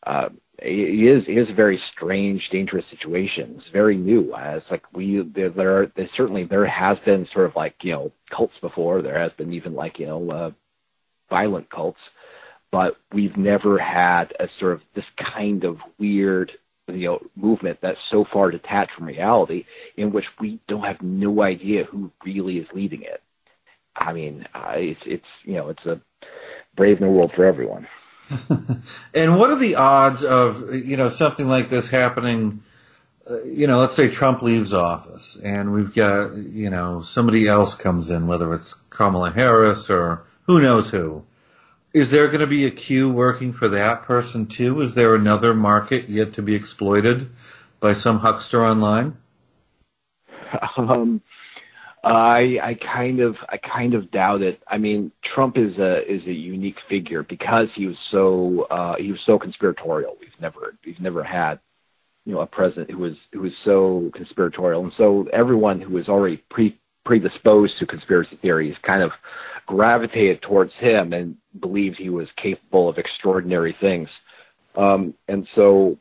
uh, 0.04 0.30
it 0.58 0.72
is 0.72 1.24
it 1.28 1.38
is 1.38 1.48
a 1.48 1.54
very 1.54 1.80
strange, 1.92 2.48
dangerous 2.50 2.84
situation. 2.90 3.56
It's 3.58 3.68
very 3.68 3.96
new. 3.96 4.32
Uh, 4.32 4.56
It's 4.56 4.70
like 4.70 4.84
we 4.92 5.22
there, 5.22 5.50
there, 5.50 5.82
are, 5.82 5.86
there 5.94 6.10
certainly 6.16 6.44
there 6.44 6.66
has 6.66 6.98
been 7.00 7.28
sort 7.32 7.46
of 7.46 7.54
like 7.54 7.84
you 7.84 7.92
know 7.92 8.12
cults 8.30 8.58
before. 8.60 9.00
There 9.00 9.18
has 9.18 9.32
been 9.32 9.52
even 9.52 9.74
like 9.74 10.00
you 10.00 10.06
know 10.06 10.30
uh, 10.30 10.50
violent 11.30 11.70
cults, 11.70 12.00
but 12.72 12.96
we've 13.12 13.36
never 13.36 13.78
had 13.78 14.34
a 14.40 14.48
sort 14.58 14.72
of 14.72 14.82
this 14.94 15.04
kind 15.16 15.62
of 15.64 15.78
weird 15.98 16.52
you 16.88 17.06
know 17.08 17.20
movement 17.36 17.78
that's 17.80 17.98
so 18.10 18.24
far 18.24 18.50
detached 18.50 18.92
from 18.96 19.06
reality, 19.06 19.64
in 19.96 20.12
which 20.12 20.26
we 20.40 20.60
don't 20.66 20.84
have 20.84 21.02
no 21.02 21.42
idea 21.42 21.84
who 21.84 22.10
really 22.24 22.58
is 22.58 22.66
leading 22.72 23.02
it. 23.02 23.22
I 23.96 24.12
mean, 24.12 24.46
uh, 24.54 24.74
it's 24.76 25.00
it's 25.06 25.26
you 25.44 25.54
know 25.54 25.68
it's 25.70 25.84
a 25.86 26.00
brave 26.76 27.00
new 27.00 27.10
world 27.10 27.32
for 27.34 27.44
everyone. 27.44 27.86
And 29.14 29.38
what 29.38 29.50
are 29.50 29.58
the 29.58 29.76
odds 29.76 30.22
of 30.22 30.74
you 30.74 30.96
know 30.96 31.08
something 31.08 31.48
like 31.48 31.70
this 31.70 31.88
happening? 31.88 32.62
Uh, 33.28 33.42
you 33.42 33.66
know, 33.66 33.78
let's 33.78 33.94
say 33.94 34.08
Trump 34.08 34.42
leaves 34.42 34.74
office, 34.74 35.38
and 35.42 35.72
we've 35.72 35.94
got 35.94 36.36
you 36.36 36.70
know 36.70 37.02
somebody 37.02 37.48
else 37.48 37.74
comes 37.74 38.10
in, 38.10 38.26
whether 38.26 38.54
it's 38.54 38.74
Kamala 38.90 39.30
Harris 39.30 39.90
or 39.90 40.24
who 40.44 40.60
knows 40.60 40.90
who. 40.90 41.24
Is 41.92 42.10
there 42.10 42.26
going 42.28 42.40
to 42.40 42.46
be 42.46 42.66
a 42.66 42.70
Q 42.70 43.10
working 43.10 43.52
for 43.52 43.68
that 43.68 44.02
person 44.02 44.46
too? 44.46 44.80
Is 44.82 44.94
there 44.94 45.14
another 45.14 45.54
market 45.54 46.08
yet 46.08 46.34
to 46.34 46.42
be 46.42 46.54
exploited 46.54 47.30
by 47.80 47.94
some 47.94 48.18
huckster 48.18 48.64
online? 48.64 49.16
Um, 50.78 51.20
I 52.04 52.58
I 52.62 52.74
kind 52.74 53.20
of 53.20 53.36
I 53.48 53.56
kind 53.58 53.94
of 53.94 54.10
doubt 54.10 54.42
it. 54.42 54.62
I 54.66 54.78
mean, 54.78 55.12
Trump 55.22 55.58
is 55.58 55.76
a 55.78 56.10
is 56.10 56.22
a 56.26 56.32
unique 56.32 56.78
figure 56.88 57.22
because 57.22 57.68
he 57.74 57.86
was 57.86 57.96
so 58.10 58.66
uh, 58.70 58.96
he 58.96 59.10
was 59.10 59.20
so 59.26 59.38
conspiratorial. 59.38 60.16
We've 60.20 60.40
never 60.40 60.74
we've 60.86 61.00
never 61.00 61.22
had 61.22 61.58
you 62.24 62.32
know 62.32 62.40
a 62.40 62.46
president 62.46 62.90
who 62.90 62.98
was 62.98 63.16
who 63.32 63.40
was 63.40 63.52
so 63.64 64.10
conspiratorial, 64.14 64.84
and 64.84 64.92
so 64.96 65.28
everyone 65.32 65.80
who 65.80 65.94
was 65.94 66.08
already 66.08 66.36
pre 66.48 66.78
predisposed 67.08 67.78
to 67.78 67.86
conspiracy 67.86 68.38
theories 68.42 68.76
kind 68.82 69.02
of 69.02 69.12
gravitated 69.64 70.42
towards 70.42 70.74
him 70.74 71.14
and 71.14 71.38
believed 71.58 71.96
he 71.96 72.10
was 72.10 72.28
capable 72.36 72.86
of 72.86 72.98
extraordinary 72.98 73.74
things. 73.80 74.10
Um, 74.76 75.14
and 75.26 75.48
so 75.54 75.96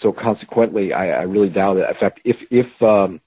so 0.00 0.12
consequently, 0.12 0.92
I, 0.92 1.20
I 1.20 1.22
really 1.22 1.50
doubt 1.50 1.76
it. 1.76 1.88
In 1.88 1.94
fact, 1.94 2.20
if 2.24 2.36
if 2.50 2.82
um, 2.82 3.20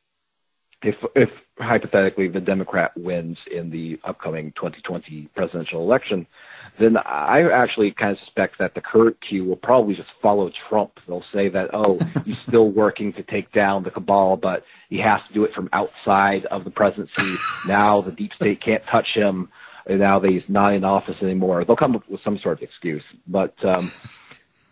if 0.82 0.96
if 1.16 1.30
hypothetically 1.58 2.28
the 2.28 2.42
Democrat 2.42 2.92
wins 2.98 3.38
in 3.50 3.70
the 3.70 3.98
upcoming 4.04 4.52
2020 4.58 5.30
presidential 5.34 5.80
election, 5.80 6.28
then 6.80 6.98
I 6.98 7.50
actually 7.52 7.92
kind 7.92 8.12
of 8.12 8.20
suspect 8.20 8.58
that 8.60 8.74
the 8.74 8.82
current 8.82 9.22
Q 9.22 9.46
will 9.46 9.56
probably 9.56 9.96
just 9.96 10.10
follow 10.22 10.52
Trump. 10.70 11.00
They'll 11.08 11.26
say 11.32 11.50
that, 11.50 11.70
oh, 11.74 12.00
he's 12.26 12.38
still 12.48 12.70
working 12.70 13.14
to 13.14 13.24
take 13.24 13.52
down 13.52 13.84
the 13.84 13.92
cabal, 13.92 14.38
but 14.38 14.64
he 14.90 14.98
has 15.00 15.22
to 15.28 15.34
do 15.34 15.44
it 15.44 15.54
from 15.54 15.70
outside 15.72 16.46
of 16.46 16.64
the 16.64 16.72
presidency. 16.72 17.38
Now 17.68 18.02
the 18.02 18.12
deep 18.12 18.34
state 18.34 18.62
can't 18.62 18.84
touch 18.86 19.10
him. 19.14 19.50
And 19.86 20.00
now 20.00 20.20
that 20.20 20.32
he's 20.32 20.48
not 20.48 20.74
in 20.74 20.86
office 20.86 21.18
anymore. 21.22 21.66
They'll 21.66 21.76
come 21.76 21.96
up 21.96 22.08
with 22.08 22.22
some 22.24 22.40
sort 22.40 22.60
of 22.60 22.64
excuse. 22.64 23.04
But 23.28 23.54
um, 23.66 23.92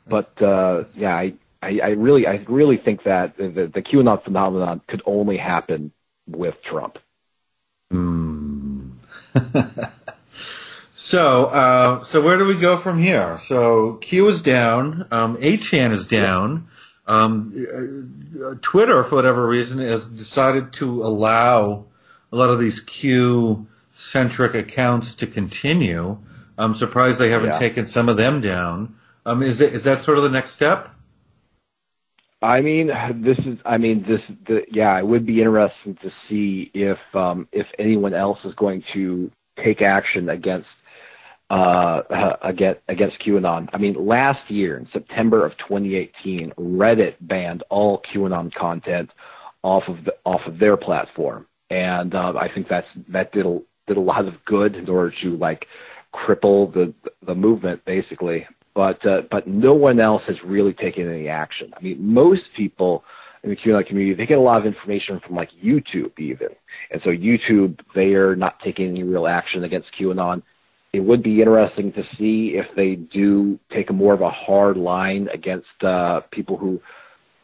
but 0.08 0.42
uh, 0.42 0.86
yeah, 0.96 1.14
I, 1.14 1.34
I, 1.62 1.80
I 1.84 1.90
really 1.90 2.26
I 2.26 2.44
really 2.48 2.78
think 2.78 3.04
that 3.04 3.36
the, 3.36 3.50
the, 3.50 3.68
the 3.68 3.82
QAnon 3.82 4.24
phenomenon 4.24 4.82
could 4.88 5.02
only 5.06 5.36
happen 5.36 5.92
with 6.28 6.56
Trump. 6.64 6.98
Hmm. 7.92 8.92
So, 11.02 11.46
uh, 11.48 12.04
so 12.04 12.22
where 12.22 12.38
do 12.38 12.46
we 12.46 12.54
go 12.56 12.78
from 12.78 13.00
here? 13.00 13.40
So 13.40 13.94
Q 13.94 14.28
is 14.28 14.44
down, 14.44 15.08
um, 15.10 15.38
8chan 15.38 15.94
is 15.94 16.06
down. 16.06 16.68
Um, 17.08 17.66
uh, 18.40 18.54
Twitter, 18.62 19.04
for 19.04 19.16
whatever 19.16 19.46
reason, 19.48 19.80
has 19.80 20.08
decided 20.08 20.74
to 20.74 21.02
allow 21.02 21.86
a 22.32 22.36
lot 22.36 22.52
of 22.52 22.60
these 22.60 22.82
Q 22.82 23.66
centric 23.94 24.54
accounts 24.54 25.16
to 25.16 25.28
continue. 25.28 26.20
I'm 26.56 26.76
surprised 26.76 27.18
they 27.18 27.32
haven't 27.32 27.54
Yeah. 27.54 27.60
taken 27.60 27.88
some 27.88 28.08
of 28.08 28.16
them 28.16 28.40
down. 28.40 28.94
Um, 29.26 29.42
is 29.42 29.60
it, 29.60 29.74
is 29.74 29.86
that 29.86 30.02
sort 30.02 30.20
of 30.20 30.24
the 30.24 30.30
next 30.30 30.52
step? 30.52 30.88
I 32.44 32.62
mean, 32.62 32.92
this 33.24 33.40
is. 33.40 33.58
I 33.66 33.80
mean, 33.80 34.04
this. 34.08 34.22
The, 34.48 34.66
yeah, 34.72 35.00
it 35.00 35.08
would 35.08 35.26
be 35.26 35.40
interesting 35.40 35.96
to 36.04 36.12
see 36.30 36.70
if 36.76 37.00
um, 37.16 37.48
if 37.52 37.66
anyone 37.80 38.14
else 38.14 38.40
is 38.46 38.54
going 38.54 38.84
to 38.94 39.32
take 39.64 39.82
action 39.82 40.30
against 40.30 40.68
uh, 41.52 42.38
against 42.42 42.82
against 42.88 43.20
QAnon. 43.20 43.70
I 43.74 43.78
mean, 43.78 43.94
last 43.94 44.50
year 44.50 44.78
in 44.78 44.88
September 44.92 45.46
of 45.46 45.58
2018, 45.58 46.54
Reddit 46.58 47.16
banned 47.20 47.64
all 47.70 48.02
QAnon 48.02 48.54
content 48.54 49.12
off 49.62 49.84
of 49.88 50.06
the, 50.06 50.16
off 50.26 50.42
of 50.48 50.60
their 50.60 50.78
platform, 50.78 51.46
and 51.70 52.16
uh, 52.16 52.34
I 52.40 52.50
think 52.54 52.68
that's 52.70 52.88
that 53.10 53.32
did 53.34 53.46
a, 53.46 53.60
did 53.88 53.98
a 53.98 54.02
lot 54.02 54.28
of 54.28 54.44
good 54.46 54.76
in 54.76 54.90
order 54.90 55.14
to 55.22 55.38
like 55.38 55.68
cripple 56.14 56.74
the 56.74 56.94
the 57.26 57.36
movement 57.36 57.86
basically 57.86 58.48
but 58.74 59.06
uh, 59.06 59.24
but 59.30 59.48
no 59.48 59.74
one 59.74 60.00
else 60.00 60.24
has 60.28 60.42
really 60.44 60.74
taken 60.74 61.10
any 61.10 61.28
action. 61.28 61.74
I 61.76 61.82
mean, 61.82 62.14
most 62.14 62.44
people 62.56 63.04
in 63.44 63.50
the 63.50 63.56
QAnon 63.56 63.86
community 63.86 64.16
they 64.16 64.26
get 64.26 64.38
a 64.38 64.42
lot 64.42 64.60
of 64.60 64.66
information 64.66 65.20
from 65.20 65.36
like 65.36 65.50
YouTube 65.64 66.18
even, 66.18 66.50
and 66.90 67.02
so 67.04 67.10
YouTube 67.10 67.82
they 67.94 68.14
are 68.14 68.36
not 68.36 68.60
taking 68.62 68.90
any 68.90 69.04
real 69.04 69.28
action 69.28 69.64
against 69.64 69.90
QAnon. 70.00 70.44
It 70.94 71.00
would 71.00 71.24
be 71.24 71.40
interesting 71.40 71.94
to 71.94 72.04
see 72.18 72.56
if 72.56 72.68
they 72.76 72.96
do 72.96 73.60
take 73.72 73.90
a 73.90 73.94
more 73.94 74.14
of 74.14 74.22
a 74.22 74.30
hard 74.30 74.78
line 74.78 75.30
against 75.34 75.84
uh, 75.84 76.22
people 76.32 76.58
who. 76.58 76.82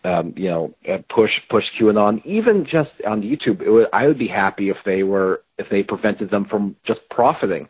Um, 0.03 0.35
you 0.37 0.49
know, 0.49 0.73
uh, 0.87 0.99
push 1.09 1.41
push 1.49 1.65
QAnon. 1.77 2.23
Even 2.23 2.65
just 2.65 2.91
on 3.05 3.23
YouTube, 3.23 3.61
it 3.61 3.69
would, 3.69 3.87
I 3.91 4.07
would 4.07 4.19
be 4.19 4.27
happy 4.27 4.69
if 4.69 4.77
they 4.85 5.03
were 5.03 5.41
if 5.57 5.67
they 5.69 5.83
prevented 5.83 6.29
them 6.29 6.45
from 6.45 6.77
just 6.85 7.01
profiting 7.09 7.67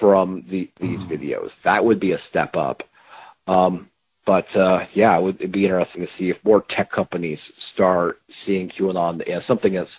from 0.00 0.44
the, 0.48 0.68
these 0.80 0.98
mm. 0.98 1.08
videos. 1.08 1.50
That 1.64 1.84
would 1.84 2.00
be 2.00 2.12
a 2.12 2.20
step 2.28 2.56
up. 2.56 2.82
Um, 3.46 3.88
but 4.24 4.54
uh, 4.56 4.86
yeah, 4.92 5.16
it 5.16 5.22
would 5.22 5.52
be 5.52 5.64
interesting 5.64 6.02
to 6.02 6.08
see 6.18 6.30
if 6.30 6.36
more 6.44 6.64
tech 6.68 6.90
companies 6.90 7.38
start 7.72 8.20
seeing 8.44 8.68
QAnon 8.68 9.26
as 9.28 9.46
something 9.46 9.74
that's 9.74 9.90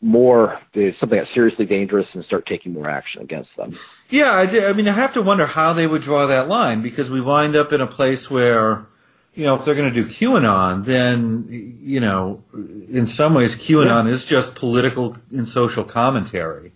more 0.00 0.60
something 0.74 1.08
that's 1.10 1.32
seriously 1.34 1.66
dangerous 1.66 2.06
and 2.12 2.24
start 2.24 2.46
taking 2.46 2.72
more 2.72 2.88
action 2.88 3.22
against 3.22 3.50
them. 3.56 3.78
Yeah, 4.10 4.32
I, 4.32 4.68
I 4.68 4.72
mean, 4.72 4.88
I 4.88 4.92
have 4.92 5.14
to 5.14 5.22
wonder 5.22 5.46
how 5.46 5.72
they 5.72 5.86
would 5.86 6.02
draw 6.02 6.26
that 6.26 6.48
line 6.48 6.82
because 6.82 7.10
we 7.10 7.20
wind 7.20 7.56
up 7.56 7.72
in 7.72 7.80
a 7.80 7.86
place 7.86 8.30
where, 8.30 8.86
you 9.34 9.44
know, 9.44 9.56
if 9.56 9.64
they're 9.64 9.74
going 9.74 9.92
to 9.92 10.02
do 10.02 10.08
QAnon, 10.08 10.84
then 10.84 11.78
you 11.82 12.00
know, 12.00 12.42
in 12.52 13.06
some 13.06 13.34
ways, 13.34 13.56
QAnon 13.56 14.06
yeah. 14.06 14.12
is 14.12 14.24
just 14.24 14.54
political 14.54 15.16
and 15.30 15.48
social 15.48 15.84
commentary. 15.84 16.72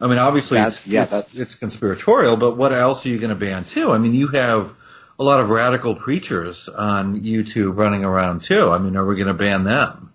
I 0.00 0.08
mean, 0.08 0.18
obviously, 0.18 0.58
that's, 0.58 0.78
it's, 0.78 0.86
yeah, 0.86 1.08
it's, 1.10 1.28
it's 1.34 1.54
conspiratorial, 1.54 2.36
but 2.36 2.56
what 2.56 2.72
else 2.72 3.06
are 3.06 3.08
you 3.08 3.18
going 3.18 3.30
to 3.30 3.36
ban 3.36 3.64
too? 3.64 3.92
I 3.92 3.98
mean, 3.98 4.14
you 4.14 4.28
have 4.28 4.72
a 5.18 5.24
lot 5.24 5.40
of 5.40 5.50
radical 5.50 5.94
preachers 5.94 6.68
on 6.68 7.20
YouTube 7.20 7.76
running 7.76 8.04
around 8.04 8.42
too. 8.42 8.70
I 8.70 8.78
mean, 8.78 8.96
are 8.96 9.06
we 9.06 9.16
going 9.16 9.28
to 9.28 9.34
ban 9.34 9.64
them? 9.64 10.12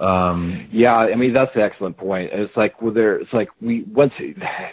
Um, 0.00 0.66
yeah, 0.72 0.96
I 0.96 1.14
mean 1.14 1.34
that's 1.34 1.54
an 1.54 1.60
excellent 1.60 1.98
point. 1.98 2.30
It's 2.32 2.56
like 2.56 2.80
well, 2.80 2.92
there, 2.92 3.16
it's 3.16 3.32
like 3.34 3.50
we 3.60 3.82
once 3.82 4.14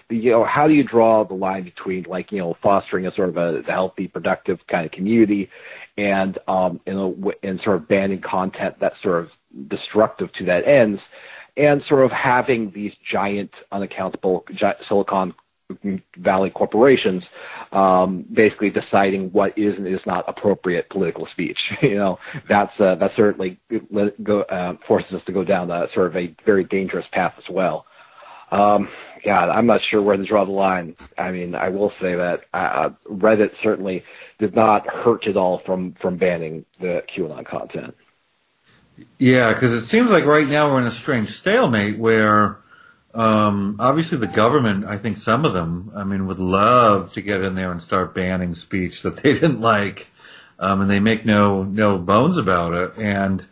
you 0.10 0.32
know 0.32 0.46
how 0.46 0.68
do 0.68 0.74
you 0.74 0.86
draw 0.86 1.26
the 1.26 1.34
line 1.34 1.66
between 1.66 2.04
like 2.04 2.32
you 2.32 2.40
know 2.40 2.56
fostering 2.64 3.06
a 3.06 3.14
sort 3.14 3.30
of 3.30 3.38
a 3.38 3.62
healthy, 3.70 4.08
productive 4.08 4.60
kind 4.68 4.86
of 4.86 4.92
community, 4.94 5.50
and 5.98 6.40
um, 6.48 6.80
know 6.94 7.34
and 7.44 7.60
sort 7.62 7.76
of 7.76 7.90
banning 7.90 8.22
content 8.22 8.76
that's 8.80 8.96
sort 9.04 9.22
of 9.22 9.30
destructive 9.68 10.32
to 10.34 10.46
that 10.46 10.66
ends, 10.66 11.02
and 11.58 11.84
sort 11.90 12.06
of 12.06 12.12
having 12.12 12.72
these 12.72 12.94
giant 13.12 13.52
unaccountable 13.74 14.46
Silicon 14.88 15.34
Valley 16.16 16.50
corporations 16.50 17.24
um, 17.74 18.26
basically 18.32 18.70
deciding 18.70 19.32
what 19.32 19.58
is 19.58 19.76
and 19.76 19.86
is 19.86 20.00
not 20.06 20.24
appropriate 20.28 20.90
political 20.90 21.28
speech. 21.28 21.72
you 21.82 21.96
know, 21.96 22.20
that's 22.48 22.80
uh, 22.80 22.96
that 22.96 23.12
certainly 23.16 23.60
go, 24.24 24.42
uh, 24.42 24.76
forces 24.88 25.14
us 25.14 25.22
to 25.26 25.34
go 25.34 25.44
down 25.44 25.70
a, 25.70 25.88
sort 25.94 26.08
of 26.08 26.16
a 26.16 26.34
very 26.46 26.64
dangerous 26.64 27.06
path 27.12 27.34
as 27.38 27.50
well. 27.50 27.86
Um, 28.50 28.88
yeah, 29.26 29.40
I'm 29.40 29.66
not 29.66 29.82
sure 29.90 30.02
where 30.02 30.16
to 30.16 30.26
draw 30.26 30.46
the 30.46 30.52
line. 30.52 30.96
I 31.18 31.32
mean, 31.32 31.54
I 31.54 31.68
will 31.70 31.92
say 32.00 32.16
that 32.16 32.46
uh, 32.54 32.92
Reddit 33.10 33.52
certainly 33.62 34.06
did 34.40 34.56
not 34.56 34.88
hurt 34.88 35.28
at 35.28 35.36
all 35.36 35.62
from 35.66 35.96
from 36.02 36.18
banning 36.18 36.66
the 36.80 37.04
QAnon 37.14 37.46
content. 37.46 37.96
Yeah, 39.18 39.54
because 39.54 39.74
it 39.74 39.82
seems 39.82 40.10
like 40.10 40.26
right 40.26 40.48
now 40.48 40.72
we're 40.72 40.82
in 40.82 40.88
a 40.88 40.92
strange 40.92 41.30
stalemate 41.30 42.00
where 42.00 42.58
um, 43.14 43.78
obviously, 43.80 44.18
the 44.18 44.28
government, 44.28 44.86
I 44.86 44.98
think 44.98 45.18
some 45.18 45.46
of 45.46 45.54
them, 45.54 45.92
I 45.96 46.04
mean, 46.04 46.28
would 46.28 46.40
love 46.40 47.14
to 47.14 47.22
get 47.22 47.42
in 47.42 47.56
there 47.56 47.72
and 47.72 47.82
start 47.82 48.14
banning 48.14 48.56
speech 48.56 49.04
that 49.04 49.18
they 49.18 49.34
didn't 49.40 49.62
like, 49.62 50.08
um, 50.60 50.82
and 50.82 50.90
they 50.90 51.00
make 51.00 51.26
no 51.26 51.64
no 51.64 51.98
bones 51.98 52.38
about 52.38 52.74
it. 52.74 52.94
And 52.98 53.46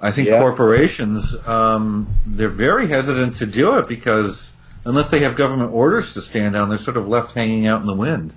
I 0.00 0.10
think 0.10 0.28
yeah. 0.28 0.40
corporations, 0.40 1.34
um, 1.46 2.08
they're 2.26 2.48
very 2.48 2.88
hesitant 2.88 3.36
to 3.38 3.46
do 3.46 3.78
it 3.78 3.88
because 3.88 4.50
unless 4.84 5.10
they 5.10 5.20
have 5.20 5.36
government 5.36 5.72
orders 5.72 6.14
to 6.14 6.20
stand 6.20 6.54
down, 6.54 6.68
they're 6.68 6.78
sort 6.78 6.96
of 6.96 7.06
left 7.06 7.32
hanging 7.32 7.66
out 7.66 7.80
in 7.80 7.86
the 7.86 7.94
wind. 7.94 8.32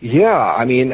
Yeah, 0.00 0.38
I 0.38 0.64
mean, 0.64 0.92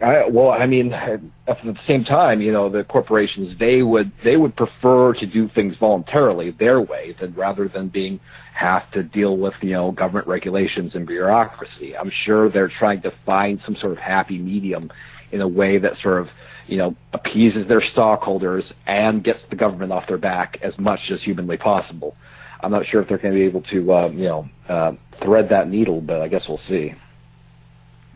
I, 0.00 0.26
well, 0.28 0.50
I 0.50 0.66
mean, 0.66 0.92
at 0.92 1.20
the 1.46 1.78
same 1.86 2.04
time, 2.04 2.40
you 2.40 2.52
know, 2.52 2.70
the 2.70 2.84
corporations 2.84 3.58
they 3.58 3.82
would 3.82 4.12
they 4.24 4.36
would 4.36 4.56
prefer 4.56 5.12
to 5.14 5.26
do 5.26 5.48
things 5.48 5.76
voluntarily 5.76 6.52
their 6.52 6.80
way 6.80 7.14
than 7.20 7.32
rather 7.32 7.68
than 7.68 7.88
being 7.88 8.18
have 8.54 8.90
to 8.92 9.02
deal 9.02 9.36
with 9.36 9.52
you 9.60 9.72
know 9.72 9.90
government 9.92 10.26
regulations 10.26 10.94
and 10.94 11.06
bureaucracy. 11.06 11.96
I'm 11.96 12.10
sure 12.24 12.48
they're 12.48 12.72
trying 12.78 13.02
to 13.02 13.12
find 13.26 13.60
some 13.66 13.76
sort 13.76 13.92
of 13.92 13.98
happy 13.98 14.38
medium 14.38 14.90
in 15.30 15.42
a 15.42 15.48
way 15.48 15.76
that 15.76 15.98
sort 16.02 16.22
of 16.22 16.28
you 16.66 16.78
know 16.78 16.96
appeases 17.12 17.68
their 17.68 17.82
stockholders 17.82 18.64
and 18.86 19.22
gets 19.22 19.40
the 19.50 19.56
government 19.56 19.92
off 19.92 20.08
their 20.08 20.16
back 20.18 20.58
as 20.62 20.78
much 20.78 21.10
as 21.10 21.22
humanly 21.22 21.58
possible. 21.58 22.16
I'm 22.62 22.70
not 22.70 22.86
sure 22.86 23.02
if 23.02 23.08
they're 23.08 23.18
going 23.18 23.34
to 23.34 23.38
be 23.38 23.44
able 23.44 23.62
to 23.62 23.92
uh, 23.92 24.08
you 24.08 24.24
know 24.24 24.48
uh, 24.66 24.92
thread 25.22 25.50
that 25.50 25.68
needle, 25.68 26.00
but 26.00 26.22
I 26.22 26.28
guess 26.28 26.48
we'll 26.48 26.60
see. 26.66 26.94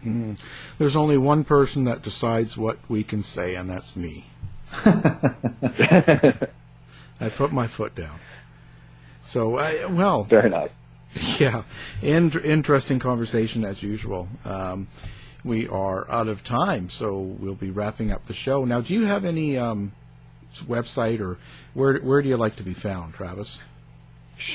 Mm. 0.04 0.40
There's 0.78 0.96
only 0.96 1.18
one 1.18 1.44
person 1.44 1.84
that 1.84 2.02
decides 2.02 2.56
what 2.56 2.78
we 2.88 3.02
can 3.02 3.22
say, 3.22 3.54
and 3.54 3.68
that's 3.68 3.96
me. 3.96 4.26
I 7.20 7.28
put 7.28 7.52
my 7.52 7.66
foot 7.66 7.94
down. 7.94 8.20
So, 9.22 9.56
uh, 9.56 9.88
well, 9.90 10.24
fair 10.24 10.46
enough. 10.46 10.70
Yeah, 11.38 11.64
in- 12.02 12.30
interesting 12.44 12.98
conversation 12.98 13.64
as 13.64 13.82
usual. 13.82 14.28
Um, 14.44 14.86
we 15.44 15.68
are 15.68 16.08
out 16.10 16.28
of 16.28 16.44
time, 16.44 16.88
so 16.88 17.18
we'll 17.18 17.54
be 17.54 17.70
wrapping 17.70 18.12
up 18.12 18.26
the 18.26 18.34
show. 18.34 18.64
Now, 18.64 18.80
do 18.80 18.94
you 18.94 19.06
have 19.06 19.24
any 19.24 19.58
um, 19.58 19.92
website 20.52 21.20
or 21.20 21.38
where 21.74 21.98
where 21.98 22.22
do 22.22 22.28
you 22.28 22.36
like 22.36 22.56
to 22.56 22.62
be 22.62 22.74
found, 22.74 23.14
Travis? 23.14 23.62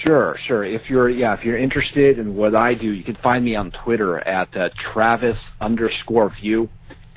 Sure, 0.03 0.37
sure. 0.47 0.63
If 0.63 0.89
you're 0.89 1.09
yeah, 1.09 1.33
if 1.37 1.43
you're 1.43 1.57
interested 1.57 2.19
in 2.19 2.35
what 2.35 2.55
I 2.55 2.73
do, 2.73 2.91
you 2.91 3.03
can 3.03 3.15
find 3.15 3.45
me 3.45 3.55
on 3.55 3.71
Twitter 3.71 4.17
at 4.19 4.55
uh, 4.55 4.69
Travis 4.93 5.37
underscore 5.61 6.33
View, 6.41 6.69